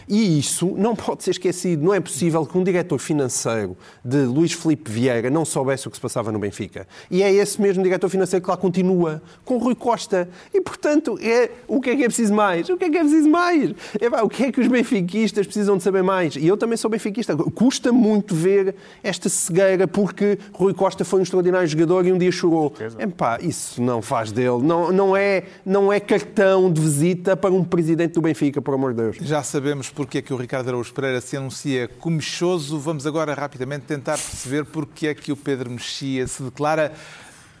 E 0.07 0.39
isso 0.39 0.73
não 0.77 0.95
pode 0.95 1.23
ser 1.23 1.31
esquecido. 1.31 1.83
Não 1.83 1.93
é 1.93 1.99
possível 1.99 2.45
que 2.45 2.57
um 2.57 2.63
diretor 2.63 2.99
financeiro 2.99 3.77
de 4.03 4.17
Luís 4.23 4.53
Felipe 4.53 4.91
Vieira 4.91 5.29
não 5.29 5.45
soubesse 5.45 5.87
o 5.87 5.91
que 5.91 5.97
se 5.97 6.01
passava 6.01 6.31
no 6.31 6.39
Benfica. 6.39 6.87
E 7.09 7.23
é 7.23 7.31
esse 7.31 7.61
mesmo 7.61 7.83
diretor 7.83 8.09
financeiro 8.09 8.43
que 8.43 8.49
lá 8.49 8.57
continua, 8.57 9.21
com 9.45 9.57
Rui 9.57 9.75
Costa. 9.75 10.27
E, 10.53 10.61
portanto, 10.61 11.17
é, 11.21 11.49
o 11.67 11.79
que 11.79 11.89
é 11.89 11.95
que 11.95 12.03
é 12.03 12.07
preciso 12.07 12.33
mais? 12.33 12.69
O 12.69 12.77
que 12.77 12.85
é 12.85 12.89
que 12.89 12.97
é 12.97 13.01
preciso 13.01 13.29
mais? 13.29 13.73
É, 13.99 14.09
pá, 14.09 14.21
o 14.21 14.29
que 14.29 14.45
é 14.45 14.51
que 14.51 14.59
os 14.59 14.67
benfiquistas 14.67 15.45
precisam 15.45 15.77
de 15.77 15.83
saber 15.83 16.03
mais? 16.03 16.35
E 16.35 16.47
eu 16.47 16.57
também 16.57 16.77
sou 16.77 16.89
benfiquista. 16.89 17.35
Custa 17.35 17.91
muito 17.91 18.33
ver 18.35 18.75
esta 19.03 19.29
cegueira 19.29 19.87
porque 19.87 20.37
Rui 20.53 20.73
Costa 20.73 21.05
foi 21.05 21.19
um 21.19 21.23
extraordinário 21.23 21.67
jogador 21.67 22.05
e 22.05 22.11
um 22.11 22.17
dia 22.17 22.31
chorou. 22.31 22.73
É, 22.97 23.07
pá, 23.07 23.39
isso 23.41 23.81
não 23.81 24.01
faz 24.01 24.31
dele. 24.31 24.61
Não, 24.63 24.91
não, 24.91 25.15
é, 25.15 25.43
não 25.65 25.91
é 25.91 25.99
cartão 25.99 26.71
de 26.71 26.81
visita 26.81 27.37
para 27.37 27.53
um 27.53 27.63
presidente 27.63 28.13
do 28.13 28.21
Benfica, 28.21 28.61
por 28.61 28.73
amor 28.73 28.93
de 28.93 29.01
Deus. 29.01 29.17
Já 29.21 29.43
sabemos 29.43 29.89
porque 29.91 30.19
é 30.19 30.21
que 30.21 30.33
o 30.33 30.37
Ricardo 30.37 30.69
Araújo 30.69 30.93
Pereira 30.93 31.21
se 31.21 31.37
anuncia 31.37 31.87
comichoso. 31.87 32.79
Vamos 32.79 33.05
agora 33.05 33.33
rapidamente 33.33 33.85
tentar 33.85 34.17
perceber 34.17 34.65
porque 34.65 35.07
é 35.07 35.13
que 35.13 35.31
o 35.31 35.37
Pedro 35.37 35.69
Mexia 35.69 36.27
se 36.27 36.41
declara 36.43 36.93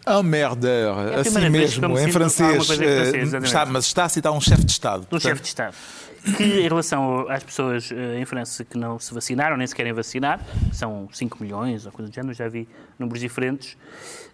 un 0.07 0.23
merdeur, 0.23 1.13
é 1.13 1.19
assim 1.19 1.49
mesmo, 1.49 1.99
em 1.99 2.11
francês. 2.11 2.65
francês 2.65 3.33
está, 3.43 3.65
mas 3.67 3.85
está 3.85 4.05
a 4.05 4.09
citar 4.09 4.31
um 4.31 4.41
chefe 4.41 4.63
de 4.63 4.71
Estado. 4.71 5.07
Um 5.11 5.19
chefe 5.19 5.41
de 5.41 5.47
Estado 5.47 5.75
que 6.37 6.43
em 6.43 6.67
relação 6.67 7.27
às 7.29 7.43
pessoas 7.43 7.91
eh, 7.91 8.19
em 8.19 8.25
França 8.25 8.63
que 8.63 8.77
não 8.77 8.99
se 8.99 9.13
vacinaram, 9.13 9.57
nem 9.57 9.65
se 9.65 9.75
querem 9.75 9.91
vacinar, 9.91 10.39
são 10.71 11.09
5 11.11 11.41
milhões 11.41 11.85
ou 11.85 11.91
coisa 11.91 12.11
do 12.11 12.13
género, 12.13 12.33
já 12.33 12.47
vi 12.47 12.67
números 12.99 13.19
diferentes, 13.19 13.75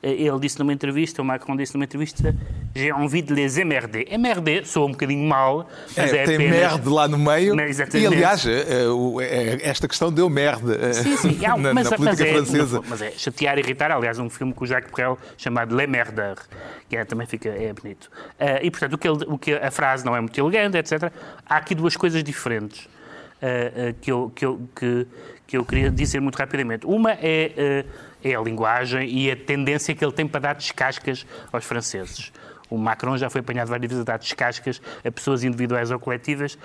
eh, 0.03 0.11
ele 0.11 0.39
disse 0.39 0.59
numa 0.59 0.73
entrevista, 0.73 1.21
o 1.21 1.25
Macron 1.25 1.55
disse 1.55 1.73
numa 1.73 1.85
entrevista, 1.85 2.35
j'ai 2.75 2.89
envie 2.89 3.21
de 3.21 3.33
les 3.33 3.57
emmerder. 3.57 4.05
Emmerder 4.11 4.67
soa 4.67 4.85
um 4.85 4.91
bocadinho 4.91 5.27
mal, 5.27 5.69
mas 5.95 6.13
é, 6.13 6.17
é 6.17 6.25
tem 6.25 6.35
apenas... 6.35 6.57
merde 6.57 6.89
lá 6.89 7.07
no 7.07 7.17
meio. 7.17 7.55
E 7.55 8.05
aliás, 8.05 8.45
eh, 8.45 9.59
esta 9.61 9.87
questão 9.87 10.11
deu 10.11 10.29
merde 10.29 10.93
sim, 10.93 11.17
sim. 11.17 11.39
na, 11.57 11.73
mas, 11.73 11.89
na 11.89 11.97
política 11.97 12.05
mas 12.07 12.19
é, 12.21 12.33
francesa. 12.33 12.81
Mas 12.87 13.01
é 13.01 13.11
chatear, 13.11 13.57
irritar. 13.57 13.91
Aliás, 13.91 14.19
um 14.19 14.29
filme 14.29 14.53
com 14.53 14.65
o 14.65 14.67
Jacques 14.67 14.91
Brel 14.91 15.17
chamado 15.37 15.73
Les 15.73 15.87
Merdeurs, 15.87 16.41
que 16.89 16.95
é, 16.95 17.05
também 17.05 17.27
fica, 17.27 17.49
é 17.49 17.73
bonito. 17.73 18.09
e 18.61 18.71
portanto, 18.71 18.93
o 18.93 18.97
que, 18.97 19.07
ele, 19.07 19.25
o 19.27 19.37
que 19.37 19.53
a 19.53 19.71
frase 19.71 20.05
não 20.05 20.15
é 20.15 20.21
muito 20.21 20.39
elegante, 20.39 20.77
etc. 20.77 21.11
Há 21.45 21.57
aqui 21.57 21.75
duas 21.75 21.97
coisas 21.97 22.23
diferentes 22.23 22.87
uh, 23.41 23.89
uh, 23.89 23.93
que, 24.01 24.11
eu, 24.11 24.31
que, 24.35 24.45
eu, 24.45 24.69
que, 24.75 25.07
que 25.45 25.57
eu 25.57 25.65
queria 25.65 25.89
dizer 25.91 26.19
muito 26.19 26.35
rapidamente. 26.35 26.85
Uma 26.85 27.11
é, 27.13 27.85
uh, 27.85 27.89
é 28.23 28.35
a 28.35 28.41
linguagem 28.41 29.09
e 29.09 29.31
a 29.31 29.35
tendência 29.35 29.93
que 29.95 30.03
ele 30.03 30.11
tem 30.11 30.27
para 30.27 30.39
dar 30.39 30.55
descascas 30.55 31.25
aos 31.51 31.65
franceses. 31.65 32.31
O 32.69 32.77
Macron 32.77 33.17
já 33.17 33.29
foi 33.29 33.39
apanhado 33.39 33.69
várias 33.69 33.89
vezes 33.89 34.01
a 34.01 34.05
dar 34.05 34.19
descascas 34.19 34.81
a 35.05 35.09
pessoas 35.09 35.43
individuais 35.45 35.89
ou 35.89 35.97
coletivas. 35.97 36.57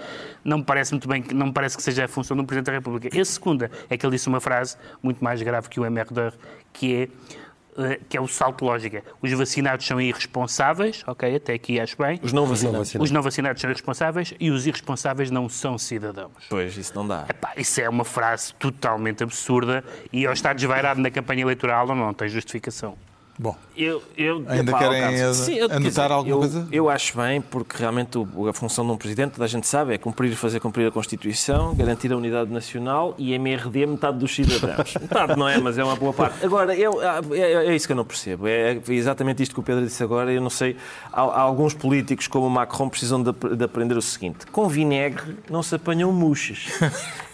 Não 0.44 0.58
me 0.58 0.64
parece 0.64 0.92
muito 0.92 1.06
bem, 1.06 1.24
não 1.32 1.46
me 1.46 1.52
parece 1.52 1.76
que 1.76 1.82
seja 1.82 2.06
a 2.06 2.08
função 2.08 2.36
um 2.36 2.44
Presidente 2.44 2.66
da 2.66 2.72
República. 2.72 3.20
A 3.20 3.24
segunda 3.24 3.70
é 3.88 3.96
que 3.96 4.04
ele 4.04 4.16
disse 4.16 4.26
uma 4.26 4.40
frase 4.40 4.76
muito 5.00 5.22
mais 5.22 5.40
grave 5.42 5.68
que 5.68 5.78
o 5.78 5.84
MR2, 5.84 6.32
que 6.72 7.02
é 7.02 7.08
que 8.08 8.16
é 8.16 8.20
o 8.20 8.28
salto 8.28 8.64
lógica. 8.64 9.02
Os 9.20 9.32
vacinados 9.32 9.86
são 9.86 10.00
irresponsáveis, 10.00 11.02
ok? 11.06 11.36
Até 11.36 11.54
aqui 11.54 11.80
acho 11.80 11.96
bem. 11.96 12.20
Os 12.22 12.32
não 12.32 12.46
vacinados. 12.46 12.94
Os 12.94 13.10
não 13.10 13.22
vacinados 13.22 13.60
são 13.60 13.70
irresponsáveis 13.70 14.34
e 14.38 14.50
os 14.50 14.66
irresponsáveis 14.66 15.30
não 15.30 15.48
são 15.48 15.78
cidadãos. 15.78 16.32
Pois, 16.48 16.76
isso 16.76 16.94
não 16.94 17.06
dá. 17.06 17.26
Epá, 17.28 17.52
isso 17.56 17.80
é 17.80 17.88
uma 17.88 18.04
frase 18.04 18.54
totalmente 18.54 19.22
absurda 19.22 19.84
e 20.12 20.26
ao 20.26 20.32
estar 20.32 20.54
desvairado 20.54 21.00
na 21.00 21.10
campanha 21.10 21.42
eleitoral 21.42 21.86
não, 21.86 21.94
não 21.94 22.14
tem 22.14 22.28
justificação. 22.28 22.96
Bom, 23.42 23.56
eu, 23.76 24.00
eu, 24.16 24.44
ainda 24.46 24.72
querem 24.72 25.34
Sim, 25.34 25.54
eu, 25.54 25.64
anotar 25.64 25.80
dizer, 25.80 26.00
alguma 26.12 26.32
eu, 26.32 26.38
coisa? 26.38 26.68
Eu 26.70 26.88
acho 26.88 27.16
bem, 27.16 27.40
porque 27.40 27.76
realmente 27.76 28.16
a 28.48 28.52
função 28.52 28.86
de 28.86 28.92
um 28.92 28.96
Presidente, 28.96 29.32
toda 29.32 29.44
a 29.44 29.48
gente 29.48 29.66
sabe, 29.66 29.94
é 29.94 29.98
cumprir 29.98 30.30
e 30.30 30.36
fazer 30.36 30.60
cumprir 30.60 30.86
a 30.86 30.92
Constituição, 30.92 31.74
garantir 31.74 32.12
a 32.12 32.16
unidade 32.16 32.52
nacional 32.52 33.16
e 33.18 33.32
MRD 33.32 33.84
metade 33.86 34.16
dos 34.16 34.32
cidadãos. 34.32 34.94
metade 35.00 35.36
não 35.36 35.48
é, 35.48 35.58
mas 35.58 35.76
é 35.76 35.82
uma 35.82 35.96
boa 35.96 36.12
parte. 36.12 36.44
Agora, 36.44 36.72
eu, 36.76 37.02
é, 37.02 37.66
é, 37.66 37.74
isso 37.74 37.88
que 37.88 37.92
eu 37.92 37.96
não 37.96 38.04
percebo. 38.04 38.46
É 38.46 38.80
exatamente 38.90 39.42
isto 39.42 39.52
que 39.52 39.60
o 39.60 39.62
Pedro 39.64 39.84
disse 39.84 40.04
agora. 40.04 40.32
Eu 40.32 40.40
não 40.40 40.50
sei, 40.50 40.76
há, 41.12 41.22
há 41.22 41.40
alguns 41.40 41.74
políticos 41.74 42.28
como 42.28 42.46
o 42.46 42.50
Macron 42.50 42.88
precisam 42.88 43.20
de, 43.20 43.32
de, 43.32 43.64
aprender 43.64 43.96
o 43.96 44.02
seguinte. 44.02 44.46
Com 44.52 44.68
vinegre 44.68 45.36
não 45.50 45.64
se 45.64 45.74
apanham 45.74 46.12
murchas. 46.12 46.68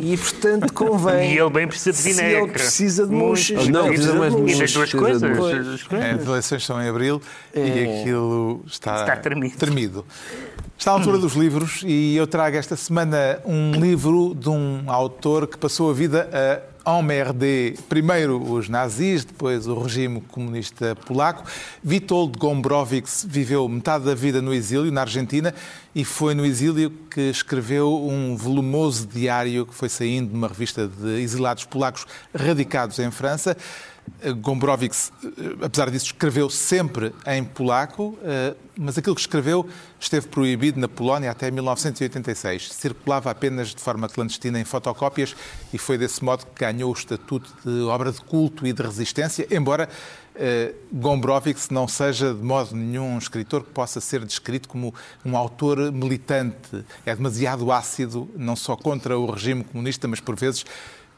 E, 0.00 0.16
portanto, 0.16 0.72
convém... 0.72 1.34
E 1.34 1.38
ele 1.38 1.50
bem 1.50 1.68
precisa 1.68 1.92
de 1.92 2.02
vinegre. 2.02 2.32
Se 2.32 2.38
ele 2.38 2.52
precisa 2.52 3.06
de 3.06 3.12
murchas. 3.12 3.68
Não, 3.68 3.88
precisa 3.88 4.14
mais 4.14 4.34
de 4.34 4.52
E 4.52 4.58
das 4.58 4.72
duas 4.72 4.92
coisas. 4.92 5.86
É, 5.98 6.10
as 6.12 6.26
eleições 6.26 6.64
são 6.64 6.82
em 6.82 6.88
abril 6.88 7.20
é... 7.54 7.60
e 7.60 8.00
aquilo 8.00 8.62
está, 8.66 9.00
está 9.00 9.16
tremido. 9.16 9.56
tremido. 9.56 10.06
Está 10.76 10.92
à 10.92 10.94
altura 10.94 11.18
dos 11.18 11.34
livros 11.34 11.82
e 11.84 12.16
eu 12.16 12.26
trago 12.26 12.56
esta 12.56 12.76
semana 12.76 13.40
um 13.44 13.72
livro 13.72 14.34
de 14.34 14.48
um 14.48 14.84
autor 14.86 15.46
que 15.48 15.58
passou 15.58 15.90
a 15.90 15.92
vida 15.92 16.30
a 16.32 17.00
emmerder 17.00 17.76
primeiro 17.88 18.40
os 18.40 18.68
nazis, 18.68 19.24
depois 19.24 19.66
o 19.66 19.78
regime 19.78 20.20
comunista 20.22 20.96
polaco. 21.04 21.44
Witold 21.86 22.38
Gombrowicz 22.38 23.26
viveu 23.28 23.68
metade 23.68 24.04
da 24.04 24.14
vida 24.14 24.40
no 24.40 24.54
exílio, 24.54 24.90
na 24.90 25.02
Argentina, 25.02 25.54
e 25.94 26.04
foi 26.04 26.34
no 26.34 26.46
exílio 26.46 26.90
que 27.10 27.22
escreveu 27.22 28.06
um 28.06 28.36
volumoso 28.36 29.06
diário 29.06 29.66
que 29.66 29.74
foi 29.74 29.88
saindo 29.88 30.30
de 30.30 30.34
uma 30.34 30.48
revista 30.48 30.86
de 30.88 31.20
exilados 31.20 31.64
polacos 31.64 32.06
radicados 32.34 32.98
em 32.98 33.10
França. 33.10 33.56
Gombrowicz, 34.40 35.12
apesar 35.62 35.90
disso, 35.90 36.06
escreveu 36.06 36.48
sempre 36.50 37.12
em 37.26 37.44
polaco, 37.44 38.18
mas 38.78 38.96
aquilo 38.96 39.14
que 39.14 39.20
escreveu 39.20 39.68
esteve 39.98 40.28
proibido 40.28 40.78
na 40.78 40.88
Polónia 40.88 41.30
até 41.30 41.50
1986. 41.50 42.72
Circulava 42.72 43.30
apenas 43.30 43.74
de 43.74 43.80
forma 43.80 44.08
clandestina 44.08 44.60
em 44.60 44.64
fotocópias 44.64 45.34
e 45.72 45.78
foi 45.78 45.98
desse 45.98 46.24
modo 46.24 46.46
que 46.46 46.64
ganhou 46.64 46.90
o 46.90 46.92
estatuto 46.92 47.52
de 47.64 47.82
obra 47.82 48.12
de 48.12 48.20
culto 48.20 48.66
e 48.66 48.72
de 48.72 48.80
resistência, 48.80 49.46
embora 49.50 49.88
uh, 50.36 50.74
Gombrowicz 50.92 51.70
não 51.70 51.88
seja 51.88 52.32
de 52.32 52.42
modo 52.42 52.76
nenhum 52.76 53.14
um 53.14 53.18
escritor 53.18 53.64
que 53.64 53.72
possa 53.72 54.00
ser 54.00 54.24
descrito 54.24 54.68
como 54.68 54.94
um 55.24 55.36
autor 55.36 55.90
militante. 55.90 56.84
É 57.04 57.14
demasiado 57.16 57.72
ácido, 57.72 58.30
não 58.36 58.54
só 58.54 58.76
contra 58.76 59.18
o 59.18 59.30
regime 59.30 59.64
comunista, 59.64 60.06
mas 60.06 60.20
por 60.20 60.36
vezes 60.36 60.64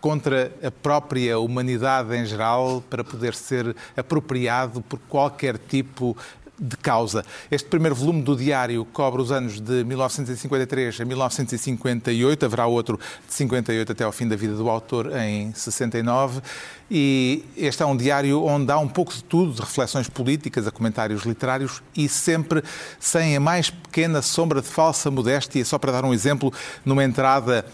contra 0.00 0.52
a 0.62 0.70
própria 0.70 1.38
humanidade 1.38 2.14
em 2.16 2.24
geral 2.24 2.82
para 2.88 3.04
poder 3.04 3.34
ser 3.34 3.76
apropriado 3.96 4.80
por 4.80 4.98
qualquer 5.08 5.58
tipo 5.58 6.16
de 6.60 6.76
causa. 6.76 7.24
Este 7.50 7.66
primeiro 7.68 7.94
volume 7.94 8.22
do 8.22 8.36
diário 8.36 8.84
cobre 8.92 9.22
os 9.22 9.32
anos 9.32 9.58
de 9.58 9.82
1953 9.82 11.00
a 11.00 11.04
1958, 11.06 12.44
haverá 12.44 12.66
outro 12.66 13.00
de 13.26 13.32
58 13.32 13.92
até 13.92 14.04
ao 14.04 14.12
fim 14.12 14.28
da 14.28 14.36
vida 14.36 14.54
do 14.54 14.68
autor 14.68 15.10
em 15.16 15.54
69. 15.54 16.42
E 16.90 17.44
este 17.56 17.82
é 17.82 17.86
um 17.86 17.96
diário 17.96 18.42
onde 18.44 18.70
há 18.70 18.78
um 18.78 18.88
pouco 18.88 19.14
de 19.14 19.24
tudo, 19.24 19.54
de 19.54 19.60
reflexões 19.60 20.08
políticas 20.08 20.66
a 20.66 20.70
comentários 20.70 21.22
literários 21.22 21.82
e 21.96 22.08
sempre 22.08 22.62
sem 22.98 23.36
a 23.36 23.40
mais 23.40 23.70
pequena 23.70 24.20
sombra 24.20 24.60
de 24.60 24.68
falsa 24.68 25.10
modéstia. 25.10 25.64
Só 25.64 25.78
para 25.78 25.92
dar 25.92 26.04
um 26.04 26.12
exemplo, 26.12 26.52
numa 26.84 27.04
entrada 27.04 27.64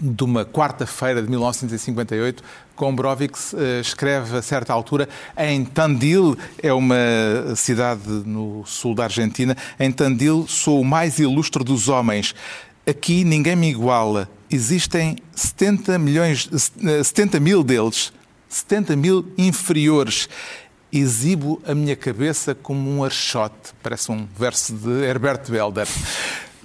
de 0.00 0.24
uma 0.24 0.44
quarta-feira 0.44 1.22
de 1.22 1.28
1958, 1.28 2.42
Gombrowicz 2.76 3.52
uh, 3.52 3.80
escreve 3.80 4.36
a 4.36 4.42
certa 4.42 4.72
altura 4.72 5.08
em 5.36 5.64
Tandil, 5.64 6.36
é 6.62 6.72
uma 6.72 6.96
cidade 7.56 8.08
no 8.08 8.64
sul 8.64 8.94
da 8.94 9.04
Argentina, 9.04 9.56
em 9.78 9.90
Tandil 9.90 10.46
sou 10.46 10.80
o 10.80 10.84
mais 10.84 11.18
ilustre 11.18 11.64
dos 11.64 11.88
homens. 11.88 12.34
Aqui 12.86 13.24
ninguém 13.24 13.54
me 13.54 13.68
iguala. 13.68 14.30
Existem 14.50 15.16
70 15.34 15.98
milhões, 15.98 16.48
70 17.04 17.36
eh, 17.36 17.40
mil 17.40 17.62
deles, 17.62 18.12
70 18.48 18.96
mil 18.96 19.26
inferiores. 19.36 20.28
Exibo 20.90 21.60
a 21.66 21.74
minha 21.74 21.94
cabeça 21.94 22.54
como 22.54 22.90
um 22.90 23.04
archote. 23.04 23.74
Parece 23.82 24.10
um 24.10 24.26
verso 24.38 24.72
de 24.72 25.04
Herbert 25.04 25.50
Belder. 25.50 25.86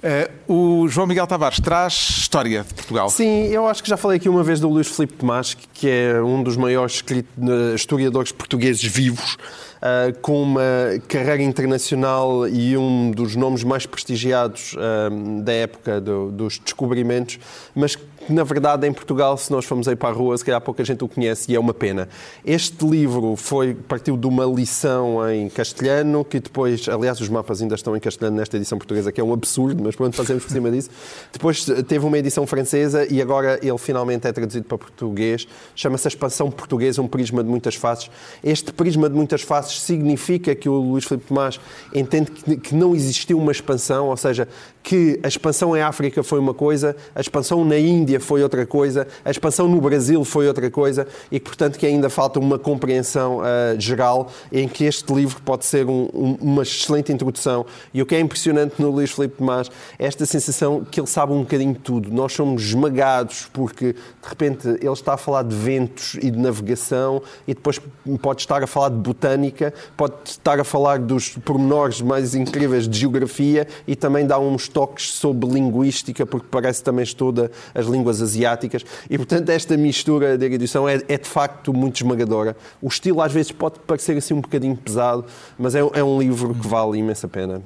Uh, 0.04 0.82
o 0.82 0.86
João 0.86 1.06
Miguel 1.06 1.26
Tavares 1.26 1.58
traz 1.58 1.94
história 1.94 2.62
de 2.62 2.74
Portugal. 2.74 3.08
Sim, 3.08 3.46
eu 3.46 3.66
acho 3.66 3.82
que 3.82 3.88
já 3.88 3.96
falei 3.96 4.18
aqui 4.18 4.28
uma 4.28 4.42
vez 4.42 4.60
do 4.60 4.68
Luís 4.68 4.86
Filipe 4.86 5.14
Tomás, 5.14 5.56
que 5.72 5.88
é 5.88 6.20
um 6.22 6.42
dos 6.42 6.58
maiores 6.58 7.02
eh, 7.10 7.74
historiadores 7.74 8.30
portugueses 8.30 8.84
vivos. 8.84 9.38
Uh, 9.84 10.18
com 10.22 10.42
uma 10.42 10.62
carreira 11.06 11.42
internacional 11.42 12.48
e 12.48 12.74
um 12.74 13.10
dos 13.10 13.36
nomes 13.36 13.62
mais 13.62 13.84
prestigiados 13.84 14.72
uh, 14.72 15.42
da 15.42 15.52
época 15.52 16.00
do, 16.00 16.30
dos 16.30 16.58
descobrimentos, 16.58 17.38
mas 17.74 17.94
na 18.28 18.42
verdade, 18.42 18.86
em 18.86 18.92
Portugal, 18.92 19.36
se 19.36 19.50
nós 19.50 19.66
formos 19.66 19.86
aí 19.86 19.94
para 19.94 20.08
a 20.08 20.12
rua, 20.12 20.36
se 20.38 20.44
calhar 20.44 20.60
pouca 20.60 20.82
gente 20.82 21.04
o 21.04 21.08
conhece 21.08 21.52
e 21.52 21.54
é 21.54 21.60
uma 21.60 21.74
pena. 21.74 22.08
Este 22.44 22.86
livro 22.86 23.36
foi, 23.36 23.74
partiu 23.74 24.16
de 24.16 24.26
uma 24.26 24.46
lição 24.46 25.30
em 25.30 25.48
castelhano, 25.50 26.24
que 26.24 26.40
depois, 26.40 26.88
aliás, 26.88 27.20
os 27.20 27.28
mapas 27.28 27.60
ainda 27.60 27.74
estão 27.74 27.94
em 27.94 28.00
castelhano 28.00 28.38
nesta 28.38 28.56
edição 28.56 28.78
portuguesa, 28.78 29.12
que 29.12 29.20
é 29.20 29.24
um 29.24 29.32
absurdo, 29.32 29.82
mas 29.82 29.94
pronto, 29.94 30.16
fazemos 30.16 30.42
por 30.42 30.50
cima 30.50 30.70
disso. 30.70 30.88
Depois 31.32 31.66
teve 31.86 32.06
uma 32.06 32.18
edição 32.18 32.46
francesa 32.46 33.06
e 33.12 33.20
agora 33.20 33.58
ele 33.62 33.78
finalmente 33.78 34.26
é 34.26 34.32
traduzido 34.32 34.64
para 34.64 34.78
português. 34.78 35.46
Chama-se 35.74 36.08
Expansão 36.08 36.50
Portuguesa, 36.50 37.02
um 37.02 37.08
prisma 37.08 37.44
de 37.44 37.50
muitas 37.50 37.74
faces. 37.74 38.10
Este 38.42 38.72
prisma 38.72 39.10
de 39.10 39.14
muitas 39.14 39.42
faces 39.42 39.73
significa 39.80 40.54
que 40.54 40.68
o 40.68 40.74
Luís 40.74 41.04
Filipe 41.04 41.26
Tomás 41.26 41.60
entende 41.94 42.30
que 42.30 42.74
não 42.74 42.94
existiu 42.94 43.38
uma 43.38 43.52
expansão, 43.52 44.08
ou 44.08 44.16
seja, 44.16 44.48
que 44.84 45.18
a 45.22 45.28
expansão 45.28 45.74
em 45.74 45.80
África 45.80 46.22
foi 46.22 46.38
uma 46.38 46.52
coisa, 46.52 46.94
a 47.14 47.20
expansão 47.20 47.64
na 47.64 47.78
Índia 47.78 48.20
foi 48.20 48.42
outra 48.42 48.66
coisa, 48.66 49.08
a 49.24 49.30
expansão 49.30 49.66
no 49.66 49.80
Brasil 49.80 50.22
foi 50.24 50.46
outra 50.46 50.70
coisa 50.70 51.08
e 51.32 51.40
que, 51.40 51.46
portanto, 51.46 51.78
que 51.78 51.86
ainda 51.86 52.10
falta 52.10 52.38
uma 52.38 52.58
compreensão 52.58 53.38
uh, 53.38 53.80
geral 53.80 54.30
em 54.52 54.68
que 54.68 54.84
este 54.84 55.10
livro 55.12 55.40
pode 55.42 55.64
ser 55.64 55.86
um, 55.86 56.10
um, 56.12 56.36
uma 56.38 56.62
excelente 56.62 57.10
introdução. 57.10 57.64
E 57.94 58.02
o 58.02 58.06
que 58.06 58.14
é 58.14 58.20
impressionante 58.20 58.74
no 58.78 58.90
Luís 58.90 59.10
Filipe 59.10 59.38
Tomás 59.38 59.70
é 59.98 60.06
esta 60.06 60.26
sensação 60.26 60.84
que 60.84 61.00
ele 61.00 61.06
sabe 61.06 61.32
um 61.32 61.40
bocadinho 61.40 61.72
de 61.72 61.80
tudo. 61.80 62.12
Nós 62.12 62.34
somos 62.34 62.62
esmagados 62.62 63.48
porque, 63.54 63.94
de 63.94 64.28
repente, 64.28 64.68
ele 64.68 64.90
está 64.90 65.14
a 65.14 65.16
falar 65.16 65.44
de 65.44 65.56
ventos 65.56 66.18
e 66.20 66.30
de 66.30 66.38
navegação 66.38 67.22
e 67.48 67.54
depois 67.54 67.80
pode 68.20 68.42
estar 68.42 68.62
a 68.62 68.66
falar 68.66 68.90
de 68.90 68.96
botânica, 68.96 69.63
pode 69.96 70.14
estar 70.26 70.58
a 70.58 70.64
falar 70.64 70.98
dos 70.98 71.30
pormenores 71.30 72.00
mais 72.00 72.34
incríveis 72.34 72.88
de 72.88 72.98
geografia 72.98 73.66
e 73.86 73.94
também 73.94 74.26
dá 74.26 74.38
uns 74.38 74.68
toques 74.68 75.12
sobre 75.12 75.48
linguística, 75.48 76.26
porque 76.26 76.46
parece 76.50 76.82
também 76.82 77.04
estuda 77.04 77.50
as 77.74 77.86
línguas 77.86 78.20
asiáticas. 78.20 78.84
E, 79.08 79.16
portanto, 79.16 79.48
esta 79.50 79.76
mistura 79.76 80.36
de 80.36 80.46
erudição 80.46 80.88
é, 80.88 81.00
é 81.08 81.18
de 81.18 81.28
facto 81.28 81.72
muito 81.72 81.96
esmagadora. 81.96 82.56
O 82.82 82.88
estilo, 82.88 83.20
às 83.22 83.32
vezes, 83.32 83.52
pode 83.52 83.78
parecer 83.80 84.16
assim 84.16 84.34
um 84.34 84.40
bocadinho 84.40 84.76
pesado, 84.76 85.24
mas 85.58 85.74
é, 85.74 85.80
é 85.80 86.02
um 86.02 86.18
livro 86.18 86.54
que 86.54 86.66
vale 86.66 86.98
imensa 86.98 87.28
pena 87.28 87.62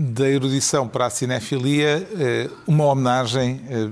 da 0.00 0.28
erudição 0.28 0.86
para 0.86 1.06
a 1.06 1.10
cinefilia, 1.10 2.08
eh, 2.16 2.48
uma 2.68 2.84
homenagem 2.84 3.60
eh, 3.68 3.88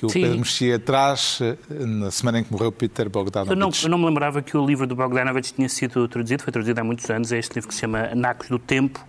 que 0.00 0.06
o 0.06 0.08
Sim. 0.08 0.22
Pedro 0.22 0.38
Mexia 0.38 0.78
traz 0.78 1.40
eh, 1.42 1.56
na 1.68 2.10
semana 2.10 2.40
em 2.40 2.44
que 2.44 2.50
morreu 2.50 2.72
Peter 2.72 3.06
Bogdanovich. 3.10 3.50
Eu 3.50 3.56
não, 3.56 3.70
eu 3.82 3.88
não 3.90 3.98
me 3.98 4.06
lembrava 4.06 4.40
que 4.40 4.56
o 4.56 4.64
livro 4.64 4.86
do 4.86 4.96
Bogdanovich 4.96 5.52
tinha 5.52 5.68
sido 5.68 6.08
traduzido, 6.08 6.42
foi 6.42 6.50
traduzido 6.50 6.80
há 6.80 6.84
muitos 6.84 7.10
anos, 7.10 7.30
é 7.30 7.38
este 7.38 7.54
livro 7.54 7.68
que 7.68 7.74
se 7.74 7.82
chama 7.82 8.14
Nacos 8.14 8.48
do 8.48 8.58
Tempo, 8.58 9.06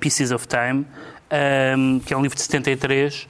Pieces 0.00 0.32
of 0.32 0.48
Time, 0.48 0.84
um, 1.78 2.00
que 2.00 2.12
é 2.12 2.16
um 2.16 2.22
livro 2.22 2.34
de 2.34 2.42
73, 2.42 3.28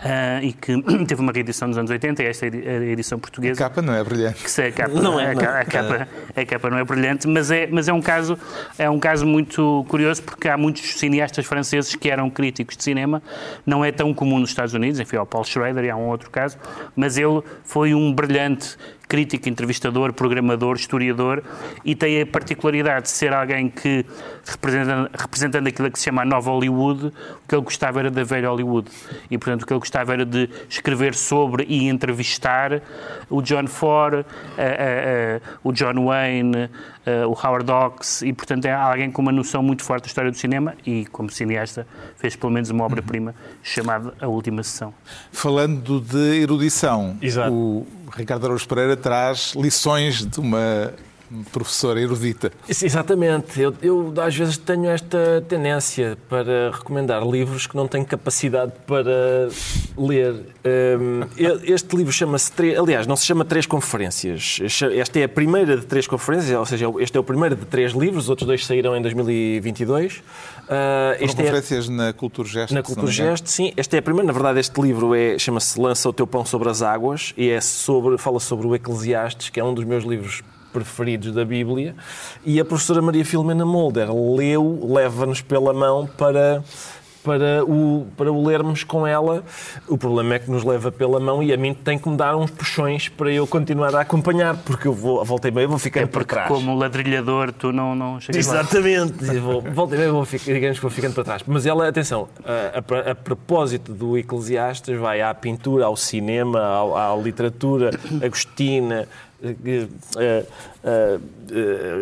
Uh, 0.00 0.42
e 0.42 0.52
que 0.54 0.82
teve 1.06 1.20
uma 1.20 1.30
reedição 1.30 1.68
nos 1.68 1.76
anos 1.76 1.90
80, 1.90 2.22
esta 2.22 2.46
é 2.46 2.48
a 2.48 2.84
edição 2.84 3.18
portuguesa. 3.18 3.60
A 3.60 3.68
capa 3.68 3.82
não 3.82 3.94
é 3.94 4.02
brilhante. 4.02 4.42
Que 4.42 4.62
a 4.62 4.72
capa 4.72 4.94
não, 4.94 5.20
é, 5.20 5.26
a, 5.26 5.60
a, 5.60 5.64
capa, 5.66 6.08
a 6.34 6.46
capa 6.46 6.70
não 6.70 6.78
é 6.78 6.84
brilhante, 6.84 7.28
mas 7.28 7.50
é, 7.50 7.66
mas 7.66 7.86
é 7.86 7.92
um 7.92 8.00
caso 8.00 8.38
é 8.78 8.88
um 8.88 8.98
caso 8.98 9.26
muito 9.26 9.84
curioso 9.88 10.22
porque 10.22 10.48
há 10.48 10.56
muitos 10.56 10.98
cineastas 10.98 11.44
franceses 11.44 11.94
que 11.94 12.10
eram 12.10 12.30
críticos 12.30 12.78
de 12.78 12.84
cinema, 12.84 13.22
não 13.66 13.84
é 13.84 13.92
tão 13.92 14.14
comum 14.14 14.38
nos 14.38 14.48
Estados 14.48 14.72
Unidos, 14.72 14.98
enfim, 14.98 15.16
o 15.16 15.26
Paul 15.26 15.44
Schrader 15.44 15.84
e 15.84 15.90
há 15.90 15.96
um 15.96 16.08
outro 16.08 16.30
caso, 16.30 16.56
mas 16.96 17.18
ele 17.18 17.42
foi 17.62 17.92
um 17.94 18.10
brilhante 18.10 18.78
crítico, 19.10 19.48
entrevistador, 19.48 20.12
programador, 20.12 20.76
historiador 20.76 21.42
e 21.84 21.96
tem 21.96 22.22
a 22.22 22.26
particularidade 22.26 23.06
de 23.06 23.10
ser 23.10 23.32
alguém 23.32 23.68
que, 23.68 24.06
representando, 24.46 25.10
representando 25.12 25.66
aquilo 25.66 25.90
que 25.90 25.98
se 25.98 26.04
chama 26.04 26.22
a 26.22 26.24
nova 26.24 26.48
Hollywood, 26.52 27.06
o 27.06 27.12
que 27.48 27.56
ele 27.56 27.62
gostava 27.62 27.98
era 27.98 28.10
da 28.10 28.22
velha 28.22 28.48
Hollywood. 28.48 28.88
E, 29.28 29.36
portanto, 29.36 29.62
o 29.62 29.66
que 29.66 29.72
ele 29.72 29.80
gostava 29.80 30.12
era 30.12 30.24
de 30.24 30.48
escrever 30.68 31.16
sobre 31.16 31.64
e 31.68 31.88
entrevistar 31.88 32.80
o 33.28 33.42
John 33.42 33.66
Ford, 33.66 34.14
uh, 34.14 34.20
uh, 34.20 34.22
uh, 34.22 35.68
o 35.68 35.72
John 35.72 36.04
Wayne, 36.04 36.70
o 37.26 37.32
Howard 37.32 37.70
Hawks, 37.70 38.22
e, 38.22 38.32
portanto, 38.32 38.64
é 38.66 38.72
alguém 38.72 39.10
com 39.10 39.22
uma 39.22 39.32
noção 39.32 39.62
muito 39.62 39.82
forte 39.82 40.04
da 40.04 40.08
história 40.08 40.30
do 40.30 40.36
cinema 40.36 40.74
e, 40.86 41.06
como 41.06 41.30
cineasta, 41.30 41.86
fez 42.16 42.36
pelo 42.36 42.52
menos 42.52 42.70
uma 42.70 42.84
obra-prima 42.84 43.34
chamada 43.62 44.14
A 44.20 44.26
Última 44.26 44.62
Sessão. 44.62 44.92
Falando 45.32 46.00
de 46.00 46.42
erudição, 46.42 47.16
Exato. 47.20 47.52
o 47.52 47.86
Ricardo 48.14 48.46
Araújo 48.46 48.66
Pereira 48.66 48.96
traz 48.96 49.54
lições 49.56 50.24
de 50.24 50.40
uma 50.40 50.92
professora 51.52 52.00
erudita. 52.00 52.52
Exatamente. 52.68 53.60
Eu, 53.60 53.74
eu, 53.82 54.12
às 54.20 54.34
vezes 54.34 54.56
tenho 54.56 54.86
esta 54.86 55.44
tendência 55.48 56.18
para 56.28 56.70
recomendar 56.72 57.26
livros 57.26 57.66
que 57.66 57.76
não 57.76 57.86
tenho 57.86 58.04
capacidade 58.04 58.72
para 58.86 59.48
ler. 59.96 60.34
Um, 60.64 61.20
este 61.64 61.96
livro 61.96 62.12
chama-se... 62.12 62.52
Aliás, 62.76 63.06
não 63.06 63.16
se 63.16 63.24
chama 63.24 63.44
Três 63.44 63.66
Conferências. 63.66 64.58
Esta 64.96 65.18
é 65.18 65.24
a 65.24 65.28
primeira 65.28 65.76
de 65.76 65.86
três 65.86 66.06
conferências, 66.06 66.58
ou 66.58 66.66
seja, 66.66 66.86
este 66.98 67.16
é 67.16 67.20
o 67.20 67.24
primeiro 67.24 67.56
de 67.56 67.64
três 67.64 67.92
livros, 67.92 68.24
os 68.24 68.30
outros 68.30 68.46
dois 68.46 68.66
saíram 68.66 68.96
em 68.96 69.02
2022. 69.02 70.16
Uh, 70.16 70.22
este 71.20 71.36
conferências 71.36 71.88
é, 71.88 71.92
na 71.92 72.12
Cultura 72.12 72.48
Gesto. 72.48 72.74
Na 72.74 72.82
Cultura 72.82 73.10
Gesto, 73.10 73.50
sim. 73.50 73.72
Este 73.76 73.96
é 73.96 73.98
a 73.98 74.02
primeira. 74.02 74.26
Na 74.26 74.32
verdade, 74.32 74.60
este 74.60 74.80
livro 74.80 75.14
é, 75.14 75.38
chama-se 75.38 75.80
Lança 75.80 76.08
o 76.08 76.12
Teu 76.12 76.26
Pão 76.26 76.44
sobre 76.44 76.68
as 76.68 76.82
Águas 76.82 77.32
e 77.36 77.48
é 77.48 77.60
sobre, 77.60 78.18
fala 78.18 78.38
sobre 78.38 78.66
o 78.66 78.74
Eclesiastes, 78.74 79.48
que 79.48 79.58
é 79.58 79.64
um 79.64 79.74
dos 79.74 79.84
meus 79.84 80.04
livros 80.04 80.42
preferidos 80.72 81.32
da 81.32 81.44
Bíblia, 81.44 81.94
e 82.44 82.60
a 82.60 82.64
professora 82.64 83.02
Maria 83.02 83.24
Filomena 83.24 83.64
Mulder 83.64 84.08
leu, 84.12 84.88
leva-nos 84.90 85.40
pela 85.40 85.72
mão 85.72 86.06
para 86.06 86.62
para 87.22 87.64
o, 87.64 88.06
para 88.16 88.32
o 88.32 88.46
lermos 88.46 88.84
com 88.84 89.06
ela. 89.06 89.44
O 89.86 89.96
problema 89.96 90.34
é 90.34 90.38
que 90.38 90.50
nos 90.50 90.64
leva 90.64 90.90
pela 90.90 91.20
mão 91.20 91.42
e 91.42 91.52
a 91.52 91.56
mim 91.56 91.74
tem 91.74 91.98
que 91.98 92.08
me 92.08 92.16
dar 92.16 92.36
uns 92.36 92.50
puxões 92.50 93.08
para 93.08 93.30
eu 93.30 93.46
continuar 93.46 93.94
a 93.94 94.00
acompanhar, 94.00 94.56
porque 94.56 94.88
eu 94.88 94.92
vou, 94.92 95.24
volta 95.24 95.48
e 95.48 95.50
meia 95.50 95.68
vou 95.68 95.78
ficando 95.78 96.04
é 96.04 96.06
por 96.06 96.24
trás. 96.24 96.48
como 96.48 96.74
ladrilhador 96.76 97.52
tu 97.52 97.72
não, 97.72 97.94
não 97.94 98.20
chegas 98.20 98.46
Exatamente. 98.46 99.38
Vou, 99.38 99.60
volta 99.60 99.94
e 99.94 99.98
meia 99.98 100.12
vou, 100.12 100.26
digamos 100.26 100.78
que 100.78 100.82
vou 100.82 100.90
ficando 100.90 101.14
para 101.14 101.24
trás. 101.24 101.42
Mas 101.46 101.66
ela, 101.66 101.88
atenção, 101.88 102.28
a, 102.44 102.78
a, 102.78 103.10
a 103.10 103.14
propósito 103.14 103.92
do 103.92 104.16
Eclesiastes 104.16 104.98
vai 104.98 105.20
à 105.20 105.32
pintura, 105.34 105.84
ao 105.86 105.96
cinema, 105.96 106.58
à, 106.60 107.12
à 107.12 107.16
literatura 107.16 107.90
agostina, 108.24 109.06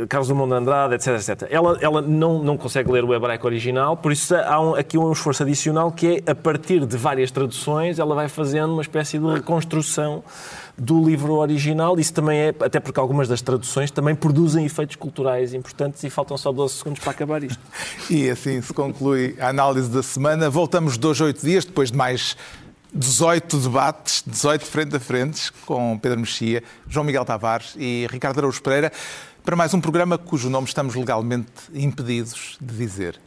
Carlos 0.09 0.29
Drummond 0.29 0.51
de 0.51 0.57
Andrade, 0.57 0.95
etc, 0.95 1.09
etc. 1.09 1.49
Ela, 1.51 1.79
ela 1.81 2.03
não, 2.03 2.43
não 2.43 2.57
consegue 2.57 2.91
ler 2.91 3.05
o 3.05 3.15
hebraico 3.15 3.47
original, 3.47 3.97
por 3.97 4.13
isso 4.13 4.35
há 4.35 4.61
um, 4.61 4.75
aqui 4.75 4.99
um 4.99 5.13
esforço 5.13 5.43
adicional 5.43 5.93
que 5.93 6.23
é, 6.27 6.31
a 6.31 6.35
partir 6.35 6.85
de 6.85 6.97
várias 6.97 7.31
traduções, 7.31 7.99
ela 7.99 8.15
vai 8.15 8.29
fazendo 8.29 8.73
uma 8.73 8.83
espécie 8.83 9.19
de 9.19 9.27
reconstrução 9.27 10.23
do 10.77 11.05
livro 11.05 11.35
original. 11.35 11.99
Isso 11.99 12.15
também 12.15 12.39
é, 12.39 12.55
até 12.61 12.79
porque 12.79 13.01
algumas 13.01 13.29
das 13.29 13.43
traduções 13.43 13.91
também 13.91 14.15
produzem 14.15 14.65
efeitos 14.65 14.97
culturais 14.97 15.53
importantes 15.53 16.03
e 16.05 16.11
faltam 16.11 16.37
só 16.37 16.53
12 16.53 16.75
segundos 16.75 17.01
para 17.01 17.11
acabar 17.11 17.43
isto. 17.43 17.59
E 18.11 18.31
assim 18.31 18.61
se 18.63 18.73
conclui 18.73 19.37
a 19.39 19.49
análise 19.49 19.91
da 19.91 20.03
semana. 20.03 20.49
Voltamos 20.49 20.97
dois, 20.97 21.21
oito 21.21 21.45
dias, 21.45 21.65
depois 21.65 21.91
de 21.91 21.97
mais 21.97 22.37
18 22.93 23.59
debates, 23.59 24.23
18 24.27 24.65
frente 24.65 24.97
a 24.97 25.01
frente, 25.01 25.53
com 25.67 25.99
Pedro 25.99 26.21
Mexia, 26.21 26.63
João 26.89 27.05
Miguel 27.05 27.25
Tavares 27.25 27.75
e 27.77 28.07
Ricardo 28.11 28.39
Araújo 28.39 28.63
Pereira, 28.63 28.93
para 29.45 29.57
mais 29.57 29.75
um 29.75 29.81
programa 29.81 30.17
cujo 30.17 30.49
nome 30.49 30.67
estamos 30.67 30.95
legalmente 30.95 31.51
impedidos 31.75 32.57
de 32.61 32.77
dizer. 32.77 33.21